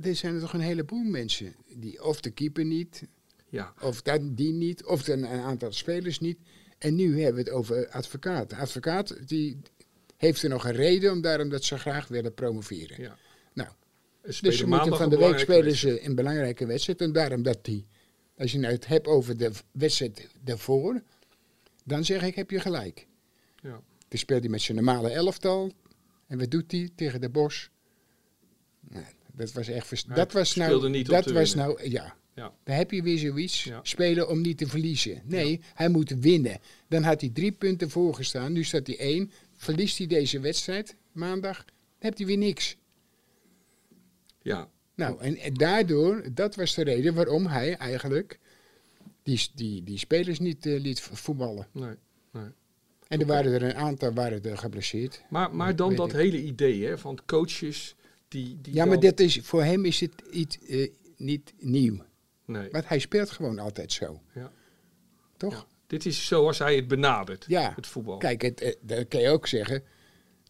er 0.00 0.14
zijn 0.14 0.34
er 0.34 0.40
toch 0.40 0.52
een 0.52 0.60
heleboel 0.60 1.04
mensen 1.04 1.54
die 1.74 2.04
of 2.04 2.20
de 2.20 2.30
keeper 2.30 2.64
niet, 2.64 3.02
Ja, 3.48 3.74
of 3.80 4.02
dat, 4.02 4.36
die 4.36 4.52
niet, 4.52 4.84
of 4.84 5.08
een 5.08 5.26
aantal 5.26 5.72
spelers 5.72 6.20
niet. 6.20 6.38
En 6.78 6.94
nu 6.94 7.22
hebben 7.22 7.44
we 7.44 7.50
het 7.50 7.58
over 7.58 7.88
advocaat. 7.88 8.50
De 8.50 8.56
advocaat 8.56 9.28
die 9.28 9.58
heeft 10.16 10.42
er 10.42 10.48
nog 10.48 10.64
een 10.64 10.72
reden 10.72 11.12
om 11.12 11.20
daarom 11.20 11.48
dat 11.48 11.64
ze 11.64 11.78
graag 11.78 12.08
willen 12.08 12.34
promoveren. 12.34 13.02
ja. 13.02 13.16
Nou, 13.52 13.68
dus 14.22 14.56
ze 14.56 14.66
moeten 14.66 14.96
van 14.96 15.10
de 15.10 15.18
week 15.18 15.38
spelen 15.38 15.76
ze 15.76 16.04
een 16.04 16.14
belangrijke 16.14 16.66
wedstrijd. 16.66 17.00
En 17.00 17.12
daarom 17.12 17.42
dat 17.42 17.64
die, 17.64 17.86
als 18.38 18.52
je 18.52 18.58
nou 18.58 18.72
het 18.72 18.86
hebt 18.86 19.06
over 19.06 19.36
de 19.36 19.50
wedstrijd 19.70 20.28
daarvoor, 20.40 21.02
dan 21.84 22.04
zeg 22.04 22.22
ik, 22.22 22.34
heb 22.34 22.50
je 22.50 22.60
gelijk. 22.60 23.06
Ja. 23.62 23.80
Dan 24.08 24.18
speelt 24.18 24.40
hij 24.40 24.50
met 24.50 24.60
zijn 24.60 24.76
normale 24.76 25.10
elftal. 25.10 25.72
En 26.26 26.38
wat 26.38 26.50
doet 26.50 26.72
hij 26.72 26.90
tegen 26.94 27.20
de 27.20 27.28
Bos? 27.28 27.70
Nou, 28.80 29.04
dat 29.32 29.52
was 29.52 29.68
echt... 29.68 29.86
vers- 29.86 30.04
dat 30.04 30.32
was 30.32 30.54
nou... 30.54 31.02
dat 31.02 31.24
was 31.24 31.54
winnen. 31.54 31.56
nou... 31.56 31.90
Ja. 31.90 32.16
Ja. 32.36 32.52
Dan 32.64 32.74
heb 32.74 32.90
je 32.90 33.02
weer 33.02 33.18
zoiets. 33.18 33.64
Ja. 33.64 33.80
Spelen 33.82 34.28
om 34.28 34.40
niet 34.40 34.58
te 34.58 34.66
verliezen. 34.66 35.22
Nee, 35.24 35.60
hij 35.74 35.88
moet 35.88 36.10
winnen. 36.10 36.58
Dan 36.88 37.02
had 37.02 37.20
hij 37.20 37.30
drie 37.30 37.52
punten 37.52 37.90
voorgestaan. 37.90 38.52
Nu 38.52 38.64
staat 38.64 38.86
hij 38.86 38.98
één. 38.98 39.30
Verliest 39.56 39.98
hij 39.98 40.06
deze 40.06 40.40
wedstrijd 40.40 40.96
maandag, 41.12 41.56
dan 41.56 41.74
hebt 41.98 42.18
hij 42.18 42.26
weer 42.26 42.38
niks. 42.38 42.76
Ja, 44.42 44.68
Nou, 44.94 45.20
en, 45.20 45.36
en 45.36 45.54
daardoor, 45.54 46.24
dat 46.34 46.54
was 46.54 46.74
de 46.74 46.82
reden 46.82 47.14
waarom 47.14 47.46
hij 47.46 47.76
eigenlijk 47.76 48.38
die, 49.22 49.48
die, 49.54 49.82
die 49.82 49.98
spelers 49.98 50.38
niet 50.38 50.66
eh, 50.66 50.80
liet 50.80 51.00
voetballen. 51.00 51.66
nee. 51.72 51.94
nee. 52.32 52.50
En 53.08 53.20
er 53.20 53.26
waren 53.26 53.52
er 53.52 53.62
een 53.62 53.74
aantal 53.74 54.12
waren 54.12 54.42
er 54.42 54.58
geblesseerd. 54.58 55.22
Maar, 55.30 55.54
maar 55.54 55.76
dan 55.76 55.94
dat 55.94 56.08
ik. 56.08 56.14
hele 56.14 56.42
idee 56.42 56.84
hè, 56.84 56.98
van 56.98 57.18
coaches 57.26 57.94
die. 58.28 58.58
die 58.62 58.74
Ja, 58.74 58.84
maar 58.84 59.00
dit 59.00 59.20
is, 59.20 59.40
voor 59.42 59.62
hem 59.62 59.84
is 59.84 60.00
het 60.00 60.12
iets, 60.30 60.58
eh, 60.58 60.90
niet 61.16 61.52
nieuw. 61.58 62.04
Nee. 62.46 62.68
Want 62.70 62.88
hij 62.88 62.98
speelt 62.98 63.30
gewoon 63.30 63.58
altijd 63.58 63.92
zo. 63.92 64.20
Ja. 64.34 64.52
Toch? 65.36 65.52
Ja. 65.54 65.64
Dit 65.86 66.06
is 66.06 66.26
zoals 66.26 66.58
hij 66.58 66.76
het 66.76 66.88
benadert, 66.88 67.44
Ja. 67.48 67.72
het 67.76 67.86
voetbal. 67.86 68.16
Kijk, 68.18 68.42
het, 68.42 68.60
eh, 68.60 68.74
dat 68.80 69.08
kan 69.08 69.20
je 69.20 69.28
ook 69.28 69.46
zeggen. 69.46 69.82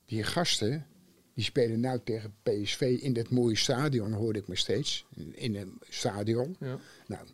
Die 0.05 0.23
gasten, 0.23 0.87
die 1.35 1.45
spelen 1.45 1.81
nou 1.81 2.01
tegen 2.05 2.35
PSV 2.43 2.81
in 3.01 3.13
dat 3.13 3.31
mooie 3.31 3.57
stadion, 3.57 4.13
hoorde 4.13 4.39
ik 4.39 4.49
me 4.49 4.57
steeds. 4.57 5.07
In- 5.35 5.57
een 5.57 5.79
stadion. 5.89 6.57
Ja. 6.61 6.79
Nou, 7.07 7.27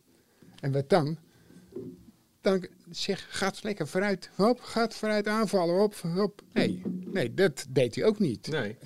en 0.61 0.73
wat 0.73 0.89
dan? 0.89 1.19
Dan 2.41 2.67
zeg, 2.91 3.27
gaat 3.31 3.63
lekker 3.63 3.89
vooruit. 3.89 4.31
Hop, 4.35 4.61
gaat 4.61 4.95
vooruit 4.95 5.27
aanvallen. 5.27 5.75
Hop, 5.77 5.95
hop. 5.95 6.43
Nee, 6.53 6.83
nee, 6.87 7.35
dat 7.35 7.67
deed 7.69 7.95
hij 7.95 8.05
ook 8.05 8.19
niet. 8.19 8.47
Nee. 8.49 8.77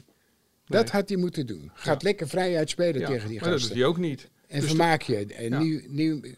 Dat 0.67 0.83
nee. 0.85 0.93
had 0.93 1.09
hij 1.09 1.19
moeten 1.19 1.47
doen. 1.47 1.71
Gaat 1.75 2.03
lekker 2.03 2.29
vrij 2.29 2.57
uitspelen 2.57 3.01
Ja, 3.01 3.07
tegen 3.07 3.29
die 3.29 3.41
maar 3.41 3.49
dat 3.51 3.59
gasten. 3.59 3.69
doet 3.77 3.79
hij 3.85 3.89
ook 3.93 3.99
niet. 3.99 4.31
En 4.47 4.61
Dus 4.61 4.69
vermaak 4.69 5.03
je. 5.03 5.27
En 5.27 5.49
Ja. 5.49 5.59
nu, 5.59 5.85
nu 5.89 6.37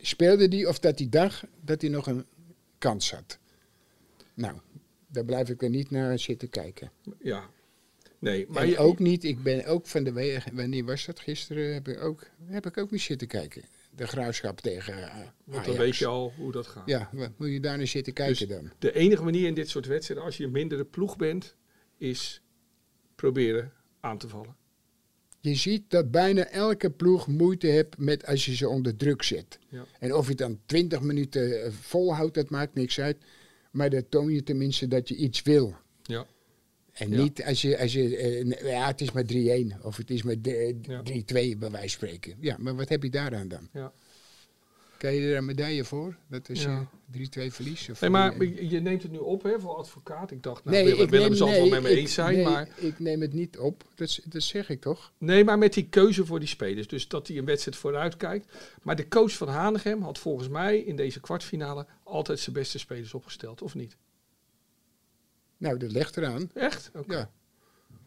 speelde 0.00 0.48
die 0.48 0.68
of 0.68 0.78
dat 0.78 0.98
die 0.98 1.08
dag 1.08 1.44
dat 1.60 1.80
hij 1.80 1.90
nog 1.90 2.06
een 2.06 2.24
kans 2.78 3.12
had. 3.12 3.38
Nou, 4.34 4.56
daar 5.06 5.24
blijf 5.24 5.48
ik 5.48 5.62
er 5.62 5.70
niet 5.70 5.90
naar 5.90 6.18
zitten 6.18 6.48
kijken. 6.48 6.90
Ja. 7.18 7.50
Nee, 8.18 8.46
maar 8.48 8.62
en 8.62 8.68
je, 8.68 8.78
ook 8.78 8.98
niet, 8.98 9.24
ik 9.24 9.42
ben 9.42 9.66
ook 9.66 9.86
van 9.86 10.04
de 10.04 10.42
wanneer 10.52 10.84
was 10.84 11.06
dat? 11.06 11.20
Gisteren 11.20 11.74
heb 11.74 11.88
ik 11.88 12.00
ook, 12.00 12.26
heb 12.44 12.66
ik 12.66 12.78
ook 12.78 12.90
niet 12.90 13.00
zitten 13.00 13.28
kijken. 13.28 13.62
De 13.96 14.06
graafschap 14.06 14.60
tegen 14.60 14.98
uh, 14.98 15.16
want 15.44 15.64
dan 15.64 15.76
weet 15.76 15.96
je 15.96 16.06
al 16.06 16.32
hoe 16.36 16.52
dat 16.52 16.66
gaat. 16.66 16.86
Ja, 16.86 17.10
wat 17.12 17.30
moet 17.36 17.50
je 17.50 17.60
daar 17.60 17.76
naar 17.76 17.86
zitten 17.86 18.12
kijken 18.12 18.48
Dus 18.48 18.56
dan? 18.56 18.70
De 18.78 18.92
enige 18.92 19.22
manier 19.22 19.46
in 19.46 19.54
dit 19.54 19.68
soort 19.68 19.86
wedstrijden, 19.86 20.24
als 20.24 20.36
je 20.36 20.44
een 20.44 20.50
mindere 20.50 20.84
ploeg 20.84 21.16
bent, 21.16 21.54
is 21.96 22.42
proberen 23.14 23.72
aan 24.00 24.18
te 24.18 24.28
vallen. 24.28 24.56
Je 25.40 25.54
ziet 25.54 25.82
dat 25.88 26.10
bijna 26.10 26.46
elke 26.46 26.90
ploeg 26.90 27.26
moeite 27.26 27.66
heeft 27.66 27.98
met 27.98 28.26
als 28.26 28.44
je 28.46 28.54
ze 28.56 28.68
onder 28.68 28.96
druk 28.96 29.22
zet. 29.22 29.58
Ja. 29.68 29.84
En 29.98 30.14
of 30.14 30.22
je 30.24 30.28
het 30.28 30.38
dan 30.38 30.58
20 30.66 31.00
minuten 31.00 31.62
eh, 31.64 31.70
volhoudt, 31.80 32.34
dat 32.34 32.50
maakt 32.50 32.74
niks 32.74 33.00
uit. 33.00 33.16
Maar 33.70 33.90
dat 33.90 34.04
toon 34.08 34.32
je 34.32 34.42
tenminste 34.42 34.88
dat 34.88 35.08
je 35.08 35.14
iets 35.16 35.42
wil. 35.42 35.74
Ja. 36.02 36.26
En 36.92 37.10
Ja. 37.10 37.22
niet 37.22 37.44
als 37.44 37.62
je, 37.62 37.78
als 37.78 37.92
je 37.92 38.16
eh, 38.16 38.70
ja, 38.70 38.86
het 38.86 39.00
is 39.00 39.12
maar 39.12 39.24
3-1 39.32 39.82
of 39.82 39.96
het 39.96 40.10
is 40.10 40.22
maar 40.22 40.40
d- 40.40 40.46
Ja. 40.82 41.02
3-2 41.02 41.22
bij 41.32 41.56
wijze 41.58 41.70
van 41.70 41.88
spreken. 41.88 42.34
Ja, 42.40 42.56
maar 42.58 42.76
wat 42.76 42.88
heb 42.88 43.02
je 43.02 43.10
daaraan 43.10 43.48
dan? 43.48 43.68
Ja. 43.72 43.92
Krijg 45.00 45.16
je 45.20 45.30
er 45.30 45.36
een 45.36 45.44
medaille 45.44 45.84
voor? 45.84 46.16
Dat 46.28 46.48
is 46.48 46.62
Ja. 46.62 46.88
eh, 47.10 47.46
3-2 47.48 47.52
verlies? 47.52 47.88
Of 47.88 48.00
Nee, 48.00 48.10
maar 48.10 48.32
3-1? 48.34 48.68
je 48.70 48.80
neemt 48.80 49.02
het 49.02 49.12
nu 49.12 49.18
op 49.18 49.42
hè, 49.42 49.60
voor 49.60 49.74
advocaat. 49.74 50.30
Ik 50.30 50.42
dacht, 50.42 50.64
nou, 50.64 50.76
nee, 50.76 50.84
Willem, 50.84 51.02
ik 51.04 51.10
Willem 51.10 51.28
neem, 51.28 51.36
zal 51.36 51.46
het 51.48 51.56
wel 51.56 51.64
nee, 51.66 51.74
met 51.74 51.82
me 51.82 51.90
ik- 51.90 51.98
eens 51.98 52.14
zijn. 52.14 52.34
nee, 52.34 52.44
maar, 52.44 52.68
ik 52.76 52.98
neem 52.98 53.20
het 53.20 53.32
niet 53.32 53.58
op. 53.58 53.84
Dat, 53.94 54.20
dat 54.24 54.42
zeg 54.42 54.68
ik 54.68 54.80
toch? 54.80 55.12
nee, 55.18 55.44
maar 55.44 55.58
met 55.58 55.72
die 55.72 55.88
keuze 55.88 56.26
voor 56.26 56.38
die 56.38 56.48
spelers. 56.48 56.86
Dus 56.86 57.08
dat 57.08 57.28
hij 57.28 57.36
een 57.38 57.44
wedstrijd 57.44 57.76
vooruit 57.76 58.16
kijkt. 58.16 58.52
Maar 58.82 58.96
de 58.96 59.08
coach 59.08 59.32
van 59.36 59.48
Hanegem 59.48 60.02
had 60.02 60.18
volgens 60.18 60.48
mij 60.48 60.78
in 60.78 60.96
deze 60.96 61.20
kwartfinale 61.20 61.86
altijd 62.04 62.38
zijn 62.40 62.54
beste 62.54 62.78
spelers 62.78 63.14
opgesteld, 63.14 63.62
of 63.62 63.74
niet? 63.74 63.96
Nou, 65.56 65.78
dat 65.78 65.92
legt 65.92 66.16
eraan. 66.16 66.50
Echt? 66.54 66.90
Ja. 67.08 67.30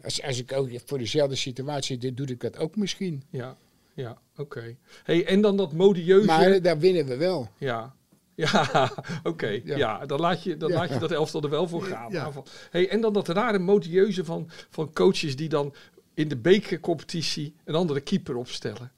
Als, 0.01 0.21
als 0.21 0.39
ik 0.39 0.51
ook 0.51 0.69
voor 0.85 0.97
dezelfde 0.97 1.35
situatie 1.35 1.97
doe, 1.97 2.13
doe 2.13 2.27
ik 2.27 2.39
dat 2.41 2.57
ook 2.57 2.75
misschien. 2.75 3.23
Ja, 3.29 3.57
ja, 3.93 4.17
oké. 4.37 4.77
Hey, 5.03 5.25
en 5.25 5.41
dan 5.41 5.57
dat 5.57 5.73
modieuze... 5.73 6.25
Maar 6.25 6.61
daar 6.61 6.79
winnen 6.79 7.05
we 7.05 7.17
wel. 7.17 7.49
Ja, 7.57 7.95
ja 8.35 8.91
oké. 9.23 9.47
Ja. 9.63 9.77
Ja. 9.77 10.05
dan, 10.05 10.19
laat 10.19 10.43
je, 10.43 10.57
dan 10.57 10.69
Ja. 10.69 10.75
laat 10.75 10.89
je 10.89 10.99
dat 10.99 11.11
elftal 11.11 11.41
er 11.41 11.49
wel 11.49 11.67
voor 11.67 11.83
gaan. 11.83 12.11
Ja. 12.11 12.23
Aanval. 12.23 12.45
Hey, 12.69 12.89
en 12.89 13.01
dan 13.01 13.13
dat 13.13 13.27
rare 13.27 13.59
modieuze 13.59 14.25
van, 14.25 14.49
van 14.69 14.93
coaches 14.93 15.35
die 15.35 15.49
dan 15.49 15.73
in 16.13 16.27
de 16.27 16.37
bekercompetitie 16.37 17.55
een 17.63 17.75
andere 17.75 18.01
keeper 18.01 18.35
opstellen. 18.35 18.91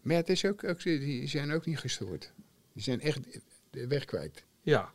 Maar 0.00 0.16
het 0.16 0.28
is 0.28 0.44
ook, 0.44 0.64
ook, 0.64 0.82
die 0.82 1.28
zijn 1.28 1.52
ook 1.52 1.66
niet 1.66 1.78
gestoord. 1.78 2.32
Die 2.72 2.82
zijn 2.82 3.00
echt 3.00 3.20
de 3.70 3.86
weg 3.86 4.04
kwijt. 4.04 4.44
Ja, 4.62 4.92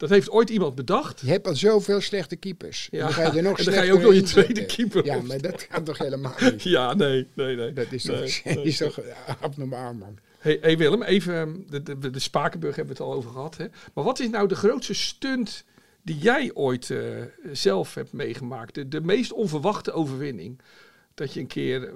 dat 0.00 0.10
heeft 0.10 0.30
ooit 0.30 0.50
iemand 0.50 0.74
bedacht. 0.74 1.20
Je 1.20 1.30
hebt 1.30 1.46
al 1.46 1.56
zoveel 1.56 2.00
slechte 2.00 2.36
keepers. 2.36 2.88
Ja, 2.90 2.98
En 2.98 3.04
dan 3.04 3.12
ga 3.12 3.34
je 3.34 3.42
nog 3.42 3.58
en 3.58 3.64
dan 3.64 3.74
ga 3.74 3.82
je 3.82 3.92
ook 3.92 4.00
nog 4.00 4.14
je 4.14 4.22
tweede 4.22 4.66
keeper 4.66 5.04
Ja, 5.04 5.20
maar 5.22 5.40
dat 5.40 5.66
gaat 5.70 5.84
toch 5.84 5.98
helemaal 5.98 6.34
niet. 6.50 6.62
Ja, 6.62 6.94
nee, 6.94 7.26
nee, 7.34 7.56
nee. 7.56 7.72
Dat 7.72 7.92
is 7.92 8.02
toch, 8.02 8.44
Nee, 8.44 8.62
is 8.72 8.76
toch 8.76 9.00
abnormaal, 9.40 9.94
man. 9.94 10.18
Hey, 10.38 10.58
hey 10.60 10.78
Willem, 10.78 11.02
even, 11.02 11.34
ehm, 11.34 11.56
de, 11.68 11.98
de, 11.98 12.10
de 12.10 12.18
Spakenburg 12.18 12.76
hebben 12.76 12.96
we 12.96 13.02
het 13.02 13.10
al 13.12 13.16
over 13.18 13.30
gehad. 13.30 13.56
Hè? 13.56 13.66
Maar 13.94 14.04
wat 14.04 14.18
is 14.18 14.28
nou 14.28 14.48
de 14.48 14.54
grootste 14.54 14.94
stunt 14.94 15.64
die 16.02 16.18
jij 16.18 16.50
ooit 16.54 16.90
eh, 16.90 16.98
zelf 17.52 17.94
hebt 17.94 18.12
meegemaakt? 18.12 18.74
De, 18.74 18.88
de 18.88 19.00
meest 19.00 19.32
onverwachte 19.32 19.92
overwinning. 19.92 20.60
Dat 21.14 21.32
je 21.32 21.40
een 21.40 21.46
keer, 21.46 21.88
eh, 21.88 21.94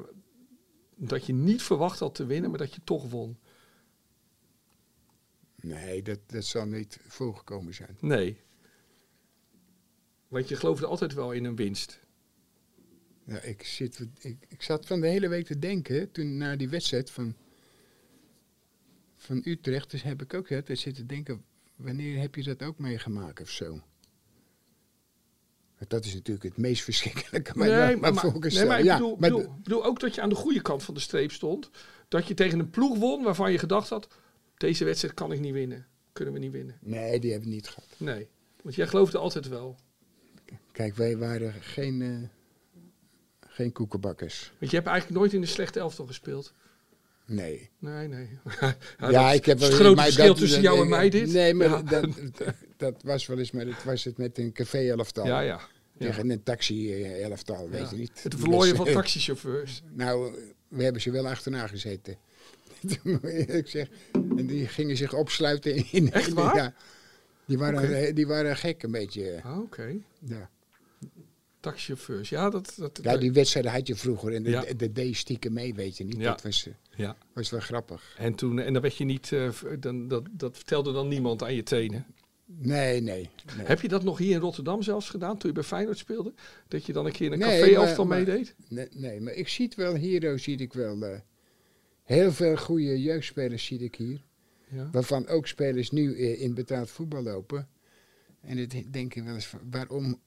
dat 0.97 1.27
je 1.27 1.33
niet 1.33 1.63
verwacht 1.63 1.99
had 1.99 2.15
te 2.15 2.27
winnen, 2.27 2.51
maar 2.51 2.59
dat 2.59 2.75
je 2.75 2.81
toch 2.85 3.11
won. 3.11 3.39
Nee, 5.65 6.03
dat, 6.03 6.19
dat 6.27 6.45
zal 6.45 6.67
niet 6.67 6.99
voorgekomen 7.07 7.75
zijn. 7.75 7.97
Nee. 8.01 8.41
Want 10.29 10.49
je 10.49 10.57
geloofde 10.57 10.87
altijd 10.87 11.15
wel 11.15 11.33
in 11.33 11.45
een 11.45 11.57
winst. 11.57 12.01
Ja, 13.27 13.41
ik, 13.41 13.63
zit, 13.63 14.07
ik, 14.19 14.37
ik 14.49 14.63
zat 14.63 14.87
van 14.87 15.01
de 15.01 15.07
hele 15.07 15.29
week 15.29 15.47
te 15.47 15.59
denken, 15.59 16.11
toen 16.11 16.37
na 16.37 16.57
die 16.57 16.69
wedstrijd 16.69 17.11
van, 17.11 17.37
van 19.17 19.43
Utrecht, 19.45 19.91
dus 19.91 20.03
heb 20.03 20.23
ik 20.23 20.35
ook 20.35 20.49
het, 20.49 20.79
zitten 20.79 21.07
denken, 21.07 21.45
wanneer 21.77 22.21
heb 22.21 22.35
je 22.35 22.43
dat 22.43 22.63
ook 22.63 22.79
meegemaakt 22.79 23.41
of 23.41 23.51
zo? 23.51 23.83
Dat 25.89 26.05
is 26.05 26.15
natuurlijk 26.15 26.45
het 26.45 26.57
meest 26.57 26.83
verschrikkelijke. 26.91 27.59
Maar, 27.59 27.69
nee, 27.69 27.97
maar, 27.97 28.15
maar, 28.15 28.23
volgens 28.23 28.55
nee, 28.55 28.67
maar 28.67 28.79
ik 28.79 28.85
ja, 28.85 28.99
maar 28.99 29.17
bedoel, 29.17 29.55
bedoel 29.63 29.85
ook 29.85 30.01
dat 30.01 30.15
je 30.15 30.21
aan 30.21 30.29
de 30.29 30.35
goede 30.35 30.63
kant 30.63 30.83
van 30.83 30.95
de 30.95 31.01
streep 31.01 31.33
stond. 31.33 31.71
Dat 32.09 32.27
je 32.27 32.35
tegen 32.35 32.59
een 32.59 32.71
ploeg 32.71 32.99
won 32.99 33.23
waarvan 33.23 33.53
je 33.53 33.59
gedacht 33.59 33.89
had... 33.89 34.09
deze 34.65 34.85
wedstrijd 34.85 35.15
kan 35.15 35.33
ik 35.33 35.41
niet 35.41 35.53
winnen. 35.53 35.87
Kunnen 36.13 36.35
we 36.35 36.41
niet 36.41 36.53
winnen. 36.53 36.79
Nee, 36.81 37.21
die 37.21 37.31
hebben 37.31 37.49
we 37.49 37.55
niet 37.55 37.69
gehad. 37.69 37.89
Nee. 37.97 38.29
Want 38.63 38.75
jij 38.75 38.87
geloofde 38.87 39.19
altijd 39.19 39.49
wel. 39.49 39.77
Kijk, 40.73 40.95
wij 40.95 41.17
waren 41.17 41.53
geen, 41.61 42.03
eh, 42.03 42.79
geen 43.51 43.73
koekenbakkers. 43.73 44.53
Want 44.59 44.71
je 44.71 44.77
hebt 44.77 44.89
eigenlijk 44.89 45.19
nooit 45.21 45.33
in 45.33 45.41
de 45.41 45.47
slechte 45.47 45.79
elftal 45.79 46.07
gespeeld. 46.07 46.55
Nee. 47.27 47.71
Nee, 47.79 48.09
nee. 48.09 48.29
Ja, 49.11 49.33
ik 49.33 49.45
heb 49.45 49.59
het 49.59 49.69
wel- 49.69 49.77
grote 49.79 49.95
maar 49.95 50.05
verschil 50.05 50.27
dat- 50.27 50.37
tussen 50.37 50.63
jou 50.63 50.81
en 50.81 50.89
mij 50.89 51.11
dit. 51.11 51.33
Nee, 51.33 51.55
maar 51.55 51.69
Ja. 51.69 51.83
dat, 51.83 52.09
dat 52.77 53.03
was 53.03 53.27
wel 53.27 53.39
eens, 53.39 53.51
maar 53.51 53.65
dat 53.65 53.83
was 53.85 54.05
het 54.05 54.19
met 54.19 54.39
een 54.39 54.53
café-elftal. 54.53 55.27
Ja, 55.27 55.41
ja. 55.41 55.61
ja. 55.99 56.07
Tegen 56.07 56.31
een 56.31 56.43
taxi-elftal, 56.43 57.69
weet 57.69 57.81
Ja. 57.81 57.89
je 57.91 57.97
niet. 57.97 58.23
Het 58.23 58.35
verlooien 58.39 58.77
van 58.77 58.85
Dus, 58.85 58.95
eh, 58.95 59.01
taxichauffeurs. 59.01 59.83
Nou, 59.93 60.35
we 60.69 60.83
hebben 60.83 61.03
ze 61.03 61.11
wel 61.11 61.29
achterna 61.29 61.67
gezeten. 61.67 62.17
ik 63.61 63.67
zeg, 63.69 63.89
en 64.13 64.47
die 64.47 64.67
gingen 64.69 64.97
zich 64.97 65.15
opsluiten 65.15 65.93
in... 65.93 66.13
Echt 66.13 66.33
waar? 66.33 66.57
Ja. 66.57 66.75
Die 67.47 67.59
waren, 67.59 67.95
eh, 68.07 68.15
die 68.15 68.27
waren 68.27 68.57
gek 68.57 68.83
een 68.83 68.91
beetje. 68.91 69.41
Ah, 69.43 69.59
Oké. 69.61 69.95
Ja. 70.21 70.51
Taxichauffeurs. 71.61 72.29
Ja, 72.29 72.51
dat... 72.51 72.75
dat 72.79 73.01
ja, 73.03 73.17
die 73.17 73.33
wedstrijden 73.33 73.73
had 73.73 73.87
je 73.87 73.95
vroeger 73.95 74.35
en 74.35 74.43
de, 74.43 74.51
Ja. 74.51 74.65
de, 74.77 74.93
deed 74.93 75.09
je 75.09 75.15
stiekem 75.15 75.53
mee, 75.53 75.75
weet 75.75 75.97
je 75.97 76.05
niet. 76.05 76.17
Ja. 76.17 76.31
Dat 76.31 76.43
was, 76.43 76.67
eh, 76.67 76.73
ja. 76.97 77.17
was 77.33 77.51
wel 77.51 77.61
grappig. 77.61 78.15
En, 78.19 78.35
toen, 78.35 78.59
en 78.61 78.73
dan 78.73 78.83
werd 78.83 78.97
je 78.97 79.05
niet... 79.05 79.33
eh, 79.33 79.49
dan, 79.81 80.09
dat, 80.09 80.25
dat 80.31 80.57
vertelde 80.57 80.93
dan 80.93 81.09
niemand 81.09 81.43
aan 81.43 81.55
je 81.55 81.63
tenen. 81.63 82.07
Nee, 82.47 83.01
nee. 83.01 83.31
nee. 83.57 83.67
Heb 83.67 83.81
je 83.81 83.89
dat 83.89 84.03
nog 84.05 84.19
hier 84.19 84.35
in 84.35 84.41
Rotterdam 84.41 84.83
zelfs 84.83 85.11
gedaan, 85.11 85.39
toen 85.39 85.49
je 85.49 85.55
bij 85.55 85.65
Feyenoord 85.65 85.99
speelde? 85.99 86.33
Dat 86.69 86.87
je 86.87 86.93
dan 86.93 87.07
een 87.07 87.13
keer 87.13 87.27
in 87.27 87.33
een 87.33 87.39
Nee, 87.39 87.61
café-elftal 87.61 88.05
maar- 88.05 88.19
maar- 88.19 88.27
meedeed? 88.27 88.55
Nee, 88.69 88.89
nee, 88.93 89.21
maar 89.21 89.33
ik 89.33 89.49
zie 89.49 89.65
het 89.65 89.75
wel 89.75 89.95
hier, 89.95 90.39
zie 90.39 90.57
ik 90.57 90.73
wel 90.73 91.03
eh, 91.03 91.19
heel 92.05 92.33
veel 92.33 92.57
goede 92.57 93.03
jeugdspelers 93.03 93.65
zie 93.67 93.79
ik 93.79 93.95
hier. 93.95 94.23
Ja. 94.69 94.89
Waarvan 94.93 95.27
ook 95.29 95.47
spelers 95.47 95.91
nu 95.91 96.17
eh, 96.19 96.41
in 96.43 96.55
betaald 96.55 96.91
voetbal 96.91 97.23
lopen. 97.23 97.69
En 98.41 98.57
dan 98.69 98.85
denk 98.91 99.15
ik 99.15 99.23
wel 99.25 99.35
eens 99.35 99.53
waarom 99.71 100.21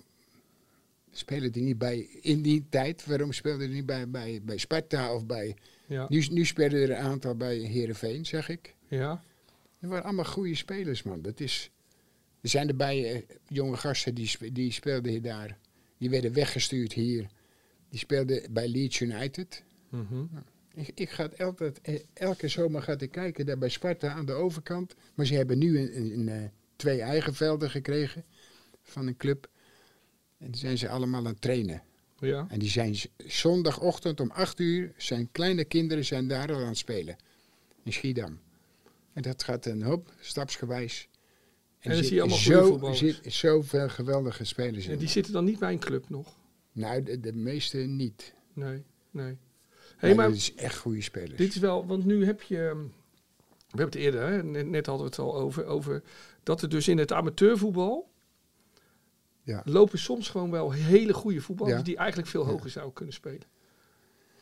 spelen 1.11 1.51
die 1.51 1.63
niet 1.63 1.77
bij, 1.77 1.99
in 2.21 2.41
die 2.41 2.65
tijd, 2.69 3.05
waarom 3.05 3.31
speelden 3.31 3.67
die 3.67 3.75
niet 3.75 3.85
bij, 3.85 4.09
bij, 4.09 4.41
bij 4.43 4.57
Sparta 4.57 5.13
of 5.13 5.25
bij, 5.25 5.55
Ja. 5.87 6.05
nu, 6.09 6.25
nu 6.31 6.45
spelen 6.45 6.81
er 6.81 6.89
een 6.89 6.95
aantal 7.03 7.35
bij 7.35 7.57
Herenveen, 7.57 8.25
zeg 8.25 8.49
ik. 8.49 8.75
ja. 8.87 9.23
Dat 9.79 9.89
waren 9.89 10.05
allemaal 10.05 10.25
goede 10.25 10.55
spelers, 10.55 11.03
man. 11.03 11.21
Dat 11.21 11.39
is, 11.39 11.69
er 12.41 12.49
zijn 12.49 12.67
erbij 12.67 13.13
eh, 13.13 13.21
jonge 13.47 13.77
gasten 13.77 14.15
die, 14.15 14.27
spe- 14.27 14.51
die 14.51 14.71
speelden 14.71 15.11
hier 15.11 15.21
daar. 15.21 15.57
Die 15.97 16.09
werden 16.09 16.33
weggestuurd 16.33 16.93
hier. 16.93 17.27
Die 17.89 17.99
speelden 17.99 18.53
bij 18.53 18.67
Leeds 18.67 18.99
United. 18.99 19.63
Mhm. 19.89 20.25
Ik, 20.77 20.91
ik 20.95 21.09
ga 21.09 21.29
altijd, 21.37 21.81
eh, 21.81 21.99
elke 22.13 22.47
zomer 22.47 22.81
gaat 22.81 23.01
ik 23.01 23.11
kijken 23.11 23.45
daar 23.45 23.57
bij 23.57 23.69
Sparta 23.69 24.13
aan 24.13 24.25
de 24.25 24.33
overkant. 24.33 24.95
Maar 25.13 25.25
ze 25.25 25.33
hebben 25.33 25.57
nu 25.57 25.79
een, 25.79 25.97
een, 25.97 26.19
een, 26.19 26.29
eh, 26.29 26.49
twee 26.75 27.01
eigen 27.01 27.33
velden 27.33 27.69
gekregen 27.69 28.25
van 28.83 29.07
een 29.07 29.17
club. 29.17 29.49
En 30.37 30.51
dan 30.51 30.59
zijn 30.59 30.77
ze 30.77 30.89
allemaal 30.89 31.19
aan 31.19 31.25
het 31.25 31.41
trainen. 31.41 31.83
ja. 32.19 32.45
En 32.49 32.59
die 32.59 32.69
zijn 32.69 32.95
zondagochtend 33.17 34.19
om 34.19 34.31
8 34.31 34.59
uur, 34.59 34.93
zijn 34.97 35.31
kleine 35.31 35.63
kinderen 35.63 36.05
zijn 36.05 36.27
daar 36.27 36.53
al 36.53 36.61
aan 36.61 36.67
het 36.67 36.77
spelen. 36.77 37.15
In 37.83 37.93
Schiedam. 37.93 38.39
En 39.13 39.21
dat 39.21 39.43
gaat 39.43 39.65
een 39.65 39.81
hoop, 39.81 40.13
stapsgewijs. 40.19 41.09
En 41.79 41.89
dan 41.89 41.99
er 41.99 42.05
zie 42.05 42.13
je 42.13 42.21
allemaal 42.21 42.37
zit 42.37 43.03
zo, 43.03 43.21
zit 43.21 43.33
zoveel 43.33 43.89
geweldige 43.89 44.43
spelers 44.45 44.85
in. 44.85 44.91
En 44.91 44.97
die 44.97 45.07
zitten 45.07 45.33
dan 45.33 45.45
niet 45.45 45.59
bij 45.59 45.71
een 45.71 45.79
club 45.79 46.09
nog? 46.09 46.35
Nou, 46.71 47.03
de, 47.03 47.19
de 47.19 47.33
meeste 47.33 47.77
niet. 47.77 48.33
Nee, 48.53 48.83
nee. 49.11 49.37
Hey, 49.97 50.15
maar 50.15 50.27
dit 50.27 50.37
is 50.37 50.55
echt 50.55 50.77
goede 50.77 51.01
spelers. 51.01 51.35
dit 51.37 51.49
is 51.55 51.57
wel, 51.59 51.85
want 51.85 52.05
nu 52.05 52.25
heb 52.25 52.41
je, 52.41 52.57
ehm, 52.67 52.77
we 52.77 53.77
hebben 53.81 53.85
het 53.85 53.95
eerder, 53.95 54.21
hè, 54.27 54.43
net, 54.43 54.67
net 54.67 54.85
hadden 54.85 55.05
we 55.05 55.11
het 55.11 55.19
al 55.21 55.35
over, 55.35 55.65
over 55.65 56.03
dat 56.43 56.61
er 56.61 56.69
dus 56.69 56.87
in 56.87 56.97
het 56.97 57.11
amateurvoetbal 57.13 58.09
Ja. 59.43 59.61
lopen 59.65 59.99
soms 59.99 60.29
gewoon 60.29 60.51
wel 60.51 60.71
hele 60.71 61.13
goede 61.13 61.41
voetballers 61.41 61.77
Ja. 61.77 61.83
die 61.83 61.97
eigenlijk 61.97 62.29
veel 62.29 62.45
hoger 62.45 62.69
zouden 62.69 62.93
kunnen 62.93 63.13
spelen. 63.13 63.41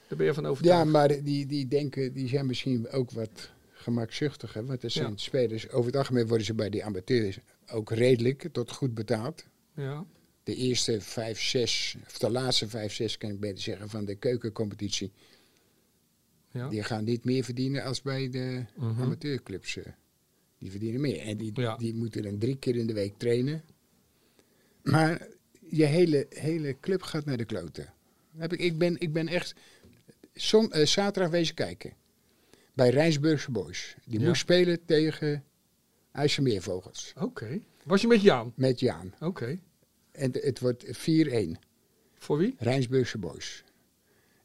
Daar 0.08 0.18
ben 0.18 0.26
je 0.28 0.34
van 0.34 0.45
overtuigd. 0.45 0.84
Ja, 0.84 0.89
maar 0.91 1.24
die, 1.24 1.45
die 1.45 1.68
denken, 1.68 2.14
die 2.14 2.28
zijn 2.28 2.45
misschien 2.45 2.89
ook 2.89 3.12
wat 3.12 3.49
gemakzuchtiger. 3.72 4.66
Want 4.66 4.84
er 4.84 4.89
zijn 4.91 5.18
spelers, 5.18 5.70
over 5.70 5.86
het 5.86 5.95
algemeen 5.95 6.28
worden 6.28 6.45
ze 6.45 6.53
bij 6.53 6.70
die 6.70 6.86
amateurs 6.86 7.39
ook 7.72 7.91
redelijk 7.91 8.47
tot 8.51 8.72
goed 8.72 8.93
betaald. 8.93 9.45
Ja, 9.76 10.06
De 10.43 10.56
eerste 10.56 11.01
vijf, 11.01 11.41
zes, 11.41 11.95
of 12.08 12.18
de 12.18 12.30
laatste 12.30 12.68
vijf, 12.70 12.93
zes 12.93 13.18
kan 13.18 13.30
ik 13.30 13.39
beter 13.39 13.60
zeggen, 13.62 13.89
van 13.89 14.06
de 14.06 14.16
keukencompetitie. 14.16 15.12
Ja. 16.56 16.70
Die 16.70 16.84
gaan 16.84 17.03
niet 17.03 17.26
meer 17.26 17.43
verdienen 17.43 17.84
als 17.84 18.01
bij 18.01 18.30
de 18.30 18.66
Mhm. 18.76 19.01
amateurclubs. 19.01 19.78
eh. 19.78 19.84
Die 20.58 20.72
verdienen 20.72 21.01
meer. 21.01 21.20
En 21.20 21.38
die, 21.38 21.51
Ja. 21.53 21.76
die 21.78 21.93
moeten 21.93 22.24
dan 22.24 22.38
drie 22.38 22.58
keer 22.58 22.76
in 22.76 22.88
de 22.88 22.93
week 22.93 23.18
trainen. 23.18 23.64
Maar 24.84 25.28
je 25.70 25.86
hele, 25.86 26.26
hele 26.30 26.80
club 26.80 27.01
gaat 27.01 27.26
naar 27.26 27.38
de 27.38 27.45
kloten. 27.45 27.93
Heb 28.38 28.53
ik, 28.53 28.60
ik, 28.60 28.78
ben, 28.78 28.99
ik 28.99 29.14
ben 29.14 29.28
echt 29.28 29.53
zon, 30.34 30.72
eh, 30.72 30.86
zaterdag 30.86 31.32
wezen 31.32 31.56
kijken. 31.56 31.93
Bij 32.74 32.89
Rijnsburgse 32.89 33.51
Boys. 33.51 33.95
Die 34.06 34.20
Ja. 34.20 34.28
moest 34.28 34.41
spelen 34.41 34.86
tegen 34.86 35.43
IJsselmeervogels. 36.12 37.14
Oké. 37.20 37.60
Was 37.84 38.01
je 38.01 38.08
met 38.08 38.22
Jaan? 38.22 38.53
Met 38.56 38.80
Jaan. 38.80 39.14
Oké. 39.20 39.60
En 40.12 40.32
het- 40.32 40.43
het 40.43 40.60
wordt 40.60 40.84
4-1. 40.88 41.58
Voor 42.18 42.38
wie? 42.38 42.56
Rijnsburgse 42.58 43.18
Boys. 43.18 43.64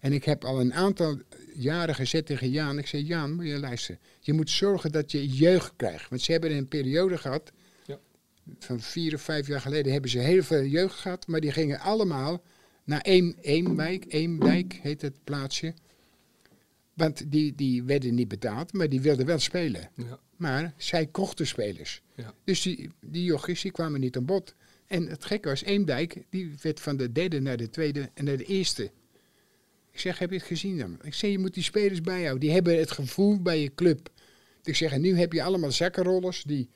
En 0.00 0.12
ik 0.12 0.24
heb 0.24 0.44
al 0.44 0.60
een 0.60 0.74
aantal 0.74 1.18
jaren 1.54 1.94
gezet 1.94 2.26
tegen 2.26 2.50
Jaan. 2.50 2.78
Ik 2.78 2.86
zei, 2.86 3.02
Jaan, 3.02 3.32
moet 3.32 3.46
je 3.46 3.58
luisteren. 3.58 4.00
Je 4.20 4.32
moet 4.32 4.50
zorgen 4.50 4.92
dat 4.92 5.10
je 5.12 5.28
jeugd 5.28 5.72
krijgt. 5.76 6.08
Want 6.08 6.22
ze 6.22 6.32
hebben 6.32 6.56
een 6.56 6.68
periode 6.68 7.18
gehad. 7.18 7.52
Ja. 7.86 7.98
Van 8.58 8.80
vier 8.80 9.14
of 9.14 9.22
vijf 9.22 9.46
jaar 9.46 9.60
geleden 9.60 9.92
hebben 9.92 10.10
ze 10.10 10.18
heel 10.18 10.42
veel 10.42 10.64
jeugd 10.64 10.94
gehad. 10.94 11.26
Maar 11.26 11.40
die 11.40 11.52
gingen 11.52 11.80
allemaal 11.80 12.42
naar 12.84 13.00
Eem, 13.02 13.34
Eemwijk. 13.40 14.04
Eemdijk 14.08 14.78
heet 14.82 15.02
het 15.02 15.24
plaatsje. 15.24 15.74
Want 16.94 17.30
die, 17.30 17.54
die 17.54 17.82
werden 17.82 18.14
niet 18.14 18.28
betaald, 18.28 18.72
maar 18.72 18.88
die 18.88 19.00
wilden 19.00 19.26
wel 19.26 19.38
spelen. 19.38 19.90
Ja. 19.94 20.18
Maar 20.36 20.74
zij 20.76 21.06
kochten 21.06 21.46
spelers. 21.46 22.02
Ja. 22.14 22.34
Dus 22.44 22.62
die, 22.62 22.90
die 23.00 23.24
jochies 23.24 23.60
die 23.60 23.72
kwamen 23.72 24.00
niet 24.00 24.16
aan 24.16 24.24
bod. 24.24 24.54
En 24.86 25.06
het 25.06 25.24
gekke 25.24 25.48
was, 25.48 25.62
Eemdijk, 25.62 26.22
die 26.30 26.54
werd 26.62 26.80
van 26.80 26.96
de 26.96 27.12
derde 27.12 27.40
naar 27.40 27.56
de 27.56 27.70
tweede 27.70 28.10
en 28.14 28.24
naar 28.24 28.36
de 28.36 28.44
eerste. 28.44 28.90
Ik 29.92 30.00
zeg, 30.00 30.18
heb 30.18 30.30
je 30.30 30.36
het 30.36 30.46
gezien 30.46 30.78
dan? 30.78 30.98
Ik 31.02 31.14
zeg, 31.14 31.30
je 31.30 31.38
moet 31.38 31.54
die 31.54 31.62
spelers 31.62 32.00
bijhouden. 32.00 32.40
Die 32.40 32.50
hebben 32.50 32.78
het 32.78 32.90
gevoel 32.90 33.42
bij 33.42 33.60
je 33.60 33.74
club. 33.74 34.08
Ik 34.64 34.76
zeg, 34.76 34.92
en 34.92 35.00
nu 35.00 35.18
heb 35.18 35.32
je 35.32 35.42
allemaal 35.42 35.72
zakkenrollers 35.72 36.42
die, 36.42 36.68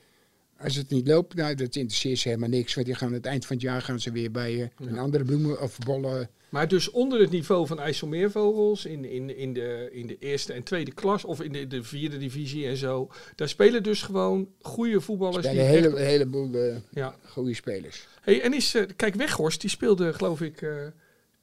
als 0.58 0.74
het 0.74 0.90
niet 0.90 1.08
loopt, 1.08 1.34
nou, 1.34 1.54
dat 1.54 1.76
interesseert 1.76 2.18
ze 2.18 2.28
helemaal 2.28 2.48
niks. 2.48 2.74
Want 2.74 2.86
die 2.86 2.94
gaan 2.94 3.08
aan 3.08 3.14
het 3.14 3.26
eind 3.26 3.46
van 3.46 3.56
het 3.56 3.64
jaar 3.64 3.82
gaan 3.82 4.00
ze 4.00 4.12
weer 4.12 4.30
bij 4.30 4.62
eh, 4.62 4.88
een 4.88 4.98
andere 4.98 5.24
bloemen 5.24 5.60
of 5.60 5.78
bollen. 5.78 6.30
Maar 6.48 6.68
dus 6.68 6.90
onder 6.90 7.20
het 7.20 7.30
niveau 7.30 7.66
van 7.66 7.80
IJsselmeervogels, 7.80 8.84
in, 8.86 9.04
in, 9.04 9.36
in, 9.36 9.52
de, 9.52 9.88
in 9.92 10.06
de 10.06 10.16
eerste 10.18 10.52
en 10.52 10.62
tweede 10.62 10.92
klas, 10.92 11.24
of 11.24 11.40
in 11.42 11.52
de, 11.52 11.66
de 11.66 11.82
vierde 11.82 12.18
divisie 12.18 12.66
en 12.66 12.76
zo, 12.76 13.10
daar 13.34 13.48
spelen 13.48 13.82
dus 13.82 14.02
gewoon 14.02 14.48
goede 14.60 15.00
voetballers. 15.00 15.42
Bij 15.42 15.52
Die 15.52 15.60
een 15.60 15.66
hele, 15.66 15.88
echt- 15.88 15.96
heleboel 15.98 16.54
eh, 16.54 16.76
ja. 16.92 17.16
goede 17.26 17.54
spelers. 17.54 18.06
Hey, 18.20 18.40
en 18.42 18.52
is, 18.54 18.74
eh, 18.74 18.82
kijk, 18.96 19.14
Weghorst, 19.14 19.60
die 19.60 19.70
speelde 19.70 20.12
geloof 20.12 20.40
ik 20.40 20.62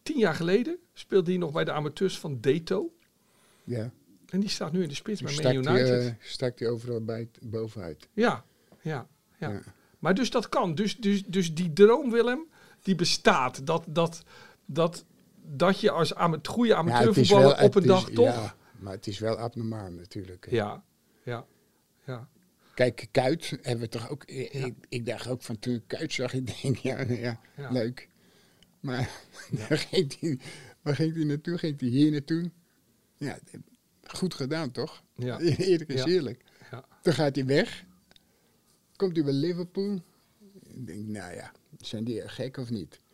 tien 0.04 0.18
jaar 0.18 0.36
geleden, 0.36 0.78
speelde 0.94 1.30
hij 1.32 1.40
nog 1.40 1.52
bij 1.52 1.64
de 1.64 1.72
amateurs 1.72 2.20
van 2.20 2.40
Deto. 2.42 2.94
Ja. 3.64 3.92
En 4.30 4.40
die 4.40 4.50
staat 4.50 4.72
nu 4.72 4.82
in 4.82 4.88
de 4.90 4.96
spits 4.96 5.22
bij 5.22 5.34
Man 5.34 5.52
die, 5.52 5.72
United. 5.72 6.06
eh, 6.06 6.14
stak 6.20 6.58
die 6.58 6.68
overal 6.68 7.02
bij, 7.04 7.30
bovenuit. 7.42 8.08
ja, 8.14 8.46
ja, 8.82 9.08
ja, 9.40 9.50
Ja. 9.50 9.62
Maar 10.00 10.14
dus 10.14 10.30
dat 10.30 10.50
kan. 10.50 10.76
Dus, 10.76 10.98
dus, 10.98 11.24
dus 11.26 11.54
die 11.54 11.74
droom, 11.74 12.12
Willem, 12.12 12.46
die 12.82 12.96
bestaat. 12.96 13.66
Dat, 13.68 13.84
dat, 13.88 14.24
dat, 14.66 15.06
dat 15.42 15.80
je 15.80 15.92
als 15.92 16.16
ama 16.16 16.38
goede 16.44 16.70
Ja, 16.70 16.76
amateurvoetballer 16.76 17.56
wel- 17.56 17.66
op 17.66 17.76
een 17.76 17.82
is- 17.82 17.88
dag 17.88 18.10
toch... 18.10 18.26
Ja, 18.26 18.56
maar 18.80 18.94
het 18.94 19.08
is 19.08 19.20
wel 19.20 19.38
abnormaal 19.38 19.92
natuurlijk. 19.92 20.48
Ja, 20.50 20.84
ja, 21.24 21.46
ja. 22.06 22.28
Kijk, 22.74 23.08
Kuit 23.12 23.50
hebben 23.62 23.84
we 23.84 23.90
toch 23.90 24.10
ook. 24.10 24.24
Ik, 24.26 24.74
Ja. 24.90 25.00
dacht 25.04 25.28
ook 25.28 25.42
van 25.42 25.60
toen 25.60 25.74
ik 25.74 25.84
Kuit 25.88 26.14
zag, 26.14 26.34
ik 26.34 26.62
denk 26.62 26.78
ja, 26.78 27.02
ja, 27.02 27.40
Ja. 27.58 27.72
leuk. 27.72 28.10
Maar 28.82 29.10
waar 29.70 29.78
ging 29.78 30.16
hij 30.20 30.40
waar 30.82 30.96
ging 30.96 31.16
hij 31.16 31.24
naartoe? 31.24 31.58
Ging 31.58 31.80
hij 31.80 31.90
hier 31.90 32.12
naartoe? 32.12 32.52
Ja, 33.18 33.38
goed 34.04 34.34
gedaan 34.34 34.72
toch? 34.72 35.04
Ja. 35.16 35.40
Eerlijk 35.40 35.90
is 35.90 36.00
Ja. 36.04 36.06
eerlijk. 36.08 36.44
Ja. 36.72 36.86
Dan 37.02 37.14
gaat 37.14 37.36
hij 37.36 37.46
weg. 37.46 37.84
Komt 38.96 39.16
hij 39.16 39.26
bij 39.26 39.34
Liverpool. 39.34 40.02
Ik 40.64 40.88
denk, 40.88 41.08
nou 41.08 41.34
ja, 41.36 41.52
zijn 41.78 42.04
die 42.04 42.28
gek 42.28 42.58
of 42.58 42.70
niet? 42.70 43.00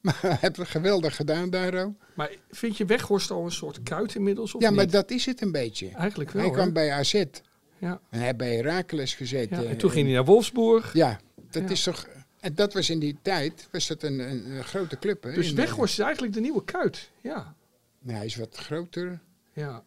Maar 0.00 0.18
hij 0.20 0.36
heeft 0.40 0.56
het 0.56 0.68
geweldig 0.68 1.16
gedaan 1.16 1.50
daar. 1.50 1.92
Maar 2.14 2.30
vind 2.50 2.76
je 2.76 2.84
Weghorst 2.84 3.30
al 3.30 3.44
een 3.44 3.50
soort 3.52 3.82
kuit 3.82 4.14
inmiddels? 4.14 4.54
Of 4.54 4.62
Ja, 4.62 4.70
maar 4.70 4.84
niet? 4.84 4.92
dat 4.92 5.10
is 5.10 5.26
het 5.26 5.40
een 5.42 5.52
beetje. 5.52 5.88
Eigenlijk 5.90 6.30
wel. 6.30 6.42
Hij 6.42 6.52
kwam 6.52 6.72
bij 6.72 6.92
AZ. 6.92 7.14
En 7.14 7.30
ja. 7.78 8.00
hij 8.08 8.20
heeft 8.24 8.36
bij 8.36 8.56
Heracles 8.56 9.14
gezeten. 9.14 9.62
Ja, 9.62 9.68
en 9.68 9.76
toen 9.76 9.90
ging 9.90 10.06
hij 10.06 10.14
naar 10.14 10.24
Wolfsburg. 10.24 10.92
Ja, 10.92 11.20
dat 11.50 11.62
Ja. 11.62 11.68
is 11.68 11.82
toch... 11.82 12.06
En 12.40 12.54
dat 12.54 12.72
was 12.72 12.90
in 12.90 12.98
die 12.98 13.16
tijd, 13.22 13.68
was 13.70 13.86
dat 13.86 14.02
een, 14.02 14.18
een, 14.18 14.50
een 14.50 14.64
grote 14.64 14.98
club. 14.98 15.22
Hè? 15.22 15.32
Dus 15.32 15.52
Weghorst 15.52 15.98
is 15.98 16.04
eigenlijk 16.04 16.32
de 16.34 16.40
nieuwe 16.40 16.64
kuit. 16.64 17.10
Ja. 17.20 17.54
Nee, 17.98 18.16
hij 18.16 18.26
is 18.26 18.36
wat 18.36 18.56
groter. 18.56 19.20
ja. 19.52 19.84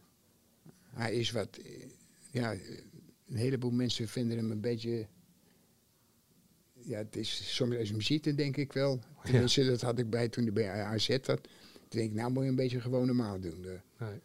Hij 0.94 1.14
is 1.16 1.32
wat... 1.32 1.58
eh, 1.58 1.72
Ja, 2.32 2.52
een 2.52 3.36
heleboel 3.36 3.72
mensen 3.72 4.08
vinden 4.08 4.38
hem 4.38 4.52
een 4.52 4.60
beetje... 4.62 5.08
Ja, 6.84 6.98
het 6.98 7.16
is 7.16 7.56
soms 7.56 7.76
als 7.78 7.90
hem 7.90 8.02
ziet, 8.02 8.38
denk 8.38 8.58
ik 8.58 8.74
wel. 8.74 9.00
Tenminste, 9.24 9.66
dat 9.66 9.82
had 9.82 10.00
ik 10.00 10.10
bij 10.10 10.28
toen 10.30 10.44
hij 10.44 10.54
bij 10.54 10.70
AZ 10.84 11.08
zat. 11.08 11.26
Toen 11.26 11.42
denk 11.90 12.10
ik, 12.10 12.16
nou 12.16 12.32
moet 12.32 12.44
je 12.44 12.50
een 12.50 12.56
beetje 12.56 12.82
gewoon 12.82 13.06
normaal 13.06 13.40
doen. 13.40 13.66
eh. 13.66 14.08
Nee. 14.08 14.20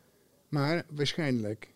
Maar 0.49 0.85
waarschijnlijk 0.91 1.69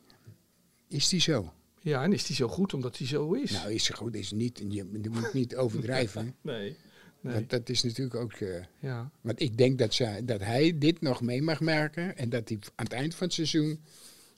is 0.89 1.09
die 1.09 1.21
zo. 1.21 1.53
Ja, 1.83 2.03
en 2.03 2.13
is 2.13 2.27
die 2.27 2.37
zo 2.37 2.49
goed 2.49 2.75
omdat 2.75 2.99
hij 2.99 3.07
zo 3.07 3.33
is? 3.33 3.51
Nou, 3.51 3.73
is 3.73 3.85
ze 3.85 3.93
goed, 3.97 4.15
is 4.17 4.31
niet. 4.33 4.59
Je, 4.69 4.89
je 5.03 5.11
moet 5.11 5.33
niet 5.33 5.57
overdrijven. 5.57 6.35
nee. 6.43 6.77
Nee. 7.23 7.47
Dat 7.47 7.69
is 7.69 7.83
natuurlijk 7.83 8.15
ook. 8.17 8.33
eh, 8.33 8.63
Ja. 8.79 9.11
want 9.21 9.41
ik 9.41 9.57
denk 9.59 9.79
dat, 9.79 9.95
zij, 9.95 10.25
dat 10.25 10.41
hij 10.41 10.79
dit 10.79 11.01
nog 11.01 11.21
mee 11.21 11.43
mag 11.43 11.61
maken. 11.61 12.17
En 12.17 12.29
dat 12.29 12.49
hij 12.49 12.59
aan 12.75 12.85
het 12.85 12.93
eind 12.95 13.15
van 13.15 13.27
het 13.27 13.35
seizoen. 13.35 13.81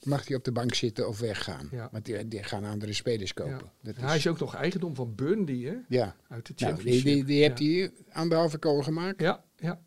mag 0.02 0.26
hij 0.28 0.36
op 0.36 0.44
de 0.44 0.52
bank 0.52 0.74
zitten 0.74 1.08
of 1.08 1.18
weggaan. 1.18 1.68
Ja. 1.70 1.88
Want 1.92 2.04
die, 2.04 2.28
die 2.28 2.42
gaan 2.42 2.64
andere 2.64 2.92
spelers 2.92 3.34
kopen. 3.34 3.52
ja. 3.52 3.72
Dat 3.82 3.96
Hij 3.96 4.16
is 4.16 4.26
ook 4.26 4.38
nog 4.38 4.54
eigendom 4.54 4.94
van 4.94 5.14
Burnley, 5.14 5.56
hè? 5.58 5.74
ja. 5.88 6.16
Uit 6.28 6.46
de 6.46 6.52
Nou, 6.56 6.72
Championship. 6.74 7.04
die, 7.04 7.14
die, 7.14 7.24
die 7.24 7.42
heeft 7.42 7.58
ja. 7.58 7.66
hij 7.66 7.90
anderhalve 8.12 8.58
kool 8.58 8.82
gemaakt. 8.82 9.20
Ja, 9.20 9.44
ja, 9.56 9.80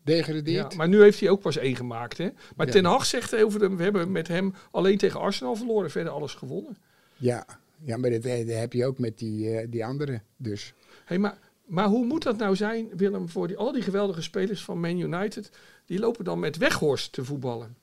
ja. 0.44 0.70
Maar 0.76 0.88
nu 0.88 1.00
heeft 1.02 1.20
hij 1.20 1.28
ook 1.28 1.40
pas 1.40 1.56
één 1.56 1.76
gemaakt, 1.76 2.18
hè? 2.18 2.28
Maar 2.56 2.66
Ja. 2.66 2.72
Ten 2.72 2.84
Hag 2.84 3.06
zegt 3.06 3.34
over 3.36 3.60
hem, 3.60 3.76
we 3.76 3.82
hebben 3.82 4.12
met 4.12 4.28
hem 4.28 4.54
alleen 4.70 4.98
tegen 4.98 5.20
Arsenal 5.20 5.56
verloren. 5.56 5.90
Verder 5.90 6.12
alles 6.12 6.34
gewonnen. 6.34 6.76
Ja, 7.16 7.46
ja 7.84 7.96
maar 7.96 8.10
dat, 8.10 8.22
dat 8.22 8.46
heb 8.46 8.72
je 8.72 8.86
ook 8.86 8.98
met 8.98 9.18
die, 9.18 9.50
eh, 9.50 9.66
die 9.70 9.84
andere. 9.84 10.20
Dus. 10.36 10.74
Hey, 11.04 11.18
maar, 11.18 11.38
maar 11.64 11.86
hoe 11.88 12.04
moet 12.04 12.22
dat 12.22 12.36
nou 12.36 12.56
zijn, 12.56 12.88
Willem, 12.96 13.28
voor 13.28 13.48
die, 13.48 13.56
al 13.56 13.72
die 13.72 13.82
geweldige 13.82 14.22
spelers 14.22 14.64
van 14.64 14.80
Man 14.80 14.98
United? 14.98 15.50
Die 15.84 15.98
lopen 15.98 16.24
dan 16.24 16.38
met 16.38 16.56
Weghorst 16.56 17.12
te 17.12 17.24
voetballen. 17.24 17.76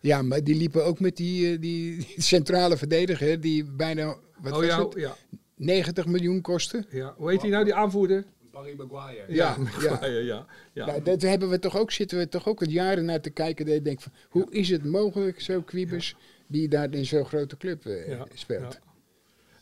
Ja, 0.00 0.22
maar 0.22 0.44
die 0.44 0.54
liepen 0.54 0.84
ook 0.84 1.00
met 1.00 1.16
die, 1.16 1.52
eh, 1.52 1.60
die, 1.60 1.96
die 1.96 2.22
centrale 2.32 2.76
verdediger. 2.76 3.40
Die 3.40 3.64
bijna. 3.64 4.16
Wat 4.40 4.52
oh 4.52 4.58
was 4.58 4.66
ja, 4.66 4.84
het? 4.84 4.94
ja, 4.94 5.16
90 5.56 6.06
miljoen 6.06 6.40
kostte. 6.40 6.84
ja. 6.90 7.14
Hoe 7.16 7.30
heet 7.30 7.42
hij 7.42 7.50
nou, 7.50 7.64
die 7.64 7.74
aanvoerder? 7.74 8.24
Barry 8.52 8.74
Maguire. 8.76 9.24
Ja, 9.28 9.56
ja. 9.80 9.98
ja. 10.00 10.06
ja, 10.06 10.18
ja, 10.18 10.46
ja. 10.72 10.86
Nou, 10.86 11.02
dat 11.02 11.22
hebben 11.22 11.48
we 11.48 11.58
toch 11.58 11.76
ook, 11.76 11.90
zitten 11.90 12.18
we 12.18 12.28
toch 12.28 12.48
ook 12.48 12.60
al 12.60 12.68
jaren 12.68 13.04
naar 13.04 13.20
te 13.20 13.30
kijken. 13.30 13.66
Dat 13.66 13.74
je 13.74 13.82
denkt 13.82 14.02
van, 14.02 14.12
hoe 14.28 14.46
is 14.50 14.68
het 14.68 14.84
mogelijk, 14.84 15.40
zo 15.40 15.62
Kwiebers, 15.62 16.16
die 16.52 16.68
daar 16.68 16.94
in 16.94 17.06
zo'n 17.06 17.24
grote 17.24 17.56
club 17.56 17.86
eh, 17.86 18.08
Ja, 18.08 18.26
speelt. 18.34 18.72
ja. 18.72 18.80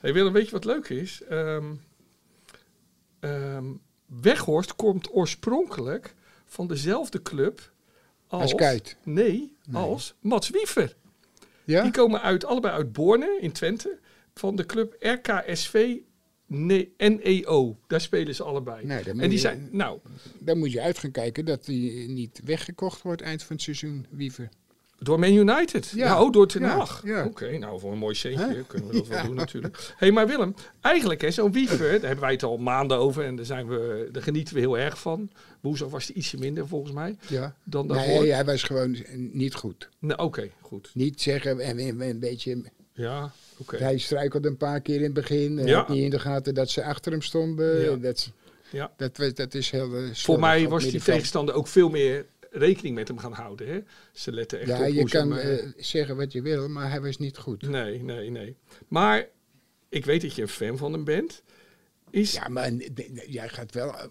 Hey 0.01 0.13
Willem, 0.13 0.33
weet 0.33 0.45
je 0.47 0.51
wat 0.51 0.65
leuk 0.65 0.89
is? 0.89 1.23
Ehm, 1.29 1.65
ehm, 3.21 3.65
Weghorst 4.07 4.77
komt 4.77 5.15
oorspronkelijk 5.15 6.15
van 6.45 6.67
dezelfde 6.69 7.23
club 7.23 7.73
als... 8.27 8.43
Als 8.43 8.55
Kuit. 8.55 8.97
Nee, 9.05 9.57
als 9.73 10.15
Mats 10.21 10.51
Wiever. 10.51 10.97
Ja? 11.65 11.83
Die 11.83 11.93
komen 11.93 12.23
uit, 12.23 12.45
allebei 12.45 12.75
uit 12.75 12.93
Borne 12.93 13.39
in 13.41 13.53
Twente. 13.53 13.99
Van 14.35 14.57
de 14.57 14.67
club 14.67 14.97
RKSV 14.99 15.97
Ne- 16.47 16.89
NEO. 16.97 17.79
Daar 17.87 18.01
spelen 18.01 18.35
ze 18.35 18.43
allebei. 18.43 18.87
Nee, 18.87 19.05
dan 19.05 19.13
en 19.21 19.29
die 19.29 19.31
je- 19.31 19.39
zijn, 19.39 19.69
nou, 19.73 19.99
Dan 20.39 20.59
moet 20.59 20.73
je 20.73 20.81
uit 20.81 20.99
gaan 20.99 21.11
kijken 21.11 21.45
dat 21.45 21.67
hij 21.67 22.05
niet 22.09 22.41
weggekocht 22.45 23.03
wordt 23.03 23.23
eind 23.23 23.43
van 23.43 23.57
het 23.57 23.65
seizoen, 23.65 24.07
Wiever. 24.11 24.49
Door 25.03 25.19
Man 25.19 25.33
United. 25.33 25.93
Ja. 25.95 26.07
Ja, 26.07 26.23
oh, 26.23 26.33
door 26.33 26.47
Ten 26.49 26.63
Hag. 26.63 27.03
ja. 27.05 27.25
Oké, 27.25 27.59
nou 27.59 27.81
voor 27.81 27.93
een 27.93 27.99
mooi 27.99 28.15
centje 28.15 28.65
kunnen 28.67 28.89
we 28.89 28.95
dat 28.95 29.07
wel 29.07 29.25
doen 29.25 29.35
natuurlijk. 29.35 29.93
hey, 29.97 30.11
maar 30.13 30.27
Willem, 30.27 30.55
eigenlijk 30.81 31.21
hè, 31.21 31.31
zo'n 31.31 31.53
Wiever, 31.53 31.79
daar 31.79 31.91
hebben 32.01 32.21
wij 32.21 32.33
het 32.33 32.43
al 32.43 32.57
maanden 32.57 32.97
over. 32.97 33.25
En 33.25 33.37
daar, 33.37 33.45
zijn 33.45 33.69
we, 33.69 34.09
daar 34.13 34.23
genieten 34.23 34.55
we 34.55 34.61
heel 34.61 34.79
erg 34.79 35.01
van. 35.01 35.31
Woensdag 35.61 35.89
was 35.89 36.07
hij 36.07 36.17
ietsje 36.17 36.39
minder 36.39 36.67
volgens 36.69 36.93
mij 36.93 37.17
Ja. 37.29 37.55
dan. 37.65 37.87
Nee, 37.87 38.33
hij 38.33 38.45
was 38.45 38.63
gewoon 38.63 38.97
niet 39.17 39.55
goed. 39.55 39.89
Nee, 39.99 40.19
Oké, 40.19 40.49
goed. 40.61 40.91
Niet 40.95 41.21
zeggen, 41.21 41.59
en 41.61 41.79
en- 41.79 42.01
en 42.01 42.09
een 42.09 42.19
beetje, 42.19 42.63
Ja, 42.93 43.33
oké. 43.59 43.77
hij 43.77 43.99
struikelde 43.99 44.49
een 44.49 44.57
paar 44.57 44.81
keer 44.81 44.97
in 44.97 45.03
het 45.03 45.13
begin. 45.13 45.57
Hij 45.59 45.67
Ja. 45.67 45.77
had 45.77 45.89
niet 45.89 46.03
in 46.03 46.11
de 46.11 46.19
gaten 46.19 46.55
dat 46.55 46.71
ze 46.71 46.85
achter 46.85 47.13
hem 47.13 47.23
stonden. 47.23 47.81
Ja. 47.91 47.97
Dat, 47.97 48.31
Ja. 48.71 48.91
dat, 48.97 49.37
dat 49.37 49.55
is 49.55 49.71
heel 49.71 49.97
eh, 49.97 50.03
Voor 50.13 50.39
mij 50.39 50.69
was 50.69 50.85
die 50.85 51.03
tegenstander 51.03 51.55
ook 51.55 51.67
veel 51.69 51.89
meer 51.89 52.27
rekening 52.51 52.95
met 52.95 53.09
hem 53.09 53.19
gaan 53.19 53.33
houden. 53.33 53.69
Hè? 53.69 53.81
Ze 54.13 54.33
letten 54.33 54.59
echt 54.61 54.69
Ja, 54.69 54.81
op 54.87 54.93
je 54.93 55.01
hoe 55.01 55.09
ze 55.09 55.17
kan 55.17 55.31
hem, 55.31 55.39
eh, 55.39 55.59
eh, 55.59 55.73
zeggen 55.77 56.17
wat 56.17 56.33
je 56.33 56.43
wil, 56.43 56.69
maar 56.69 56.91
hij 56.91 57.01
was 57.01 57.17
niet 57.19 57.37
goed. 57.39 57.63
Nee, 57.63 58.03
nee, 58.03 58.31
nee. 58.31 58.57
Maar 58.89 59.29
ik 59.89 60.05
weet 60.05 60.23
dat 60.23 60.35
je 60.35 60.43
een 60.43 60.49
fan 60.49 60.77
van 60.77 60.93
hem 60.93 61.05
bent. 61.05 61.43
Is, 62.11 62.33
Ja, 62.33 62.49
maar 62.49 62.73
jij 63.27 63.49
gaat 63.49 63.75
wel... 63.75 63.95
eh, 63.99 64.05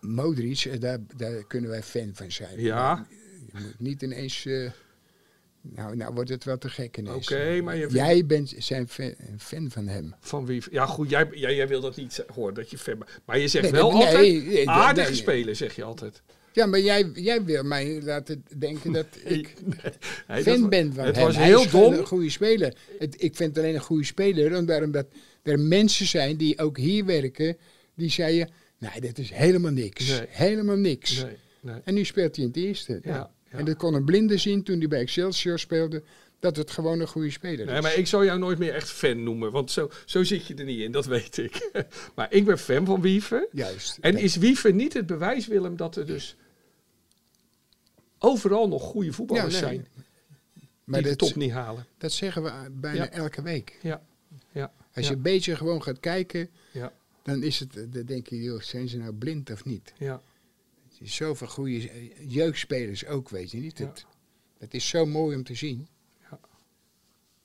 Modric, 0.00 0.80
daar, 0.80 0.98
daar 1.16 1.46
kunnen 1.46 1.70
wij 1.70 1.82
fan 1.82 2.10
van 2.14 2.30
zijn. 2.32 2.60
Ja. 2.60 3.06
Je 3.52 3.60
moet 3.62 3.80
niet 3.80 4.02
ineens... 4.02 4.44
nou, 5.60 5.96
nou 5.96 6.14
wordt 6.14 6.30
het 6.30 6.44
wel 6.44 6.58
te 6.58 6.68
gek 6.68 6.96
ineens. 6.96 7.30
Oké, 7.30 7.60
maar 7.60 7.76
je 7.76 7.88
Jij 7.90 8.26
bent 8.26 8.54
zijn 8.58 8.88
fan, 8.88 9.14
fan 9.38 9.70
van 9.70 9.86
hem. 9.88 10.14
van 10.20 10.46
wie? 10.46 10.62
Ja, 10.70 10.86
goed, 10.86 11.10
jij, 11.10 11.28
jij, 11.32 11.54
jij 11.54 11.68
wil 11.68 11.80
dat 11.80 11.96
niet 11.96 12.24
horen, 12.34 12.54
dat 12.54 12.70
je 12.70 12.78
fan 12.78 12.98
bent. 12.98 13.10
Maar 13.24 13.38
je 13.38 13.48
zegt 13.48 13.64
Nee, 13.64 13.72
wel 13.80 13.92
nee, 13.92 14.06
altijd 14.06 14.44
nee, 14.46 14.68
aardige 14.70 15.08
nee. 15.10 15.16
speler, 15.18 15.56
zeg 15.56 15.76
je 15.76 15.82
altijd. 15.84 16.22
Ja, 16.56 16.66
maar 16.66 16.80
jij, 16.80 17.10
jij 17.14 17.44
wil 17.44 17.62
mij 17.62 18.02
laten 18.02 18.44
denken 18.58 18.92
dat 18.92 19.06
ik 19.24 19.54
Nee, 20.28 20.42
fan 20.42 20.60
dat- 20.60 20.70
ben 20.70 20.92
van 20.94 21.04
Het 21.04 21.16
hem. 21.16 21.24
was 21.24 21.36
Hij 21.36 21.44
heel 21.46 21.62
is 21.62 21.66
gewoon 21.70 21.90
dom. 21.90 21.98
een 22.00 22.06
goede 22.06 22.30
speler. 22.30 22.74
Het, 22.98 23.14
ik 23.22 23.36
vind 23.36 23.48
het 23.56 23.58
alleen 23.64 23.74
een 23.74 23.80
goede 23.80 24.04
speler, 24.04 24.56
omdat, 24.56 25.06
er 25.42 25.58
mensen 25.60 26.06
zijn 26.06 26.36
die 26.36 26.58
ook 26.58 26.78
hier 26.78 27.04
werken, 27.04 27.56
die 27.94 28.10
zeiden, 28.10 28.50
nee, 28.78 29.00
dit 29.00 29.18
is 29.18 29.30
helemaal 29.30 29.70
niks. 29.72 30.08
Nee. 30.08 30.26
Helemaal 30.28 30.76
niks. 30.76 31.22
Nee, 31.22 31.36
nee. 31.60 31.80
En 31.84 31.94
nu 31.94 32.04
speelt 32.04 32.36
hij 32.36 32.44
in 32.44 32.50
het 32.50 32.60
eerste. 32.60 33.00
Ja, 33.02 33.30
ja. 33.50 33.58
En 33.58 33.64
dat 33.64 33.76
kon 33.76 33.94
een 33.94 34.04
blinde 34.04 34.36
zien 34.38 34.62
toen 34.62 34.78
hij 34.78 34.88
bij 34.88 35.00
Excelsior 35.00 35.58
speelde, 35.58 36.02
dat 36.40 36.56
het 36.56 36.70
gewoon 36.70 37.00
een 37.00 37.08
goede 37.08 37.30
speler 37.30 37.66
Nee, 37.66 37.76
is. 37.76 37.82
maar 37.82 37.94
ik 37.96 38.06
zou 38.06 38.24
jou 38.24 38.38
nooit 38.38 38.58
meer 38.58 38.74
echt 38.74 38.90
fan 38.90 39.22
noemen, 39.22 39.50
want 39.52 39.70
zo, 39.70 39.90
zo 40.04 40.22
zit 40.24 40.46
je 40.46 40.54
er 40.54 40.64
niet 40.64 40.78
in, 40.80 40.92
dat 40.92 41.06
weet 41.06 41.36
ik. 41.36 41.70
maar 42.14 42.32
ik 42.32 42.44
ben 42.44 42.58
fan 42.58 42.86
van 42.86 43.00
Wiever. 43.00 43.48
Juist. 43.52 43.98
En 44.00 44.12
Dat- 44.12 44.20
is 44.22 44.36
Wiever 44.36 44.72
niet 44.74 44.92
het 44.92 45.06
bewijs, 45.06 45.46
Willem, 45.46 45.76
dat 45.76 45.96
er 45.96 46.06
dus 46.06 46.36
overal 48.18 48.68
nog 48.68 48.82
goede 48.82 49.12
voetballers 49.12 49.58
Ja, 49.58 49.66
nee. 49.66 49.74
zijn 49.74 49.88
maar 50.84 51.02
die 51.02 51.10
de 51.10 51.16
dat, 51.16 51.28
top 51.28 51.36
niet 51.36 51.50
halen? 51.50 51.86
dat 51.98 52.12
zeggen 52.12 52.42
we 52.42 52.70
bijna 52.70 53.02
Ja. 53.04 53.10
elke 53.10 53.42
week. 53.42 53.78
Ja, 53.82 54.02
ja, 54.52 54.72
Als 54.94 55.08
je 55.08 55.14
een 55.14 55.22
beetje 55.22 55.56
gewoon 55.56 55.82
gaat 55.82 56.00
kijken, 56.00 56.50
ja, 56.72 56.92
dan 57.22 57.42
is 57.42 57.58
het, 57.60 57.72
dan 57.92 58.04
denk 58.04 58.26
je, 58.26 58.42
joh, 58.42 58.60
zijn 58.60 58.88
ze 58.88 58.96
nou 58.98 59.12
blind 59.12 59.50
of 59.50 59.64
niet? 59.64 59.92
ja. 59.98 60.22
Er 60.98 61.02
is 61.02 61.14
zoveel 61.14 61.46
goede 61.46 62.10
jeugdspelers 62.26 63.06
ook, 63.06 63.28
weet 63.28 63.50
je 63.50 63.58
niet. 63.58 63.78
Het, 63.78 64.06
het 64.58 64.74
is 64.74 64.88
zo 64.88 65.06
mooi 65.06 65.36
om 65.36 65.42
te 65.44 65.54
zien. 65.54 65.88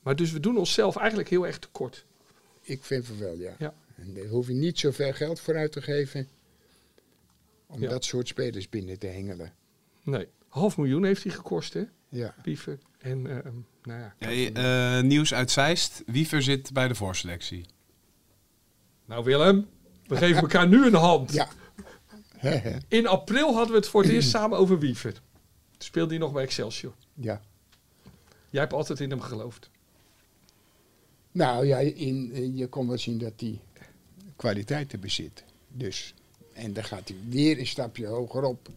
Maar 0.01 0.15
dus 0.15 0.32
we 0.32 0.39
doen 0.39 0.57
onszelf 0.57 0.95
eigenlijk 0.95 1.30
heel 1.30 1.45
erg 1.47 1.59
tekort. 1.59 2.05
Ik 2.61 2.84
vind 2.84 3.07
het 3.07 3.17
wel, 3.17 3.38
ja. 3.38 3.55
Ja. 3.59 3.74
En 3.95 4.13
daar 4.13 4.26
hoef 4.26 4.47
je 4.47 4.53
niet 4.53 4.80
zoveel 4.80 5.13
geld 5.13 5.39
voor 5.39 5.55
uit 5.57 5.72
te 5.72 5.82
geven 5.82 6.28
om 7.65 7.82
Ja. 7.82 7.89
dat 7.89 8.05
soort 8.05 8.28
spelers 8.28 8.69
binnen 8.69 8.99
te 8.99 9.07
hengelen. 9.07 9.53
Nee, 10.03 10.28
half 10.52 10.78
miljoen 10.78 11.04
heeft 11.04 11.24
hij 11.24 11.32
gekost, 11.34 11.74
hè, 11.74 11.84
Ja. 12.10 12.36
Wiever. 12.43 12.78
En, 12.97 13.28
eh, 13.45 13.52
nou 13.84 13.99
ja. 13.99 14.16
Ja, 14.20 14.97
eh, 14.97 15.04
nieuws 15.04 15.34
uit 15.34 15.52
Zeist. 15.52 16.04
Wiever 16.06 16.41
zit 16.41 16.74
bij 16.74 16.88
de 16.88 16.95
voorselectie. 16.95 17.66
Nou 19.06 19.24
Willem, 19.24 19.68
we 20.08 20.16
geven 20.18 20.41
elkaar 20.41 20.68
nu 20.68 20.86
een 20.86 20.93
hand. 20.93 21.34
Ja. 21.34 21.47
In 22.88 23.08
april 23.08 23.54
hadden 23.54 23.72
we 23.72 23.78
het 23.80 23.88
voor 23.88 24.02
het 24.02 24.12
eerst 24.12 24.30
samen 24.30 24.58
over 24.58 24.80
Wiever. 24.80 25.22
Speelde 25.78 26.10
hij 26.10 26.20
nog 26.20 26.32
bij 26.34 26.43
Excelsior. 26.43 26.93
ja. 27.14 27.41
Jij 28.49 28.62
hebt 28.62 28.74
altijd 28.74 28.99
in 28.99 29.10
hem 29.10 29.22
geloofd. 29.22 29.70
Nou 31.32 31.66
ja, 31.66 31.78
in, 31.78 32.32
eh, 32.34 32.58
je 32.58 32.68
kon 32.68 32.88
wel 32.88 32.97
zien 32.97 33.18
dat 33.18 33.34
hij 33.38 33.60
kwaliteiten 34.36 34.99
bezit. 34.99 35.43
Dus, 35.68 36.14
en 36.54 36.74
dan 36.74 36.84
gaat 36.84 37.08
hij 37.08 37.18
weer 37.30 37.60
een 37.60 37.68
stapje 37.68 38.06
hoger 38.08 38.43
op. 38.43 38.70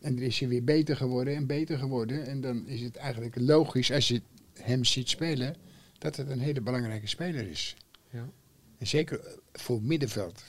En 0.00 0.14
dan 0.14 0.24
is 0.24 0.38
hij 0.38 0.48
weer 0.48 0.64
beter 0.64 0.96
geworden 0.96 1.34
en 1.34 1.46
beter 1.46 1.78
geworden. 1.78 2.26
En 2.26 2.40
dan 2.40 2.66
is 2.66 2.80
het 2.80 2.96
eigenlijk 2.96 3.36
logisch, 3.38 3.92
als 3.92 4.08
je 4.08 4.22
hem 4.52 4.84
ziet 4.84 5.08
spelen, 5.08 5.56
dat 5.98 6.16
het 6.16 6.30
een 6.30 6.40
hele 6.40 6.60
belangrijke 6.60 7.06
speler 7.06 7.48
is. 7.48 7.76
Ja. 8.10 8.28
En 8.78 8.86
zeker 8.86 9.20
eh, 9.20 9.32
voor 9.52 9.82
middenveld. 9.82 10.42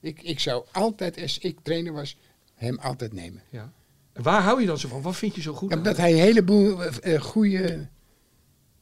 Ik, 0.00 0.22
ik 0.22 0.40
zou 0.40 0.64
altijd, 0.72 1.20
als 1.22 1.38
ik 1.38 1.58
trainer 1.62 1.92
was, 1.92 2.16
hem 2.54 2.78
altijd 2.78 3.12
nemen. 3.12 3.42
Ja. 3.50 3.72
En 4.12 4.22
waar 4.22 4.42
hou 4.42 4.60
je 4.60 4.66
dan 4.66 4.78
zo 4.78 4.88
van? 4.88 5.02
Wat 5.02 5.16
vind 5.16 5.34
je 5.34 5.40
zo 5.40 5.52
goed? 5.54 5.70
Ja, 5.70 5.76
omdat 5.76 5.96
hij 5.96 6.12
een 6.12 6.18
heleboel 6.18 6.84
eh, 6.84 7.20
goede, 7.20 7.88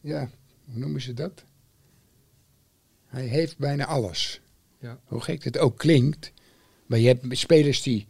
ja, 0.00 0.30
hoe 0.64 0.78
noemen 0.78 1.00
ze 1.00 1.14
dat? 1.14 1.44
Hij 3.06 3.26
heeft 3.26 3.58
bijna 3.58 3.86
alles. 3.86 4.40
Ja. 4.80 5.00
Hoe 5.04 5.20
gek 5.20 5.44
het 5.44 5.58
ook 5.58 5.78
klinkt. 5.78 6.32
Maar 6.86 6.98
je 6.98 7.06
hebt 7.06 7.38
spelers 7.38 7.82
die 7.82 8.06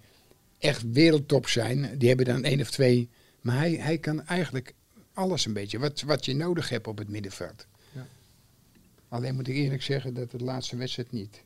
echt 0.59 0.92
wereldtop 0.92 1.48
zijn, 1.48 1.98
die 1.98 2.09
hebben 2.09 2.26
dan 2.26 2.44
één 2.44 2.61
of 2.61 2.70
twee. 2.70 3.09
Maar 3.40 3.56
hij, 3.56 3.72
hij 3.72 3.98
kan 3.98 4.26
eigenlijk 4.26 4.74
alles 5.12 5.46
een 5.46 5.52
beetje, 5.52 5.78
wat, 5.78 6.00
wat 6.00 6.24
je 6.24 6.34
nodig 6.34 6.68
hebt 6.68 6.86
op 6.86 6.98
het 6.98 7.09
middenveld. 7.09 7.66
Ja. 7.92 8.06
Alleen 9.09 9.34
moet 9.34 9.48
ik 9.48 9.54
eerlijk 9.54 9.82
zeggen 9.82 10.14
dat 10.14 10.30
de 10.30 10.44
laatste 10.44 10.76
wedstrijd 10.76 11.12
niet. 11.12 11.42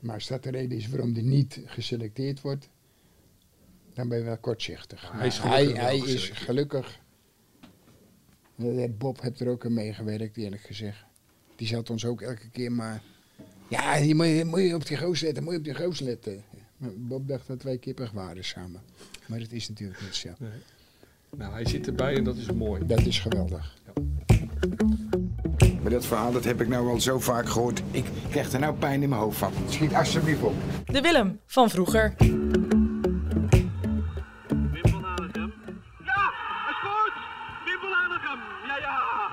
Maar 0.00 0.14
als 0.14 0.26
dat 0.26 0.42
de 0.42 0.50
reden 0.50 0.78
is 0.78 0.88
waarom 0.88 1.12
hij 1.12 1.22
niet 1.22 1.60
geselecteerd 1.64 2.40
wordt, 2.40 2.68
dan 3.94 4.08
ben 4.08 4.18
je 4.18 4.24
wel 4.24 4.38
kortzichtig. 4.38 5.10
hij 5.12 5.26
is 5.26 5.38
hij, 5.38 5.64
gelukkig 5.64 5.82
hij 5.82 5.98
is 5.98 6.28
gelukkig. 6.28 7.00
Eh, 8.56 8.84
Bob 8.98 9.20
heeft 9.20 9.40
er 9.40 9.48
ook 9.48 9.64
aan 9.64 9.72
meegewerkt, 9.72 10.36
eerlijk 10.36 10.62
gezegd. 10.62 11.04
Die 11.56 11.66
zat 11.66 11.90
ons 11.90 12.04
ook 12.04 12.22
elke 12.22 12.50
keer 12.50 12.72
maar. 12.72 13.02
Ja, 13.68 13.96
je 13.96 14.14
moet, 14.14 14.26
je 14.26 14.44
moet 14.44 14.60
je 14.60 14.74
op 14.74 14.86
die 14.86 14.96
goos 14.96 15.20
letten, 15.20 15.42
moet 15.42 15.52
je 15.52 15.58
op 15.58 15.64
die 15.64 15.74
goos 15.74 16.00
letten. 16.00 16.44
Bob 16.78 17.28
dacht 17.28 17.46
dat 17.46 17.62
wij 17.62 17.78
kippig 17.78 18.10
waren 18.10 18.44
samen. 18.44 18.80
Maar 19.26 19.38
dat 19.38 19.52
is 19.52 19.68
natuurlijk 19.68 20.00
niet 20.00 20.14
zo. 20.14 20.28
Nou, 21.36 21.52
hij 21.52 21.66
zit 21.66 21.86
erbij 21.86 22.16
en 22.16 22.24
dat 22.24 22.36
is 22.36 22.52
mooi. 22.52 22.86
Dat 22.86 23.00
is 23.00 23.18
geweldig. 23.18 23.76
Maar 25.82 25.90
dat 25.90 26.06
verhaal 26.06 26.32
dat 26.32 26.44
heb 26.44 26.60
ik 26.60 26.68
nou 26.68 26.88
al 26.88 27.00
zo 27.00 27.20
vaak 27.20 27.48
gehoord. 27.48 27.82
Ik 27.90 28.04
krijg 28.30 28.52
er 28.52 28.60
nou 28.60 28.74
pijn 28.74 29.02
in 29.02 29.08
mijn 29.08 29.20
hoofd 29.20 29.38
van. 29.38 29.52
Schiet 29.68 29.94
alsjeblieft 29.94 30.42
op. 30.42 30.54
De 30.86 31.00
Willem 31.00 31.40
van 31.46 31.70
vroeger. 31.70 32.14
Ja. 36.04 36.32
Ja, 38.66 38.76
ja. 38.76 39.28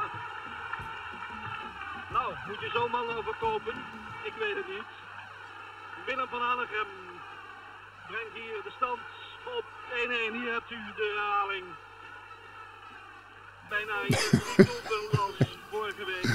Nou, 2.12 2.34
moet 2.48 2.60
je 2.60 2.70
zo'n 2.74 2.92
man 2.92 3.18
overkopen? 3.18 3.74
Ik 4.24 4.34
weet 4.40 4.56
het 4.56 4.68
niet. 4.68 4.90
Willem 6.06 6.28
van 6.28 6.42
Hanegem 6.42 6.88
brengt 8.16 8.36
hier 8.36 8.64
de 8.64 8.72
stand 8.76 9.00
op 9.58 9.66
1-1. 10.32 10.34
Hier 10.34 10.52
hebt 10.54 10.72
u 10.72 10.76
de 10.96 11.06
herhaling. 11.14 11.66
Bijna 13.70 14.02
een 14.02 14.66
doelpunt 14.66 15.20
als 15.20 15.58
vorige 15.72 16.06
week. 16.06 16.34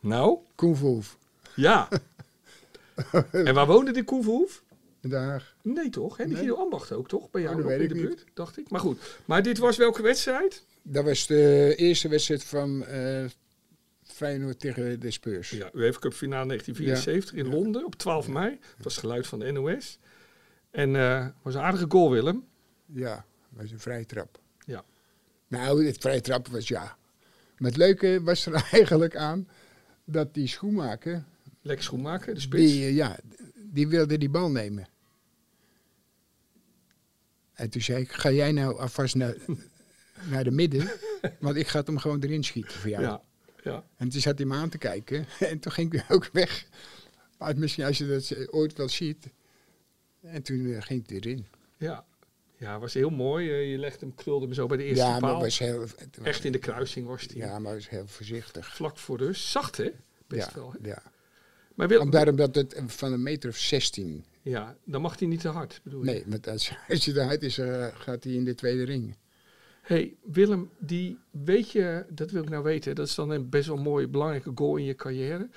Nou, 0.00 0.38
Koen 0.54 0.76
Verhoef, 0.76 1.16
ja. 1.54 1.88
en 3.48 3.54
waar 3.54 3.66
woonde 3.66 3.92
die 3.92 4.04
Koen 4.04 4.22
Verhoef? 4.22 4.62
in 5.00 5.08
Den 5.10 5.22
Haag. 5.22 5.54
Nee 5.62 5.88
toch? 5.88 6.16
Hè? 6.16 6.24
Die 6.24 6.34
Nee. 6.34 6.42
Guido 6.42 6.62
Ambacht 6.62 6.92
ook 6.92 7.08
toch? 7.08 7.30
Bij 7.30 7.42
jou 7.42 7.54
Oh, 7.54 7.60
dat 7.62 7.70
nog 7.70 7.78
weet 7.78 7.90
in 7.90 7.96
de 7.96 8.02
ik 8.02 8.08
buurt, 8.08 8.24
dacht 8.34 8.58
ik. 8.58 8.70
Maar 8.70 8.80
goed. 8.80 8.98
Maar 9.24 9.42
dit 9.42 9.58
was 9.58 9.76
welke 9.76 10.02
wedstrijd? 10.02 10.64
Dat 10.82 11.04
was 11.04 11.26
de 11.26 11.74
eerste 11.76 12.08
wedstrijd 12.08 12.44
van 12.44 12.84
eh 12.84 13.24
Feyenoord 14.16 14.60
tegen 14.60 15.00
de 15.00 15.10
Spurs. 15.10 15.50
Ja, 15.50 15.70
UEFA 15.74 15.98
Cup 15.98 16.12
finale 16.12 16.46
1974 16.46 17.34
in 17.34 17.48
Londen 17.48 17.84
op 17.84 17.94
12 17.94 18.28
mei. 18.28 18.50
Dat 18.50 18.84
was 18.84 18.94
het 18.94 19.04
geluid 19.04 19.26
van 19.26 19.38
de 19.38 19.50
NOS. 19.50 19.98
En 20.70 20.96
eh 20.96 21.26
was 21.42 21.54
een 21.54 21.60
aardige 21.60 21.86
goal, 21.88 22.10
Willem. 22.10 22.44
Ja, 22.86 23.24
was 23.48 23.70
een 23.70 23.80
vrije 23.80 24.06
trap. 24.06 24.40
Ja. 24.66 24.84
Nou, 25.48 25.86
het 25.86 25.98
vrije 25.98 26.20
trap 26.20 26.48
was 26.48 26.68
ja. 26.68 26.96
Maar 27.58 27.70
het 27.70 27.76
leuke 27.76 28.22
was 28.22 28.46
er 28.46 28.52
eigenlijk 28.72 29.16
aan 29.16 29.48
dat 30.04 30.34
die 30.34 30.46
schoenmaker, 30.46 31.24
Lex 31.62 31.84
Schoenmaker, 31.84 32.34
de 32.34 32.40
spits. 32.40 32.62
die, 32.62 32.84
eh, 32.84 32.94
ja, 32.94 33.18
die 33.54 33.88
wilde 33.88 34.18
die 34.18 34.30
bal 34.30 34.50
nemen. 34.50 34.88
En 37.52 37.70
toen 37.70 37.82
zei 37.82 38.02
ik, 38.02 38.12
ga 38.12 38.30
jij 38.30 38.52
nou 38.52 38.78
alvast 38.78 39.14
naar, 39.14 39.34
naar 40.30 40.44
de 40.44 40.50
midden, 40.50 40.90
want 41.38 41.56
ik 41.56 41.68
ga 41.68 41.82
hem 41.84 41.98
gewoon 41.98 42.22
erin 42.22 42.44
schieten 42.44 42.78
voor 42.78 42.90
jou. 42.90 43.02
Ja, 43.02 43.22
ja. 43.72 43.84
En 43.96 44.08
toen 44.08 44.20
zat 44.20 44.38
hij 44.38 44.46
me 44.46 44.54
aan 44.54 44.68
te 44.68 44.78
kijken 44.78 45.26
en 45.50 45.58
toen 45.58 45.72
ging 45.72 45.92
hij 45.92 46.16
ook 46.16 46.28
weg. 46.32 46.66
Maar 47.38 47.58
misschien 47.58 47.84
als 47.84 47.98
je 47.98 48.06
dat 48.06 48.30
eh, 48.30 48.46
ooit 48.50 48.76
wel 48.76 48.88
ziet. 48.88 49.26
En 50.20 50.42
toen 50.42 50.72
eh, 50.72 50.82
ging 50.82 51.06
hij 51.06 51.16
erin. 51.16 51.46
Ja, 51.76 52.04
ja 52.56 52.78
was 52.78 52.94
heel 52.94 53.10
mooi. 53.10 53.50
Eh, 53.50 53.70
je 53.70 53.78
legde 53.78 53.98
hem, 54.06 54.14
krulde 54.14 54.44
hem 54.44 54.54
zo 54.54 54.66
bij 54.66 54.76
de 54.76 54.84
eerste 54.84 55.04
Ja, 55.04 55.18
maar 55.18 55.32
was 55.32 55.58
heel, 55.58 55.78
was- 55.78 55.94
Echt 56.22 56.44
in 56.44 56.52
de 56.52 56.58
kruising 56.58 57.06
was 57.06 57.26
hij. 57.26 57.36
Ja, 57.36 57.58
maar 57.58 57.74
was 57.74 57.88
heel 57.88 58.06
voorzichtig. 58.06 58.74
Vlak 58.74 58.98
voor 58.98 59.18
de 59.18 59.24
rust. 59.24 59.46
Zacht 59.46 59.76
hè? 59.76 59.90
Best 60.26 60.48
ja, 60.48 60.54
wel. 60.54 60.72
Hè? 60.72 60.88
ja. 60.88 61.02
Maar 61.74 61.88
Willem, 61.88 62.12
Omdat 62.28 62.54
het 62.54 62.82
van 62.86 63.12
een 63.12 63.22
meter 63.22 63.50
of 63.50 63.56
16. 63.56 64.24
ja, 64.42 64.76
dan 64.84 65.00
mag 65.00 65.18
hij 65.18 65.28
niet 65.28 65.40
te 65.40 65.48
hard, 65.48 65.80
bedoel 65.82 66.00
je? 66.00 66.10
Nee, 66.10 66.24
want 66.26 66.48
als, 66.48 66.72
als 66.88 67.04
je 67.04 67.12
eruit 67.12 67.42
is, 67.42 67.58
eh, 67.58 67.86
gaat 67.94 68.24
hij 68.24 68.32
in 68.32 68.44
de 68.44 68.54
tweede 68.54 68.84
ring. 68.84 69.16
Hey, 69.86 70.16
Willem, 70.22 70.70
die 70.78 71.18
weet 71.30 71.70
je, 71.70 72.06
dat 72.10 72.30
wil 72.30 72.42
ik 72.42 72.48
nou 72.48 72.62
weten, 72.62 72.94
dat 72.94 73.06
is 73.06 73.14
dan 73.14 73.30
een 73.30 73.48
best 73.48 73.66
wel 73.66 73.76
mooie, 73.76 74.08
belangrijke 74.08 74.52
goal 74.54 74.76
in 74.76 74.84
je 74.84 74.94
carrière. 74.94 75.48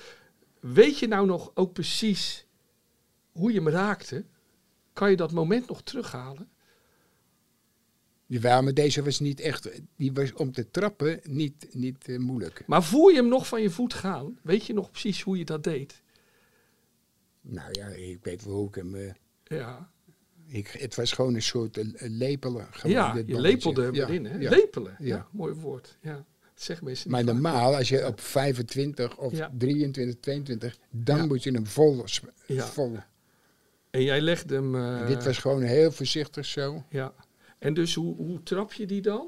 Weet 0.60 1.00
je 1.00 1.08
nou 1.08 1.26
nog 1.26 1.52
ook 1.54 1.74
precies 1.74 2.46
hoe 3.32 3.52
je 3.52 3.58
hem 3.58 3.70
raakte? 3.70 4.26
Kan 4.94 5.10
je 5.10 5.16
dat 5.16 5.32
moment 5.32 5.68
nog 5.68 5.82
terughalen? 5.84 6.50
Jawel, 8.26 8.62
maar 8.64 8.74
deze 8.74 9.04
was 9.04 9.20
niet 9.20 9.40
echt. 9.40 9.70
Die 9.96 10.14
was 10.14 10.34
om 10.34 10.52
te 10.52 10.72
trappen 10.72 11.20
niet, 11.24 11.68
niet 11.72 12.08
eh, 12.08 12.18
moeilijk. 12.18 12.64
Maar 12.68 12.84
voel 12.84 13.08
je 13.08 13.16
hem 13.16 13.28
nog 13.28 13.48
van 13.48 13.62
je 13.62 13.70
voet 13.70 13.94
gaan? 13.94 14.40
Weet 14.44 14.66
je 14.66 14.74
nog 14.74 14.92
precies 14.92 15.22
hoe 15.22 15.38
je 15.38 15.46
dat 15.46 15.64
deed? 15.64 16.02
Nou 17.42 17.70
ja, 17.72 17.88
ik 17.88 18.24
weet 18.24 18.44
wel 18.46 18.54
hoe 18.56 18.68
ik 18.68 18.76
hem. 18.76 18.96
eh, 18.96 19.14
Ja, 19.44 19.92
ik, 20.50 20.68
het 20.68 20.96
was 20.96 21.12
gewoon 21.12 21.36
een 21.36 21.42
soort 21.42 21.78
eh, 21.78 21.86
lepelen. 22.10 22.68
gewoon 22.72 22.92
ja 22.96 23.16
je 23.26 23.40
lepelde 23.42 23.82
hem 23.84 23.96
Ja, 23.96 24.04
erin. 24.08 24.26
Hè? 24.26 24.38
ja. 24.38 24.50
Lepelen, 24.50 24.96
ja. 25.00 25.28
Mooi 25.32 25.54
woord. 25.54 25.98
Ja. 26.02 26.26
Zeggen 26.56 26.86
mensen 26.86 27.12
Maar 27.12 27.24
normaal, 27.24 27.76
als 27.76 27.90
je 27.90 28.06
op 28.08 28.20
25 28.22 29.18
of 29.18 29.34
Ja. 29.38 29.52
23, 29.58 30.20
22, 30.20 30.78
dan 30.90 31.28
moet 31.28 31.44
je 31.44 31.52
hem 31.52 31.68
vol. 31.68 32.04
vol. 32.48 32.98
En 33.90 34.04
jij 34.04 34.22
legde 34.22 34.56
hem... 34.56 34.76
eh, 34.76 35.08
Dit 35.08 35.24
was 35.24 35.38
gewoon 35.38 35.62
heel 35.62 35.92
voorzichtig 35.92 36.46
zo. 36.46 36.84
Ja. 36.90 37.14
En 37.60 37.74
dus 37.74 37.94
hoe, 37.96 38.16
hoe 38.16 38.44
trap 38.44 38.74
je 38.74 38.86
die 38.88 39.02
dan? 39.02 39.28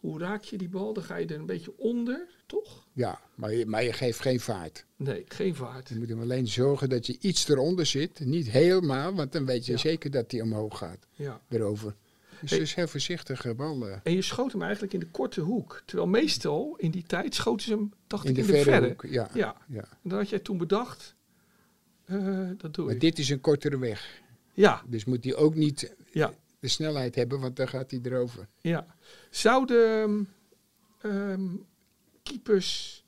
Hoe 0.00 0.18
raak 0.18 0.42
je 0.42 0.58
die 0.58 0.68
bal? 0.68 0.92
Dan 0.92 1.02
ga 1.02 1.16
je 1.16 1.26
er 1.26 1.38
een 1.38 1.46
beetje 1.46 1.72
onder, 1.76 2.26
toch? 2.62 2.86
Ja, 2.92 3.20
maar 3.34 3.54
je, 3.54 3.66
maar 3.66 3.84
je 3.84 3.92
geeft 3.92 4.20
geen 4.20 4.40
vaart. 4.40 4.84
Nee, 4.96 5.24
geen 5.28 5.54
vaart. 5.54 5.88
Je 5.88 5.94
moet 5.98 6.08
hem 6.08 6.20
alleen 6.20 6.48
zorgen 6.48 6.88
dat 6.88 7.06
je 7.06 7.16
iets 7.20 7.48
eronder 7.48 7.86
zit. 7.86 8.20
Niet 8.20 8.50
helemaal, 8.50 9.14
want 9.14 9.32
dan 9.32 9.46
weet 9.46 9.66
je 9.66 9.72
Ja. 9.72 9.78
zeker 9.78 10.10
dat 10.10 10.30
hij 10.30 10.40
omhoog 10.40 10.78
gaat. 10.78 11.06
Ja. 11.12 11.40
Erover. 11.48 11.94
Dus 12.40 12.50
Hey. 12.50 12.60
is 12.60 12.74
heel 12.74 12.88
voorzichtige 12.88 13.54
bal. 13.54 13.88
eh, 13.88 13.96
En 14.02 14.12
je 14.12 14.22
schoot 14.22 14.52
hem 14.52 14.62
eigenlijk 14.62 14.92
in 14.92 15.00
de 15.00 15.06
korte 15.10 15.40
hoek. 15.40 15.82
Terwijl 15.86 16.08
meestal 16.08 16.74
in 16.76 16.90
die 16.90 17.02
tijd 17.06 17.34
schoten 17.34 17.66
ze 17.66 17.72
hem, 17.72 17.92
dacht 18.06 18.24
in 18.24 18.30
ik, 18.30 18.36
de 18.36 18.42
in 18.42 18.46
de 18.46 18.62
verre 18.62 18.88
hoek. 18.88 19.04
Ja. 19.08 19.28
Ja. 19.34 19.56
Ja. 19.68 19.82
En 19.82 20.08
dan 20.08 20.18
had 20.18 20.28
jij 20.28 20.38
toen 20.38 20.58
bedacht, 20.58 21.14
eh, 22.04 22.48
dat 22.56 22.74
doe 22.74 22.84
Maar 22.84 22.94
ik. 22.94 23.00
dit 23.00 23.18
is 23.18 23.28
een 23.28 23.40
kortere 23.40 23.78
weg. 23.78 24.22
Ja, 24.52 24.82
Dus 24.86 25.04
moet 25.04 25.24
hij 25.24 25.34
ook 25.36 25.54
niet 25.54 25.94
ja, 26.12 26.32
de 26.58 26.68
snelheid 26.68 27.14
hebben, 27.14 27.40
want 27.40 27.56
dan 27.56 27.68
gaat 27.68 27.90
hij 27.90 28.00
erover. 28.02 28.48
ja. 28.60 28.86
Zouden 29.30 30.28
ehm, 31.00 31.48
keepers, 32.28 33.04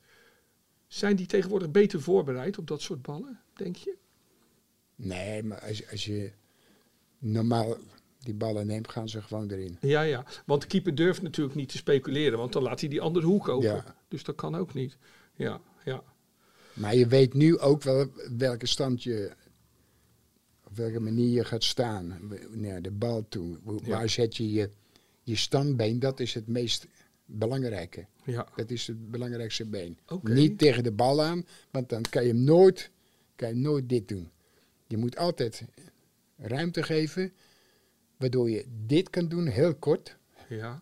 zijn 0.87 1.15
die 1.15 1.25
tegenwoordig 1.25 1.71
beter 1.71 2.01
voorbereid 2.01 2.57
op 2.57 2.67
dat 2.67 2.81
soort 2.81 3.01
ballen, 3.01 3.39
denk 3.55 3.75
je? 3.75 3.95
Nee, 4.95 5.43
maar 5.43 5.59
als, 5.61 5.91
als 5.91 6.05
je 6.05 6.31
normaal 7.19 7.77
die 8.19 8.33
ballen 8.33 8.67
neemt, 8.67 8.89
gaan 8.89 9.09
ze 9.09 9.21
gewoon 9.21 9.49
erin. 9.51 9.77
Ja, 9.81 10.01
ja. 10.01 10.25
Want 10.45 10.61
de 10.61 10.67
keeper 10.67 10.95
durft 10.95 11.21
natuurlijk 11.21 11.55
niet 11.55 11.69
te 11.69 11.77
speculeren, 11.77 12.37
want 12.37 12.53
dan 12.53 12.63
laat 12.63 12.79
hij 12.79 12.89
die 12.89 13.01
andere 13.01 13.25
hoek 13.25 13.47
open. 13.47 13.67
Ja. 13.69 13.95
Dus 14.07 14.23
dat 14.23 14.35
kan 14.35 14.55
ook 14.55 14.73
niet. 14.73 14.97
Ja, 15.35 15.61
ja. 15.85 16.03
Maar 16.73 16.95
je 16.95 17.07
weet 17.07 17.33
nu 17.33 17.57
ook 17.59 17.83
wel 17.83 18.07
welke 18.37 18.65
stand 18.65 19.03
je, 19.03 19.31
op 20.63 20.75
welke 20.75 20.99
manier 20.99 21.29
je 21.29 21.43
gaat 21.45 21.63
staan 21.63 22.19
naar 22.51 22.81
de 22.81 22.91
bal 22.91 23.25
toe. 23.29 23.57
Hoe- 23.63 23.79
Ja. 23.83 23.89
Waar 23.89 24.09
zet 24.09 24.37
je, 24.37 24.51
je 24.51 24.69
je 25.23 25.35
standbeen? 25.35 25.99
Dat 25.99 26.19
is 26.19 26.33
het 26.33 26.47
meest 26.47 26.87
belangrijke. 27.27 28.05
ja. 28.23 28.47
Dat 28.55 28.69
is 28.69 28.87
het 28.87 29.11
belangrijkste 29.11 29.65
been. 29.65 29.97
Niet 30.21 30.57
tegen 30.57 30.83
de 30.83 30.91
bal 30.91 31.23
aan, 31.23 31.45
want 31.71 31.89
dan 31.89 32.01
kan 32.09 32.23
je 32.23 32.29
hem 32.29 32.43
nooit, 32.43 32.91
kan 33.35 33.49
je 33.49 33.55
nooit 33.55 33.89
dit 33.89 34.07
doen. 34.07 34.29
Je 34.87 34.97
moet 34.97 35.17
altijd 35.17 35.63
ruimte 36.37 36.83
geven, 36.83 37.31
waardoor 38.17 38.49
je 38.49 38.65
dit 38.85 39.09
kan 39.09 39.27
doen, 39.27 39.47
heel 39.47 39.75
kort. 39.75 40.17
Ja. 40.49 40.81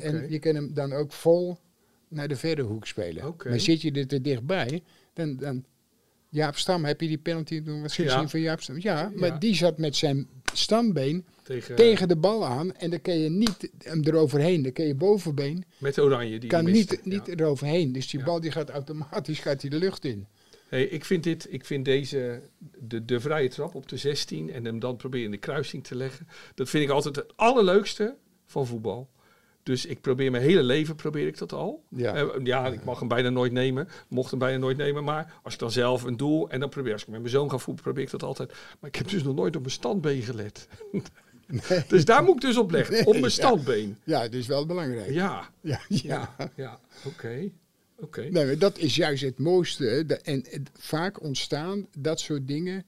En 0.00 0.30
je 0.30 0.38
kan 0.38 0.54
hem 0.54 0.74
dan 0.74 0.92
ook 0.92 1.12
vol 1.12 1.58
naar 2.08 2.28
de 2.28 2.36
verre 2.36 2.62
hoek 2.62 2.86
spelen. 2.86 3.34
Maar 3.44 3.60
zit 3.60 3.82
je 3.82 3.92
er 3.92 4.06
te 4.06 4.20
dichtbij, 4.20 4.82
dan, 5.12 5.36
dan... 5.36 5.64
Jaap 6.30 6.56
Stam, 6.56 6.84
heb 6.84 7.00
je 7.00 7.06
die 7.06 7.18
penalty 7.18 7.62
toen 7.62 7.82
was 7.82 7.94
gezien 7.94 8.20
Ja. 8.20 8.28
van 8.28 8.40
Jaap 8.40 8.60
Stam? 8.60 8.76
Ja, 8.80 9.12
maar 9.14 9.28
Ja. 9.28 9.38
die 9.38 9.54
zat 9.54 9.78
met 9.78 9.96
zijn 9.96 10.28
stambeen 10.52 11.24
Tegen, 11.42 11.76
tegen 11.76 12.08
de 12.08 12.16
bal 12.16 12.46
aan. 12.46 12.74
En 12.76 12.90
dan 12.90 13.00
kan 13.00 13.18
je 13.18 13.28
niet 13.30 13.70
hem 13.78 14.02
eroverheen. 14.04 14.62
Dan 14.62 14.72
kan 14.72 14.86
je 14.86 14.94
bovenbeen 14.94 15.64
Met 15.78 15.98
Oranje. 15.98 16.38
Die 16.38 16.48
kan 16.50 16.64
niet, 16.64 17.28
eroverheen. 17.28 17.92
Dus 17.92 18.08
die 18.10 18.22
bal 18.22 18.40
die 18.40 18.50
gaat 18.50 18.70
automatisch 18.70 19.38
gaat 19.38 19.60
die 19.60 19.70
de 19.70 19.76
lucht 19.78 20.04
in. 20.04 20.26
Hey, 20.68 20.84
ik 20.84 21.04
vind 21.04 21.24
dit, 21.24 21.46
ik 21.50 21.64
vind 21.64 21.84
deze, 21.84 22.40
de, 22.78 23.04
de 23.04 23.20
vrije 23.20 23.48
trap 23.48 23.74
op 23.74 23.88
de 23.88 23.96
16 23.96 24.52
en 24.52 24.64
hem 24.64 24.78
dan 24.78 24.96
proberen 24.96 25.24
in 25.24 25.30
de 25.30 25.36
kruising 25.38 25.84
te 25.84 25.94
leggen. 25.94 26.28
Dat 26.54 26.68
vind 26.68 26.84
ik 26.84 26.90
altijd 26.90 27.16
het 27.16 27.36
allerleukste 27.36 28.14
van 28.46 28.66
voetbal. 28.66 29.08
Dus 29.68 29.86
ik 29.86 30.00
probeer 30.00 30.30
mijn 30.30 30.42
hele 30.42 30.62
leven, 30.62 30.94
probeer 30.94 31.26
ik 31.26 31.38
dat 31.38 31.52
al. 31.52 31.84
Ja. 31.88 32.14
Eh, 32.14 32.26
ja, 32.44 32.66
ik 32.66 32.84
mag 32.84 32.98
hem 32.98 33.08
bijna 33.08 33.28
nooit 33.28 33.52
nemen. 33.52 33.88
Mocht 34.08 34.30
hem 34.30 34.38
bijna 34.38 34.58
nooit 34.58 34.76
nemen. 34.76 35.04
Maar 35.04 35.34
als 35.42 35.52
ik 35.52 35.58
dan 35.58 35.70
zelf 35.70 36.02
een 36.02 36.16
doel... 36.16 36.50
En 36.50 36.60
dan 36.60 36.68
probeer 36.68 36.92
als 36.92 37.02
ik 37.02 37.08
met 37.08 37.20
mijn 37.20 37.30
zoon 37.30 37.50
ga 37.50 37.58
voetballen, 37.58 37.82
probeer 37.82 38.02
ik 38.02 38.10
dat 38.10 38.22
altijd. 38.22 38.52
Maar 38.80 38.90
ik 38.90 38.96
heb 38.96 39.08
dus 39.08 39.22
nog 39.22 39.34
nooit 39.34 39.56
op 39.56 39.60
mijn 39.60 39.72
standbeen 39.72 40.22
gelet. 40.22 40.68
dus 41.88 42.04
daar 42.04 42.22
moet 42.24 42.34
ik 42.34 42.40
dus 42.40 42.56
op 42.56 42.70
leggen. 42.70 43.06
Op 43.06 43.18
mijn 43.18 43.32
standbeen. 43.32 43.96
Ja, 44.04 44.20
dat 44.22 44.32
is 44.32 44.46
wel 44.46 44.66
belangrijk. 44.66 45.10
Ja, 45.10 45.50
ja. 45.60 45.80
ja, 45.88 46.34
ja. 46.56 46.80
Oké. 47.04 47.50
Oké. 47.96 48.20
Nee, 48.20 48.46
maar 48.46 48.58
dat 48.58 48.78
is 48.78 48.96
juist 48.96 49.22
het 49.22 49.38
mooiste. 49.38 50.18
En 50.22 50.44
vaak 50.78 51.22
ontstaan 51.22 51.86
dat 51.98 52.20
soort 52.20 52.48
dingen 52.48 52.86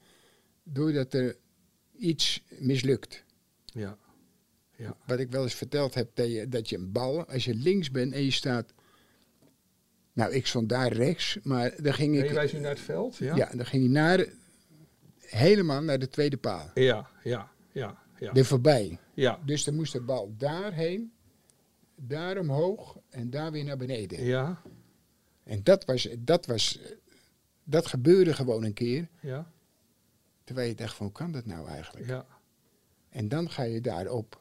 doordat 0.63 1.15
er 1.15 1.37
iets 1.99 2.43
mislukt. 2.59 3.25
Ja. 3.65 3.99
Ja. 4.81 4.97
Wat 5.07 5.19
ik 5.19 5.31
wel 5.31 5.43
eens 5.43 5.55
verteld 5.55 5.95
heb, 5.95 6.11
dat 6.15 6.33
je, 6.33 6.49
dat 6.49 6.69
je 6.69 6.77
een 6.77 6.93
bal, 6.93 7.27
als 7.27 7.45
je 7.45 7.55
links 7.55 7.91
bent 7.91 8.13
en 8.13 8.25
je 8.25 8.31
staat... 8.31 8.73
Nou, 10.13 10.33
ik 10.33 10.47
stond 10.47 10.69
daar 10.69 10.93
rechts, 10.93 11.39
maar 11.43 11.83
dan 11.83 11.95
ging 11.95 12.19
ik... 12.19 12.27
je 12.27 12.35
wijst 12.35 12.55
nu 12.55 12.61
naar 12.61 12.71
het 12.71 12.81
veld? 12.81 13.17
Ja. 13.17 13.37
ja. 13.37 13.51
dan 13.55 13.67
ging 13.67 13.83
hij 13.83 13.93
naar, 13.93 14.27
helemaal 15.19 15.83
naar 15.83 15.99
de 15.99 16.09
tweede 16.09 16.37
paal. 16.37 16.71
Ja, 16.75 17.09
ja, 17.23 17.51
ja. 17.73 17.99
Ja. 18.19 18.35
Er 18.35 18.45
voorbij. 18.45 18.99
Ja. 19.15 19.39
Dus 19.45 19.65
dan 19.65 19.75
moest 19.75 19.93
de 19.93 20.01
bal 20.01 20.35
daarheen, 20.37 21.13
daar 21.95 22.39
omhoog 22.39 22.99
en 23.09 23.31
daar 23.31 23.53
weer 23.53 23.65
naar 23.65 23.77
beneden. 23.77 24.25
Ja. 24.25 24.63
En 25.45 25.63
dat 25.63 25.85
was, 25.85 26.09
dat 26.19 26.47
was, 26.47 26.81
dat 27.65 27.87
gebeurde 27.87 28.33
gewoon 28.33 28.65
een 28.65 28.73
keer. 28.73 29.09
Ja. 29.21 29.51
Terwijl 30.45 30.69
je 30.69 30.75
dacht 30.75 30.95
van, 30.95 31.07
hoe 31.07 31.15
kan 31.15 31.33
dat 31.33 31.47
nou 31.47 31.69
eigenlijk? 31.69 32.07
Ja. 32.07 32.27
En 33.09 33.29
dan 33.29 33.51
ga 33.51 33.63
je 33.63 33.81
daarop 33.81 34.41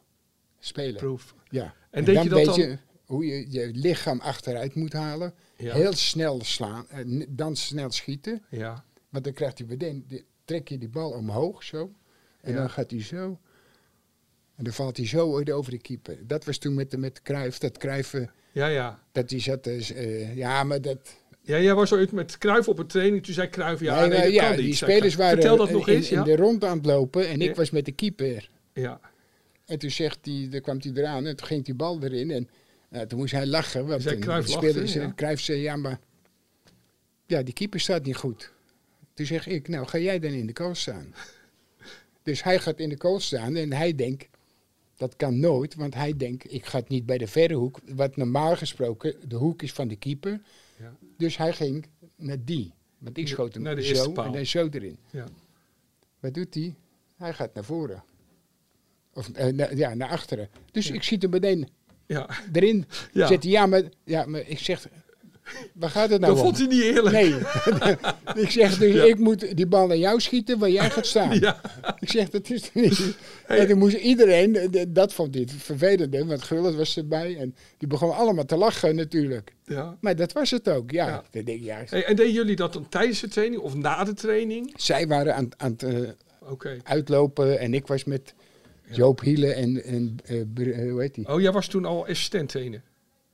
spelen. 0.60 0.96
Proof. 0.96 1.36
Ja. 1.50 1.64
En 1.64 1.74
En, 1.92 2.04
deed 2.06 2.16
dan 2.16 2.24
je 2.24 2.30
dat 2.30 2.38
weet 2.38 2.48
dan- 2.48 2.60
je 2.60 2.78
hoe 3.06 3.26
je 3.26 3.46
je 3.52 3.72
lichaam 3.74 4.20
achteruit 4.20 4.76
moet 4.76 4.94
halen. 4.94 5.34
Ja. 5.58 5.74
Heel 5.74 5.94
snel 5.94 6.44
slaan. 6.44 6.86
en 6.90 7.26
dan 7.30 7.56
snel 7.56 7.92
schieten. 7.92 8.44
Ja. 8.50 8.84
Want 9.10 9.24
dan 9.24 9.34
krijgt 9.34 9.58
hij 9.58 9.68
meteen, 9.68 10.24
trek 10.46 10.68
je 10.68 10.78
die 10.78 10.90
bal 10.90 11.12
omhoog 11.12 11.64
zo. 11.64 11.94
En 12.42 12.52
Ja. 12.52 12.58
dan 12.58 12.70
gaat 12.70 12.92
hij 12.92 13.04
zo. 13.04 13.40
En 14.56 14.64
dan 14.64 14.74
valt 14.74 14.98
hij 14.98 15.06
zo 15.08 15.44
over 15.52 15.72
de 15.72 15.78
keeper. 15.78 16.28
Dat 16.28 16.46
was 16.46 16.58
toen 16.58 16.74
met, 16.74 16.92
de- 16.92 16.98
met 16.98 17.22
Cruijff, 17.22 17.58
dat 17.58 17.78
Cruijff, 17.78 18.14
eh, 18.14 18.28
Ja, 18.52 18.68
ja. 18.68 19.00
dat 19.12 19.30
hij 19.30 19.40
zat, 19.40 19.68
eh, 19.68 20.36
ja, 20.36 20.64
maar 20.64 20.82
dat... 20.82 21.18
Ja, 21.42 21.60
jij 21.60 21.76
was 21.76 21.94
ooit 21.94 22.12
met 22.12 22.38
Kruif 22.38 22.68
op 22.68 22.80
een 22.80 22.88
training. 22.88 23.24
Toen 23.24 23.34
zei 23.34 23.48
Kruif, 23.48 23.80
ja, 23.80 24.06
Nee, 24.06 24.32
ja, 24.32 24.50
niet. 24.50 24.58
die 24.60 24.74
spelers 24.76 25.16
waren 25.16 25.34
Vertel 25.38 25.58
dat 25.58 25.70
nog 25.72 25.88
in, 25.88 25.96
eens, 25.96 26.12
in 26.12 26.24
de 26.24 26.36
rond 26.36 26.64
aan 26.64 26.78
het 26.78 26.86
lopen 26.86 27.28
en 27.28 27.42
ik 27.42 27.56
was 27.56 27.70
met 27.70 27.86
de 27.86 27.92
keeper. 27.92 28.50
Ja. 28.74 29.00
En 29.70 29.80
toen 29.80 29.92
zegt 29.92 30.26
hij, 30.26 30.48
dan 30.50 30.62
kwam 30.62 30.78
hij 30.82 30.92
eraan 30.92 31.26
en 31.26 31.36
toen 31.36 31.48
ging 31.48 31.66
die 31.66 31.74
bal 31.74 32.04
erin. 32.04 32.32
En 32.32 32.50
nou, 32.90 33.08
toen 33.08 33.20
moest 33.20 33.32
hij 33.32 33.48
lachen. 33.48 33.88
Want 33.88 34.08
toen 34.08 34.20
Cruijff 34.20 34.48
de 34.48 34.54
lachte, 34.54 34.70
spelers- 34.70 34.94
ja. 34.94 35.14
Cruijff 35.16 35.42
zei, 35.42 35.62
ja, 35.62 35.76
maar 35.76 36.00
ja, 37.26 37.44
die 37.44 37.54
keeper 37.54 37.80
staat 37.80 38.06
niet 38.06 38.16
goed. 38.16 38.52
Toen 39.14 39.26
zeg 39.26 39.48
ik, 39.48 39.68
nou 39.68 39.88
ga 39.88 39.98
jij 39.98 40.20
dan 40.20 40.32
in 40.32 40.46
de 40.46 40.54
kool 40.54 40.76
staan. 40.76 41.14
dus 42.24 42.44
hij 42.44 42.60
gaat 42.60 42.80
in 42.80 42.90
de 42.90 42.98
kool 42.98 43.20
staan 43.20 43.56
en 43.56 43.74
hij 43.74 43.96
denkt, 43.96 44.28
dat 44.96 45.16
kan 45.16 45.40
nooit. 45.40 45.76
Want 45.76 45.94
hij 45.94 46.18
denkt, 46.18 46.54
ik 46.54 46.66
ga 46.66 46.80
het 46.80 46.90
niet 46.90 47.06
bij 47.06 47.18
de 47.18 47.28
verre 47.28 47.54
hoek. 47.54 47.80
Wat 47.86 48.16
normaal 48.16 48.56
gesproken 48.56 49.16
de 49.28 49.36
hoek 49.36 49.62
is 49.62 49.74
van 49.74 49.88
de 49.88 49.96
keeper. 49.96 50.42
Ja. 50.78 50.96
Dus 51.18 51.38
hij 51.38 51.54
ging 51.54 51.86
naar 52.16 52.44
die. 52.44 52.74
Want 52.98 53.18
ik 53.18 53.28
schoot 53.28 53.54
hem 53.54 53.64
naar 53.64 53.76
de 53.76 53.84
zo 53.84 54.14
en 54.14 54.32
dan 54.32 54.46
zo 54.46 54.68
erin. 54.72 54.98
Ja. 55.12 55.26
Wat 56.20 56.34
doet 56.34 56.54
hij? 56.54 56.76
Hij 57.18 57.34
gaat 57.34 57.54
naar 57.54 57.64
voren. 57.64 58.04
Of 59.14 59.30
eh, 59.30 59.46
na- 59.48 59.70
ja, 59.76 59.94
naar 59.94 60.10
achteren. 60.10 60.50
Dus 60.72 60.92
ik 60.92 61.04
zie 61.04 61.18
hem 61.22 61.30
meteen 61.30 61.68
Ja. 62.06 62.30
erin. 62.54 62.86
Ja. 63.14 63.28
Hij, 63.28 63.38
ja 63.42 63.66
maar, 63.66 63.84
ja, 64.04 64.26
maar 64.26 64.42
ik 64.48 64.60
zeg, 64.60 64.88
waar 65.74 65.90
gaat 65.90 66.10
het 66.10 66.22
nou 66.22 66.34
Dat 66.36 66.44
om? 66.44 66.48
vond 66.48 66.58
hij 66.58 66.68
niet 66.68 66.82
eerlijk. 66.96 67.16
Nee. 67.16 67.36
ik 68.44 68.50
zeg, 68.52 68.78
dus 68.78 68.94
Ja. 68.94 69.04
ik 69.04 69.18
moet 69.20 69.56
die 69.58 69.68
bal 69.68 69.88
naar 69.88 69.98
jou 69.98 70.20
schieten 70.22 70.60
waar 70.60 70.70
jij 70.70 70.90
gaat 70.90 71.06
staan. 71.06 71.40
Ja. 71.40 71.62
Ik 72.00 72.10
zeg, 72.10 72.30
dat 72.30 72.50
is 72.50 72.74
niet. 72.74 73.16
En 73.48 73.68
toen 73.68 73.78
moest 73.78 73.96
iedereen, 73.96 74.56
eh, 74.56 74.86
dat 74.88 75.14
vond 75.14 75.34
hij 75.34 75.44
het 75.44 75.54
vervelende, 75.58 76.26
want 76.26 76.44
Gullit 76.44 76.76
was 76.76 76.98
erbij. 76.98 77.38
En 77.38 77.56
die 77.78 77.88
begonnen 77.88 78.18
allemaal 78.18 78.46
te 78.46 78.58
lachen 78.58 78.96
natuurlijk. 78.96 79.54
Ja. 79.66 79.98
Maar 80.02 80.16
dat 80.16 80.32
was 80.32 80.52
het 80.52 80.70
ook, 80.70 80.92
ja. 80.92 81.08
Ja. 81.08 81.24
Dan 81.32 81.44
denk 81.44 81.60
ik, 81.60 81.64
ja. 81.66 81.84
Hey, 81.86 82.06
en 82.06 82.16
deden 82.16 82.34
jullie 82.34 82.56
dat 82.56 82.74
dan 82.74 82.90
tijdens 82.90 83.20
de 83.20 83.28
training 83.28 83.62
of 83.62 83.76
na 83.76 84.04
de 84.04 84.14
training? 84.14 84.74
Zij 84.78 85.08
waren 85.08 85.36
aan, 85.36 85.50
aan 85.58 85.72
het 85.72 85.84
eh, 85.84 86.70
uitlopen 86.84 87.60
en 87.60 87.74
ik 87.74 87.88
was 87.88 88.04
met 88.04 88.34
Joop 88.92 89.20
Hiele 89.22 89.54
en, 89.54 89.84
en 89.84 90.16
Br- 90.54 90.90
hoe 90.90 91.02
heet 91.02 91.16
die? 91.16 91.28
Oh, 91.28 91.42
jij 91.42 91.52
was 91.52 91.68
toen 91.68 91.86
al 91.86 92.04
assistent 92.04 92.50
trainer? 92.50 92.82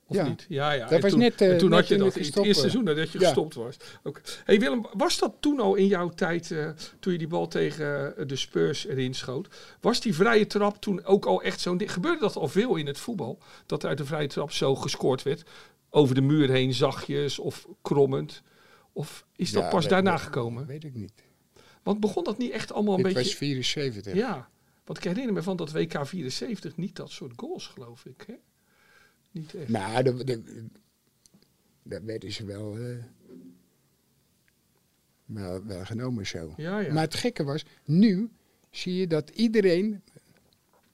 Of 0.08 0.16
Ja. 0.16 0.28
niet? 0.28 0.46
Ja, 0.50 0.72
ja. 0.72 0.84
Dat 0.84 0.92
En 0.92 1.02
was 1.02 1.12
toen, 1.12 1.20
net, 1.20 1.42
eh, 1.42 1.52
en 1.52 1.58
toen 1.58 1.70
net 1.70 1.80
had 1.80 1.88
je 1.88 1.98
dat 1.98 2.08
ik 2.16 2.16
in 2.16 2.26
het 2.26 2.36
eerste 2.38 2.60
seizoen 2.62 2.86
dat 2.86 3.12
je 3.12 3.20
Ja. 3.20 3.26
gestopt 3.26 3.54
was. 3.56 3.78
Oké. 4.04 4.22
Hey 4.44 4.60
Willem, 4.60 4.86
was 4.94 5.20
dat 5.20 5.34
toen 5.40 5.60
al 5.60 5.76
in 5.76 5.88
jouw 5.88 6.10
tijd, 6.10 6.56
toen 7.00 7.12
je 7.14 7.18
die 7.20 7.28
bal 7.28 7.48
tegen 7.48 8.14
de 8.28 8.36
Spurs 8.36 8.88
erin 8.88 9.14
schoot, 9.14 9.48
was 9.82 10.02
die 10.02 10.16
vrije 10.16 10.48
trap 10.48 10.82
toen 10.82 11.06
ook 11.06 11.26
al 11.26 11.42
echt 11.42 11.60
zo'n 11.60 11.78
ding? 11.78 11.92
Gebeurde 11.94 12.20
dat 12.20 12.36
al 12.36 12.48
veel 12.48 12.76
in 12.76 12.88
het 12.88 12.98
voetbal? 12.98 13.40
Dat 13.66 13.84
er 13.84 13.90
uit 13.90 13.98
de 13.98 14.06
vrije 14.06 14.28
trap 14.28 14.52
zo 14.52 14.76
gescoord 14.76 15.24
werd? 15.24 15.44
Over 15.90 16.16
de 16.16 16.22
muur 16.22 16.50
heen, 16.50 16.74
zachtjes 16.74 17.40
of 17.40 17.68
krommend? 17.82 18.42
Of 18.94 19.26
is 19.36 19.52
dat 19.52 19.64
Ja, 19.64 19.70
pas 19.70 19.88
daarna 19.88 20.12
weet- 20.12 20.22
gekomen? 20.22 20.66
Weet 20.66 20.84
ik 20.84 20.94
niet. 20.96 21.14
Want 21.84 22.00
begon 22.00 22.24
dat 22.24 22.38
niet 22.38 22.52
echt 22.52 22.74
allemaal 22.74 22.94
een 22.94 23.00
Ik 23.00 23.06
beetje... 23.14 23.20
was 23.30 23.36
74. 23.36 24.14
Ja, 24.14 24.50
want 24.86 24.98
ik 24.98 25.04
herinner 25.04 25.34
me 25.34 25.44
van 25.44 25.58
dat 25.58 25.72
WK 25.72 26.08
74 26.08 26.78
niet 26.78 26.96
dat 26.96 27.12
soort 27.12 27.34
goals, 27.36 27.68
geloof 27.68 28.06
ik. 28.06 28.24
Hè? 28.28 28.34
Niet 29.32 29.54
echt. 29.56 29.70
Nou, 29.70 30.04
de, 30.04 30.24
de, 30.24 30.66
dat 31.84 32.02
werden 32.04 32.32
ze 32.32 32.46
wel, 32.46 32.78
eh, 32.78 32.96
wel, 35.26 35.66
wel 35.66 35.86
genomen 35.86 36.28
zo. 36.28 36.54
Ja, 36.58 36.80
ja. 36.80 36.94
Maar 36.94 37.04
het 37.04 37.16
gekke 37.16 37.44
was, 37.44 37.66
nu 37.86 38.30
zie 38.70 38.94
je 38.96 39.08
dat 39.08 39.30
iedereen 39.30 40.02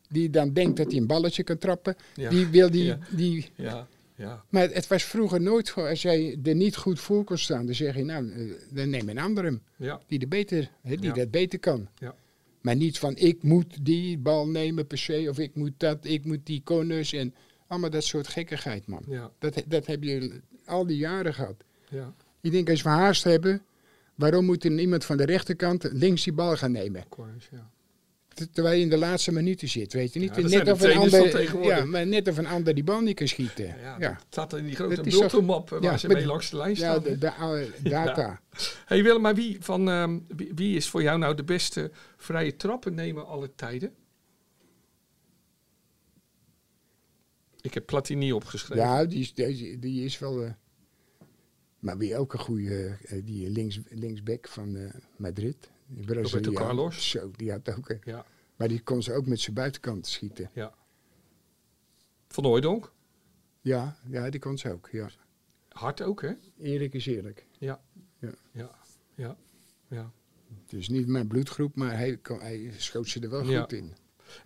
die 0.09 0.29
dan 0.29 0.53
denkt 0.53 0.77
dat 0.77 0.91
hij 0.91 0.99
een 0.99 1.07
balletje 1.07 1.43
kan 1.43 1.57
trappen, 1.57 1.95
Ja. 2.15 2.29
die 2.29 2.47
wil 2.47 2.71
die, 2.71 2.95
die... 3.15 3.49
Ja, 3.55 3.87
ja. 4.15 4.43
Maar 4.49 4.69
het 4.69 4.87
was 4.87 5.03
vroeger 5.03 5.41
nooit 5.41 5.69
gewoon, 5.69 5.89
als 5.89 6.01
jij 6.01 6.39
er 6.43 6.55
niet 6.55 6.75
goed 6.75 6.99
voor 6.99 7.23
kon 7.23 7.37
staan, 7.37 7.65
dan 7.65 7.75
zeg 7.75 7.95
je 7.95 8.03
nou, 8.03 8.31
eh, 8.31 8.53
dan 8.71 8.89
neem 8.89 9.09
een 9.09 9.17
andere 9.19 9.59
Ja. 9.77 10.01
die, 10.07 10.19
er 10.19 10.27
beter, 10.27 10.71
die 10.83 11.01
Ja. 11.01 11.13
dat 11.13 11.31
beter 11.31 11.59
kan. 11.59 11.87
Ja. 11.97 12.15
Maar 12.61 12.75
niet 12.75 12.99
van 12.99 13.15
ik 13.15 13.43
moet 13.43 13.85
die 13.85 14.17
bal 14.17 14.47
nemen 14.47 14.87
per 14.87 14.97
se, 14.97 15.25
of 15.29 15.39
ik 15.39 15.55
moet 15.55 15.73
dat, 15.77 16.05
ik 16.05 16.25
moet 16.25 16.45
die 16.45 16.61
corners 16.63 17.13
en 17.13 17.33
allemaal 17.67 17.89
dat 17.89 18.03
soort 18.03 18.27
gekkigheid, 18.27 18.87
man. 18.87 19.03
Ja. 19.07 19.31
Dat, 19.39 19.63
dat 19.67 19.85
heb 19.85 20.03
je 20.03 20.41
al 20.65 20.85
die 20.85 20.97
jaren 20.97 21.33
gehad. 21.33 21.63
Ja. 21.89 22.13
Ik 22.41 22.51
denk 22.51 22.69
als 22.69 22.81
we 22.81 22.89
haast 22.89 23.23
hebben, 23.23 23.61
waarom 24.15 24.45
moet 24.45 24.63
er 24.63 24.79
iemand 24.79 25.05
van 25.05 25.17
de 25.17 25.25
rechterkant 25.25 25.89
links 25.91 26.23
die 26.23 26.33
bal 26.33 26.57
gaan 26.57 26.71
nemen? 26.71 27.03
Ja. 27.51 27.69
Ter- 28.33 28.49
Terwijl 28.51 28.75
je 28.75 28.81
in 28.81 28.89
de 28.89 28.97
laatste 28.97 29.31
minuten 29.31 29.67
zit, 29.69 29.93
weet 29.93 30.13
je 30.13 30.19
niet? 30.19 30.35
Ja, 30.35 30.41
net, 30.47 30.71
of 30.71 30.81
een 30.81 30.95
ander, 30.97 31.63
ja, 31.63 31.85
maar 31.85 32.07
net 32.07 32.27
of 32.27 32.37
een 32.37 32.47
ander 32.47 32.73
die 32.73 32.83
bal 32.83 33.01
niet 33.01 33.15
kan 33.15 33.27
schieten. 33.27 33.65
Ja, 33.65 33.95
Ja, 33.99 34.09
Dat 34.13 34.23
staat 34.29 34.53
in 34.53 34.65
die 34.65 34.75
grote 34.75 34.95
toch- 35.01 35.19
bultenmap 35.19 35.69
waar 35.69 35.81
ja, 35.83 35.97
ze 35.97 36.07
mee 36.07 36.25
langs 36.25 36.49
de 36.49 36.57
lijn 36.57 36.69
ja 36.69 36.75
staan. 36.75 37.03
de, 37.03 37.17
de 37.17 37.33
oude 37.33 37.69
data. 37.83 38.41
Hey 38.85 39.03
Willem, 39.03 39.21
maar 39.21 39.35
wie, 39.35 39.57
van, 39.59 39.89
ehm, 39.89 40.19
wie, 40.35 40.51
wie 40.55 40.75
is 40.75 40.89
voor 40.89 41.01
jou 41.01 41.19
nou 41.19 41.35
de 41.35 41.43
beste 41.43 41.91
vrije 42.17 42.55
trappen 42.55 42.93
nemen 42.93 43.27
alle 43.27 43.51
tijden? 43.55 43.93
Ik 47.61 47.73
heb 47.73 47.85
Platini 47.85 48.31
opgeschreven. 48.33 48.83
Ja, 48.85 49.05
die 49.05 49.19
is, 49.19 49.33
deze, 49.33 49.79
die 49.79 50.05
is 50.05 50.19
wel... 50.19 50.43
eh, 50.43 50.51
maar 51.79 51.97
wie 51.97 52.17
ook 52.17 52.33
een 52.33 52.39
goede, 52.39 52.97
eh, 53.03 53.21
die 53.25 53.49
links, 53.49 53.79
linksback 53.89 54.47
van 54.47 54.75
eh, 54.75 54.93
Madrid. 55.15 55.69
Braziliaan. 56.05 56.53
Carlos. 56.53 57.09
Zo, 57.09 57.31
die 57.35 57.51
had 57.51 57.75
ook... 57.77 57.89
eh, 57.89 57.97
Ja. 58.03 58.25
Maar 58.55 58.67
die 58.67 58.81
kon 58.81 59.03
ze 59.03 59.13
ook 59.13 59.25
met 59.25 59.39
zijn 59.39 59.55
buitenkant 59.55 60.07
schieten. 60.07 60.49
ja. 60.53 60.73
Van 62.27 62.43
Hooijdonk. 62.45 62.91
Ja, 63.61 63.95
ja, 64.09 64.29
die 64.29 64.39
kon 64.39 64.57
ze 64.57 64.71
ook, 64.71 64.89
ja. 64.91 65.09
Hard 65.69 66.01
ook, 66.01 66.21
hè? 66.21 66.31
Eerlijk 66.59 66.93
is 66.93 67.05
eerlijk. 67.05 67.45
Ja. 67.57 67.81
Ja. 68.19 68.31
Ja. 68.51 68.69
Ja. 69.15 69.37
ja. 69.87 70.11
Het 70.63 70.73
is 70.73 70.89
niet 70.89 71.07
mijn 71.07 71.27
bloedgroep, 71.27 71.75
maar 71.75 71.97
hij, 71.97 72.17
kon, 72.17 72.39
hij 72.39 72.71
schoot 72.77 73.07
ze 73.07 73.19
er 73.19 73.29
wel 73.29 73.43
Ja. 73.43 73.61
goed 73.61 73.73
in. 73.73 73.93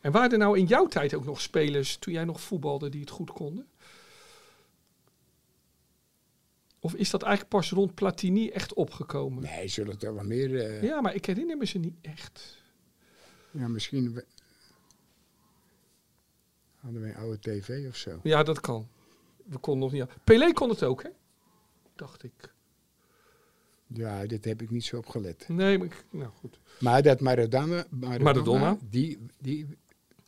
En 0.01 0.11
waren 0.11 0.31
er 0.31 0.37
nou 0.37 0.57
in 0.57 0.65
jouw 0.65 0.87
tijd 0.87 1.13
ook 1.13 1.25
nog 1.25 1.41
spelers, 1.41 1.97
toen 1.97 2.13
jij 2.13 2.23
nog 2.25 2.41
voetbalde, 2.41 2.89
die 2.89 3.01
het 3.01 3.09
goed 3.09 3.31
konden? 3.31 3.67
Of 6.85 6.93
is 6.93 7.09
dat 7.09 7.21
eigenlijk 7.21 7.51
pas 7.53 7.71
rond 7.71 7.95
Platini 7.95 8.49
echt 8.49 8.73
opgekomen? 8.73 9.43
Nee, 9.43 9.67
zullen 9.67 9.91
het 9.91 10.01
wel 10.03 10.23
meer... 10.23 10.55
eh, 10.59 10.81
ja. 10.81 10.87
Ja, 10.87 11.01
maar 11.01 11.15
ik 11.15 11.25
herinner 11.25 11.57
me 11.57 11.65
ze 11.65 11.77
niet 11.77 11.95
echt. 12.01 12.61
misschien... 13.51 14.13
we- 14.13 14.25
Hadden 16.75 17.01
wij 17.01 17.09
een 17.09 17.15
oude 17.15 17.39
tv 17.39 17.87
of 17.87 17.95
zo. 17.95 18.19
Ja, 18.23 18.43
dat 18.43 18.59
kan. 18.59 18.87
We 19.45 19.57
konden 19.57 19.83
nog 19.83 19.91
niet. 19.91 20.01
aan- 20.01 20.17
Pelé 20.23 20.53
kon 20.53 20.69
het 20.69 20.83
ook, 20.83 21.03
hè? 21.03 21.09
Dacht 21.95 22.23
ik. 22.23 22.53
Ja, 23.87 24.25
dit 24.25 24.45
heb 24.45 24.61
ik 24.61 24.69
niet 24.69 24.83
zo 24.83 24.97
opgelet. 24.97 25.47
Nee, 25.47 25.77
maar 25.77 25.87
ik, 25.87 26.05
nou 26.09 26.31
goed. 26.31 26.59
Maar 26.79 27.01
dat 27.01 27.19
Maradona, 27.19 27.85
Maradona, 27.89 28.23
Maradona. 28.23 28.77
die, 28.89 29.19
die 29.39 29.67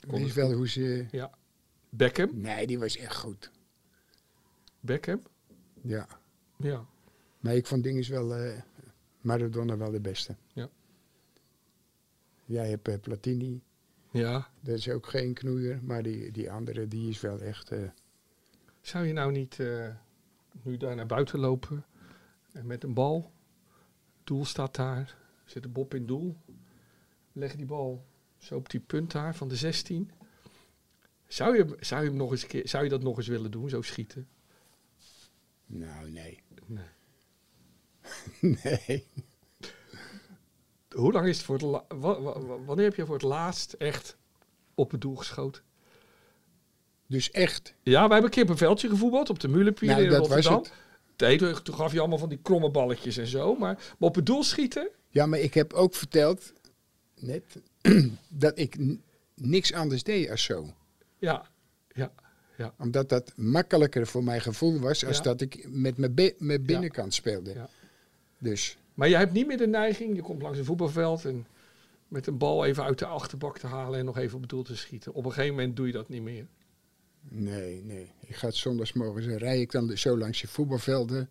Kon 0.08 0.34
wel 0.34 0.52
hoe 0.54 0.68
ze... 0.68 1.06
Ja. 1.12 1.32
Beckham? 1.90 2.30
Nee, 2.34 2.68
die 2.68 2.80
was 2.80 2.98
echt 2.98 3.16
goed. 3.16 3.52
Beckham? 4.80 5.22
Ja. 5.82 6.08
Ja. 6.58 6.86
Nee, 7.40 7.58
ik 7.58 7.66
vond 7.68 7.84
Dinges 7.84 8.08
wel, 8.08 8.36
eh, 8.36 8.62
Maradona 9.22 9.78
wel 9.78 9.92
de 9.92 10.00
beste. 10.02 10.36
Ja. 10.54 10.70
Jij 12.46 12.70
hebt 12.70 12.88
eh, 12.88 13.00
Platini, 13.00 13.62
Ja. 14.12 14.50
dat 14.60 14.78
is 14.78 14.90
ook 14.90 15.06
geen 15.08 15.34
knoeier, 15.34 15.80
maar 15.84 16.04
die, 16.04 16.32
die 16.32 16.52
andere, 16.52 16.88
die 16.88 17.10
is 17.10 17.22
wel 17.22 17.40
echt... 17.40 17.72
eh, 17.72 17.90
Zou 18.82 19.06
je 19.06 19.14
nou 19.14 19.32
niet 19.32 19.58
nu 20.62 20.78
daar 20.78 20.96
naar 20.96 21.06
buiten 21.06 21.40
lopen 21.40 21.86
en 22.52 22.68
met 22.68 22.84
een 22.84 22.94
bal? 22.94 23.32
Doel 24.24 24.46
staat 24.46 24.76
daar. 24.76 25.18
Zit 25.46 25.64
de 25.64 25.70
Bob 25.70 25.94
in 25.94 26.06
doel. 26.06 26.38
Leg 27.32 27.56
die 27.56 27.66
bal 27.66 28.06
zo 28.38 28.56
op 28.56 28.70
die 28.70 28.80
punt 28.80 29.12
daar 29.12 29.36
van 29.36 29.48
de 29.48 29.56
16. 29.56 30.12
Zou 31.28 31.58
je, 31.58 31.78
zou 31.80 32.02
je, 32.04 32.08
hem 32.10 32.18
nog 32.18 32.32
eens 32.32 32.70
zou 32.72 32.84
je 32.84 32.90
dat 32.90 33.04
nog 33.04 33.18
eens 33.18 33.28
willen 33.28 33.52
doen, 33.52 33.70
zo 33.70 33.82
schieten? 33.82 34.28
nou, 35.66 36.12
nee. 36.12 36.40
Nee. 36.68 36.86
nee. 38.64 39.06
Hoe 40.96 41.12
lang 41.12 41.28
is 41.28 41.38
het 41.38 41.46
voor 41.46 41.56
het 41.56 41.64
la- 41.64 41.86
wa- 41.88 42.22
wa- 42.22 42.40
wa- 42.40 42.60
wanneer 42.66 42.86
heb 42.86 42.96
je 42.96 43.06
voor 43.06 43.14
het 43.16 43.24
laatst 43.24 43.74
echt 43.74 44.18
op 44.76 44.92
het 44.92 45.02
doel 45.02 45.16
geschoten? 45.16 45.62
Dus 47.08 47.32
echt. 47.32 47.74
Ja, 47.84 47.92
wij 47.92 48.00
hebben 48.02 48.24
een 48.24 48.30
keer 48.30 48.44
op 48.44 48.50
een 48.50 48.58
veldje 48.58 48.90
gevoetbald 48.90 49.30
op 49.30 49.40
de 49.40 49.48
Mulenpier 49.48 49.90
Nou, 49.90 50.02
in 50.04 50.10
dat 50.10 50.18
was 50.20 50.28
Rotterdam. 50.30 50.62
het. 50.64 50.72
Nee, 51.18 51.38
toen 51.38 51.64
toen 51.64 51.76
gaf 51.76 51.92
je 51.92 52.00
allemaal 52.00 52.18
van 52.18 52.30
die 52.30 52.40
kromme 52.42 52.70
balletjes 52.72 53.18
en 53.18 53.28
zo. 53.28 53.56
Maar, 53.56 53.74
maar 53.76 54.10
op 54.10 54.16
het 54.16 54.26
doel 54.26 54.44
schieten? 54.44 54.90
Ja, 55.10 55.26
maar 55.26 55.40
ik 55.40 55.54
heb 55.54 55.74
ook 55.74 55.96
verteld, 55.96 56.54
net, 57.16 57.62
dat 58.30 58.60
ik 58.60 58.80
n- 58.80 59.04
niks 59.36 59.74
anders 59.74 60.04
deed 60.04 60.30
als 60.30 60.44
zo. 60.44 60.74
Ja, 61.18 61.48
ja, 61.88 62.12
ja. 62.58 62.74
Omdat 62.78 63.10
dat 63.10 63.34
makkelijker 63.36 64.08
voor 64.08 64.24
mijn 64.24 64.42
gevoel 64.42 64.80
was 64.80 65.06
als 65.06 65.18
Ja. 65.18 65.24
dat 65.24 65.42
ik 65.42 65.66
met 65.70 65.98
mijn, 65.98 66.14
bi- 66.14 66.36
mijn 66.38 66.64
binnenkant 66.66 67.14
speelde. 67.14 67.54
Ja. 67.54 67.70
Dus 68.38 68.78
Maar 68.94 69.10
je 69.10 69.16
hebt 69.16 69.34
niet 69.34 69.48
meer 69.48 69.58
de 69.58 69.68
neiging, 69.68 70.16
je 70.16 70.22
komt 70.22 70.42
langs 70.42 70.58
een 70.58 70.66
voetbalveld 70.66 71.26
en 71.26 71.46
met 72.08 72.28
een 72.28 72.38
bal 72.38 72.66
even 72.66 72.84
uit 72.84 73.00
de 73.00 73.06
achterbak 73.06 73.58
te 73.60 73.68
halen 73.68 74.00
en 74.00 74.06
nog 74.06 74.18
even 74.18 74.36
op 74.36 74.42
het 74.42 74.50
doel 74.50 74.64
te 74.64 74.76
schieten. 74.76 75.14
Op 75.14 75.26
een 75.26 75.32
gegeven 75.32 75.56
moment 75.56 75.76
doe 75.76 75.86
je 75.88 75.94
dat 75.94 76.10
niet 76.10 76.22
meer. 76.22 76.46
nee, 77.30 77.84
nee. 77.84 78.12
Ik 78.26 78.36
ga 78.36 78.52
zondagsmorgens, 78.52 79.26
dan 79.26 79.36
rij 79.38 79.62
ik 79.62 79.72
dan 79.72 79.98
zo 79.98 80.18
langs 80.18 80.42
je 80.42 80.48
voetbalvelden. 80.48 81.30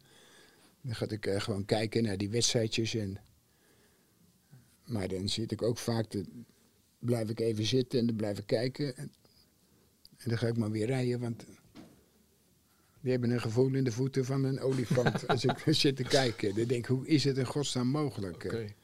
Dan 0.81 0.95
ga 0.95 1.07
ik 1.09 1.27
eh, 1.27 1.41
gewoon 1.41 1.65
kijken 1.65 2.03
naar 2.03 2.17
die 2.17 2.31
wedstrijdjes. 2.31 2.95
En, 2.95 3.19
maar 4.85 5.09
dan 5.09 5.29
zit 5.29 5.53
ik 5.53 5.63
ook 5.63 5.79
vaak, 5.79 6.07
te, 6.07 6.25
blijf 6.99 7.29
ik 7.29 7.41
even 7.41 7.65
zitten 7.65 7.99
en 7.99 8.07
dan 8.07 8.17
blijf 8.17 8.39
ik 8.39 8.47
kijken. 8.47 8.97
En, 8.97 9.13
en 10.19 10.29
dan 10.29 10.39
ga 10.39 10.47
ik 10.47 10.57
maar 10.57 10.71
weer 10.71 10.87
rijden, 10.87 11.21
want 11.21 11.45
die 13.01 13.11
hebben 13.11 13.31
een 13.31 13.41
gevoel 13.41 13.75
in 13.75 13.85
de 13.85 13.93
voeten 13.93 14.25
van 14.25 14.45
een 14.45 14.61
olifant. 14.61 15.27
Als 15.29 15.45
ik 15.45 15.65
zit 15.67 15.97
te 15.97 16.03
kijken, 16.03 16.55
dan 16.55 16.65
denk 16.65 16.81
ik, 16.81 16.87
hoe 16.87 17.07
is 17.07 17.25
het 17.25 17.39
in 17.39 17.47
godsnaam 17.47 17.89
mogelijk? 17.89 18.45
Oké. 18.45 18.75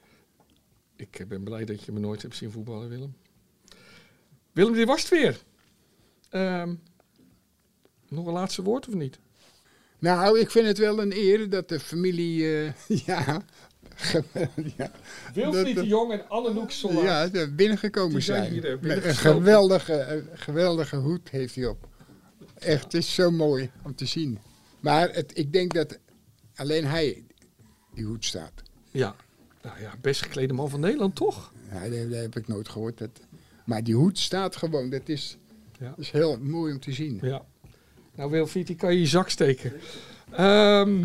Ik 0.97 1.19
eh, 1.19 1.27
ben 1.27 1.45
blij 1.45 1.65
dat 1.65 1.85
je 1.85 1.93
me 1.93 2.01
nooit 2.01 2.23
hebt 2.23 2.37
zien 2.37 2.51
voetballen, 2.51 2.89
Willem. 2.89 3.15
Willem, 4.53 4.73
dit 4.73 4.87
was 4.87 5.01
het 5.01 5.11
weer. 5.11 5.43
Ehm, 6.29 6.75
nog 8.09 8.27
een 8.27 8.33
laatste 8.33 8.63
woord 8.63 8.89
of 8.89 8.95
niet? 8.95 9.19
Nou, 9.99 10.39
ik 10.39 10.51
vind 10.51 10.67
het 10.67 10.79
wel 10.79 11.01
een 11.01 11.13
eer 11.13 11.51
dat 11.51 11.69
de 11.69 11.81
familie, 11.81 12.57
eh, 12.57 12.73
ja, 13.07 13.45
ja, 14.77 14.91
Wilfried 15.35 15.77
de 15.77 15.87
Jong 15.87 16.13
en 16.13 16.29
Annenoek 16.29 16.71
Solar. 16.71 17.05
ja, 17.33 17.47
binnengekomen 17.49 18.23
zijn 18.23 18.43
zijn. 18.43 18.53
hier, 18.53 18.91
eh, 18.91 19.05
een 19.05 19.15
geweldige, 19.15 19.93
een 20.01 20.29
geweldige 20.35 20.97
hoed 20.97 21.31
heeft 21.31 21.55
hij 21.55 21.67
op. 21.67 21.89
Echt, 22.59 22.83
het 22.83 22.95
is 22.95 23.15
zo 23.15 23.31
mooi 23.31 23.71
om 23.83 23.95
te 23.95 24.07
zien. 24.07 24.39
Maar 24.81 25.11
het, 25.11 25.39
ik 25.39 25.53
denk 25.53 25.75
dat 25.75 25.99
alleen 26.55 26.85
hij 26.85 27.25
die 27.95 28.05
hoed 28.05 28.25
staat. 28.25 28.53
Ja. 28.91 29.15
Nou 29.63 29.81
ja, 29.81 29.95
best 30.01 30.23
geklede 30.23 30.53
man 30.53 30.71
van 30.71 30.81
Nederland, 30.81 31.15
toch? 31.15 31.53
Ja, 31.73 31.89
dat, 31.89 32.11
dat 32.11 32.21
heb 32.21 32.37
ik 32.37 32.49
nooit 32.49 32.69
gehoord. 32.69 32.99
Dat, 32.99 33.21
maar 33.65 33.85
die 33.85 33.95
hoed 33.95 34.19
staat 34.19 34.57
gewoon. 34.57 34.91
Dat 34.91 35.09
is, 35.09 35.39
Ja. 35.79 35.89
dat 35.89 35.99
is 35.99 36.11
heel 36.11 36.39
mooi 36.41 36.73
om 36.73 36.81
te 36.81 36.93
zien. 36.93 37.19
Ja. 37.23 37.43
Nou, 38.15 38.31
Wilfried, 38.31 38.67
die 38.67 38.77
kan 38.77 38.91
je 38.91 38.95
in 38.97 39.03
je 39.03 39.09
zak 39.09 39.29
steken. 39.29 39.73
Ehm, 40.31 41.05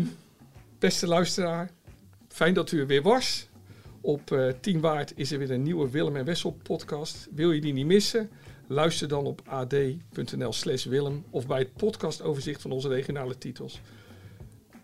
beste 0.78 1.06
luisteraar, 1.06 1.70
fijn 2.38 2.54
dat 2.54 2.72
u 2.72 2.80
er 2.80 2.86
weer 2.86 3.02
was. 3.02 3.48
Op 4.00 4.32
eh 4.32 4.48
10 4.60 4.80
waard 4.80 5.12
is 5.16 5.32
er 5.32 5.38
weer 5.38 5.50
een 5.50 5.62
nieuwe 5.62 5.90
Willem 5.90 6.16
en 6.16 6.24
Wessel 6.24 6.58
podcast. 6.62 7.28
Wil 7.34 7.52
je 7.52 7.60
die 7.60 7.72
niet 7.72 7.86
missen? 7.86 8.30
Luister 8.66 9.08
dan 9.08 9.24
op 9.24 9.42
ad.nl 9.44 10.52
slash 10.52 10.84
Willem 10.84 11.24
of 11.30 11.46
bij 11.46 11.58
het 11.58 11.74
podcastoverzicht 11.74 12.62
van 12.62 12.70
onze 12.70 12.88
regionale 12.88 13.38
titels. 13.38 13.80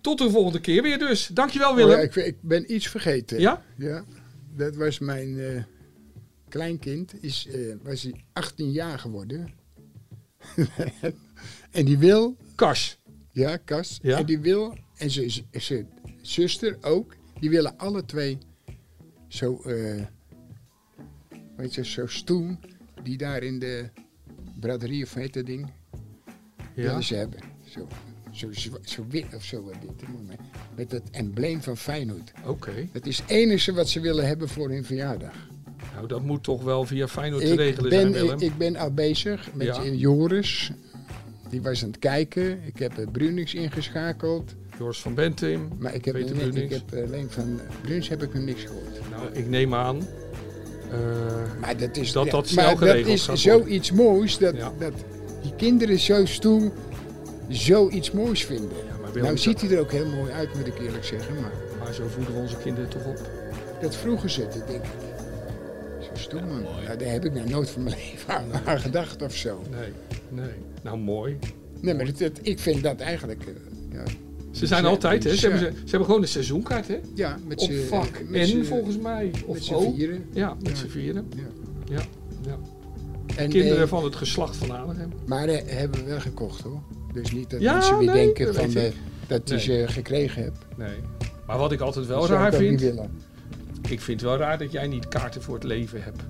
Tot 0.00 0.18
de 0.18 0.30
volgende 0.30 0.60
keer 0.60 0.82
weer 0.82 0.98
dus. 0.98 1.26
Dankjewel 1.26 1.70
Oh 1.70 1.76
Willem. 1.76 1.96
ja, 1.96 2.02
ik, 2.02 2.14
ik 2.14 2.36
ben 2.40 2.74
iets 2.74 2.88
vergeten. 2.88 3.40
Ja? 3.40 3.64
Ja, 3.76 4.04
dat 4.56 4.76
was 4.76 4.98
mijn 4.98 5.38
eh, 5.38 5.62
kleinkind. 6.48 7.22
Is, 7.22 7.46
eh, 7.46 7.74
was 7.82 8.02
hij 8.02 8.24
18 8.32 8.70
jaar 8.72 8.98
geworden. 8.98 9.54
en 11.70 11.84
die 11.84 11.98
wil... 11.98 12.36
Kas. 12.54 12.98
Ja, 13.32 13.56
Kas. 13.56 13.98
Ja? 14.02 14.18
En 14.18 14.26
die 14.26 14.38
wil... 14.38 14.76
En 14.96 15.10
zijn 15.10 15.88
zuster 16.22 16.76
ook. 16.80 17.14
Die 17.44 17.52
willen 17.52 17.76
alle 17.78 18.04
twee 18.04 18.38
zo... 19.28 19.60
eh 19.66 20.02
weet 21.56 21.74
je, 21.74 21.84
zo'n 21.84 22.08
stoel. 22.08 22.56
Die 23.02 23.16
daar 23.16 23.42
in 23.42 23.58
de 23.58 23.88
braderie, 24.60 25.04
of 25.04 25.14
heet 25.14 25.34
dat 25.34 25.46
ding? 25.46 25.70
Ja. 26.74 26.82
Willen 26.82 27.02
ze 27.02 27.14
hebben. 27.14 27.40
Zo, 27.64 27.88
zo, 28.30 28.48
zo 28.84 29.06
wit 29.08 29.34
of 29.34 29.44
zo. 29.44 29.68
eh, 29.68 29.80
Dit, 29.80 30.06
met- 30.76 30.90
het 30.92 31.10
embleem 31.10 31.62
van 31.62 31.76
Feyenoord. 31.76 32.32
Oké. 32.46 32.88
Het 32.92 33.06
is 33.06 33.18
het 33.18 33.30
enige 33.30 33.72
wat 33.72 33.88
ze 33.88 34.00
willen 34.00 34.26
hebben 34.26 34.48
voor 34.48 34.68
hun 34.70 34.84
verjaardag. 34.84 35.48
Nou, 35.94 36.06
dat 36.06 36.22
moet 36.22 36.42
toch 36.42 36.62
wel 36.62 36.84
via 36.84 37.08
Feyenoord 37.08 37.44
te 37.46 37.54
regelen 37.54 37.90
ben, 37.90 38.00
zijn, 38.00 38.12
Willem. 38.12 38.34
ik, 38.40 38.40
ik 38.40 38.56
ben 38.58 38.76
al 38.76 38.90
bezig 38.94 39.54
met 39.54 39.66
Ja. 39.66 39.84
Joris. 39.84 40.72
Die 41.48 41.62
was 41.62 41.82
aan 41.82 41.88
het 41.88 41.98
kijken. 41.98 42.62
Ik 42.66 42.78
heb 42.78 42.98
eh, 42.98 43.06
Brunings 43.10 43.54
ingeschakeld. 43.54 44.54
Joris 44.78 44.98
van 45.00 45.14
Bentim. 45.14 45.68
Maar 45.78 45.94
ik 45.94 46.04
heb, 46.04 46.14
Peter 46.14 46.36
nee, 46.36 46.64
ik 46.64 46.70
heb 46.70 47.04
alleen 47.06 47.30
van 47.30 47.60
Bruns 47.82 48.08
heb 48.08 48.22
ik 48.22 48.34
nog 48.34 48.42
niks 48.44 48.62
gehoord. 48.62 49.10
Nou, 49.10 49.32
ik 49.32 49.48
neem 49.48 49.74
aan 49.74 49.98
eh, 50.90 50.98
Maar 51.60 51.76
dat 51.76 51.96
is, 51.96 52.12
dat 52.12 52.24
ja, 52.24 52.30
dat 52.30 52.48
snel 52.48 52.64
maar 52.64 52.76
geregeld 52.76 53.04
dat 53.06 53.14
is 53.14 53.24
gaat 53.24 53.38
zoiets 53.38 53.92
moois. 53.92 54.38
Dat, 54.38 54.56
Ja. 54.56 54.72
dat 54.78 54.92
die 55.42 55.54
kinderen 55.56 55.98
zo 55.98 56.26
stoel 56.26 56.72
zoiets 57.48 58.10
moois 58.10 58.44
vinden. 58.44 58.68
maar 59.00 59.06
Willem, 59.12 59.22
nou 59.22 59.38
ziet 59.38 59.60
hij 59.60 59.70
er 59.70 59.78
ook 59.80 59.90
heel 59.92 60.06
mooi 60.06 60.32
uit, 60.32 60.54
moet 60.54 60.66
ik 60.66 60.78
eerlijk 60.78 61.04
zeggen. 61.04 61.34
Maar 61.34 61.52
Maar 61.78 61.94
zo 61.94 62.06
voeden 62.08 62.34
we 62.34 62.40
onze 62.40 62.56
kinderen 62.56 62.88
toch 62.90 63.06
op. 63.06 63.20
dat 63.80 63.96
vroegen 63.96 64.30
ze, 64.30 64.40
dat 64.42 64.66
denk 64.68 64.82
ik. 64.84 64.90
Zo 66.00 66.10
stoel 66.14 66.40
man. 66.40 66.62
Nou, 66.84 66.98
daar 66.98 67.08
heb 67.10 67.24
ik 67.24 67.32
nou 67.34 67.48
nooit 67.48 67.70
van 67.70 67.82
mijn 67.82 67.96
leven 68.10 68.34
aan, 68.34 68.44
aan 68.64 68.80
gedacht 68.80 69.22
of 69.22 69.34
zo. 69.36 69.62
Nee, 69.70 69.88
nee. 70.28 70.52
Nou, 70.82 70.98
mooi. 70.98 71.38
Nee, 71.80 71.94
maar 71.94 72.06
het, 72.06 72.18
het- 72.18 72.38
ik 72.42 72.58
vind 72.58 72.82
dat 72.82 73.00
eigenlijk... 73.00 73.42
eh, 73.42 73.52
ja, 73.92 74.02
Ze 74.54 74.66
zijn 74.66 74.82
Ja, 74.82 74.88
altijd, 74.88 75.24
hè? 75.24 75.36
Ze 75.36 75.48
ja. 75.48 75.52
hebben, 75.52 75.72
ze, 75.72 75.78
ze 75.84 75.88
hebben 75.90 76.04
gewoon 76.06 76.22
een 76.22 76.28
seizoenkaart, 76.28 76.88
hè? 76.88 76.98
Ja, 77.14 77.38
met 77.46 77.60
Op 77.60 77.70
z'n- 77.70 77.86
vak 77.88 78.22
met 78.28 78.42
N 78.42 78.46
z'n- 78.46 78.62
volgens 78.64 78.98
mij. 78.98 79.30
Of 79.46 79.54
met 79.54 79.64
z'n 79.64 79.92
vieren. 79.94 80.24
Ja, 80.32 80.54
met 80.62 80.68
Ja. 80.68 80.74
z'n 80.74 80.88
vieren. 80.88 81.26
Ja. 81.36 81.42
Ja, 81.96 82.02
ja. 82.46 82.56
En, 83.36 83.48
Kinderen 83.48 83.82
eh, 83.82 83.88
van 83.88 84.04
het 84.04 84.16
geslacht 84.16 84.56
van 84.56 84.72
Adem. 84.72 85.12
Maar 85.26 85.48
eh, 85.48 85.60
hebben 85.78 86.00
we 86.00 86.06
wel 86.06 86.20
gekocht 86.20 86.60
hoor. 86.60 86.80
Dus 87.12 87.32
niet 87.32 87.50
dat 87.50 87.60
Ja, 87.60 87.72
mensen 87.74 87.98
weer 87.98 88.06
nee, 88.06 88.24
denken 88.24 88.46
dat 88.46 88.54
van, 88.56 88.74
eh, 88.74 88.90
dat 89.26 89.48
je 89.48 89.54
Nee. 89.54 89.62
ze 89.64 89.84
gekregen 89.86 90.42
hebt. 90.42 90.58
Nee. 90.76 90.96
Maar 91.46 91.58
wat 91.58 91.72
ik 91.72 91.80
altijd 91.80 92.06
wel 92.06 92.18
Dat 92.18 92.26
zou 92.28 92.38
raar 92.38 92.52
ik 92.52 92.58
vind... 92.58 92.80
willen. 92.80 93.10
Ik 93.88 94.00
vind 94.00 94.20
het 94.20 94.30
wel 94.30 94.38
raar 94.38 94.58
dat 94.58 94.72
jij 94.72 94.86
niet 94.86 95.08
kaarten 95.08 95.42
voor 95.42 95.54
het 95.54 95.64
leven 95.64 96.02
hebt. 96.02 96.22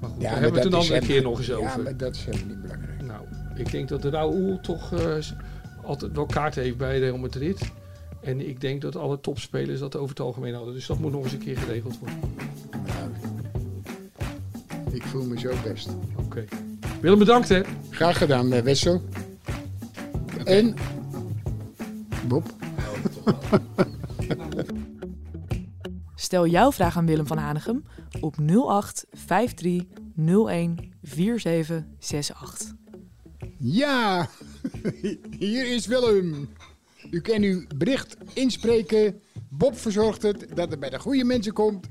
Maar 0.00 0.10
goed, 0.10 0.22
Ja, 0.22 0.30
daar 0.30 0.40
hebben 0.40 0.50
we 0.50 0.56
het 0.56 0.64
een 0.64 0.70
dat 0.70 0.80
andere 0.80 1.00
keer 1.06 1.22
nog 1.22 1.38
eens 1.38 1.46
Ja, 1.46 1.54
over. 1.54 1.82
maar 1.82 1.96
dat 1.96 2.14
is 2.14 2.24
helemaal 2.24 2.46
niet 2.46 2.62
belangrijk. 2.62 3.02
Nou, 3.02 3.20
ik 3.56 3.70
denk 3.70 3.88
dat 3.88 4.02
de 4.02 4.10
Raoul 4.10 4.58
toch 4.62 4.92
eh, 4.92 5.14
altijd 5.86 6.12
wel 6.12 6.26
kaarten 6.26 6.62
heeft 6.62 6.76
bij 6.76 6.98
Real 6.98 7.18
Madrid. 7.18 7.72
En 8.20 8.48
ik 8.48 8.60
denk 8.60 8.80
dat 8.80 8.96
alle 8.96 9.20
topspelers 9.20 9.80
dat 9.80 9.96
over 9.96 10.08
het 10.08 10.20
algemeen 10.20 10.54
hadden. 10.54 10.74
Dus 10.74 10.86
dat 10.86 10.98
moet 10.98 11.12
nog 11.12 11.22
eens 11.22 11.32
een 11.32 11.38
keer 11.38 11.58
geregeld 11.58 11.98
worden. 11.98 12.18
Nou, 12.86 13.10
ik 14.90 15.02
voel 15.02 15.24
me 15.24 15.38
zo 15.38 15.52
best. 15.64 15.88
Oké. 16.16 16.44
Willem, 17.00 17.18
bedankt 17.18 17.48
hè. 17.48 17.62
Graag 17.90 18.18
gedaan, 18.18 18.52
eh, 18.52 18.62
Wessel. 18.62 19.02
En 20.44 20.74
Bob. 22.28 22.54
Stel 26.14 26.46
jouw 26.46 26.72
vraag 26.72 26.96
aan 26.96 27.06
Willem 27.06 27.26
van 27.26 27.38
Hanegem 27.38 27.84
op 28.20 28.36
08 28.38 29.06
53 29.26 29.82
01 30.16 30.92
4768. 31.02 32.74
Ja, 33.58 34.28
hier 35.38 35.74
is 35.74 35.86
Willem. 35.86 36.48
U 37.10 37.20
kan 37.20 37.42
uw 37.42 37.66
bericht 37.76 38.16
inspreken. 38.32 39.20
Bob 39.48 39.78
verzorgt 39.78 40.22
het 40.22 40.46
dat 40.54 40.70
het 40.70 40.80
bij 40.80 40.90
de 40.90 40.98
goede 40.98 41.24
mensen 41.24 41.52
komt. 41.52 41.86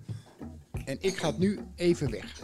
En 0.86 0.98
ik 1.00 1.18
ga 1.18 1.28
het 1.28 1.38
nu 1.38 1.60
even 1.76 2.12
weg. 2.12 2.43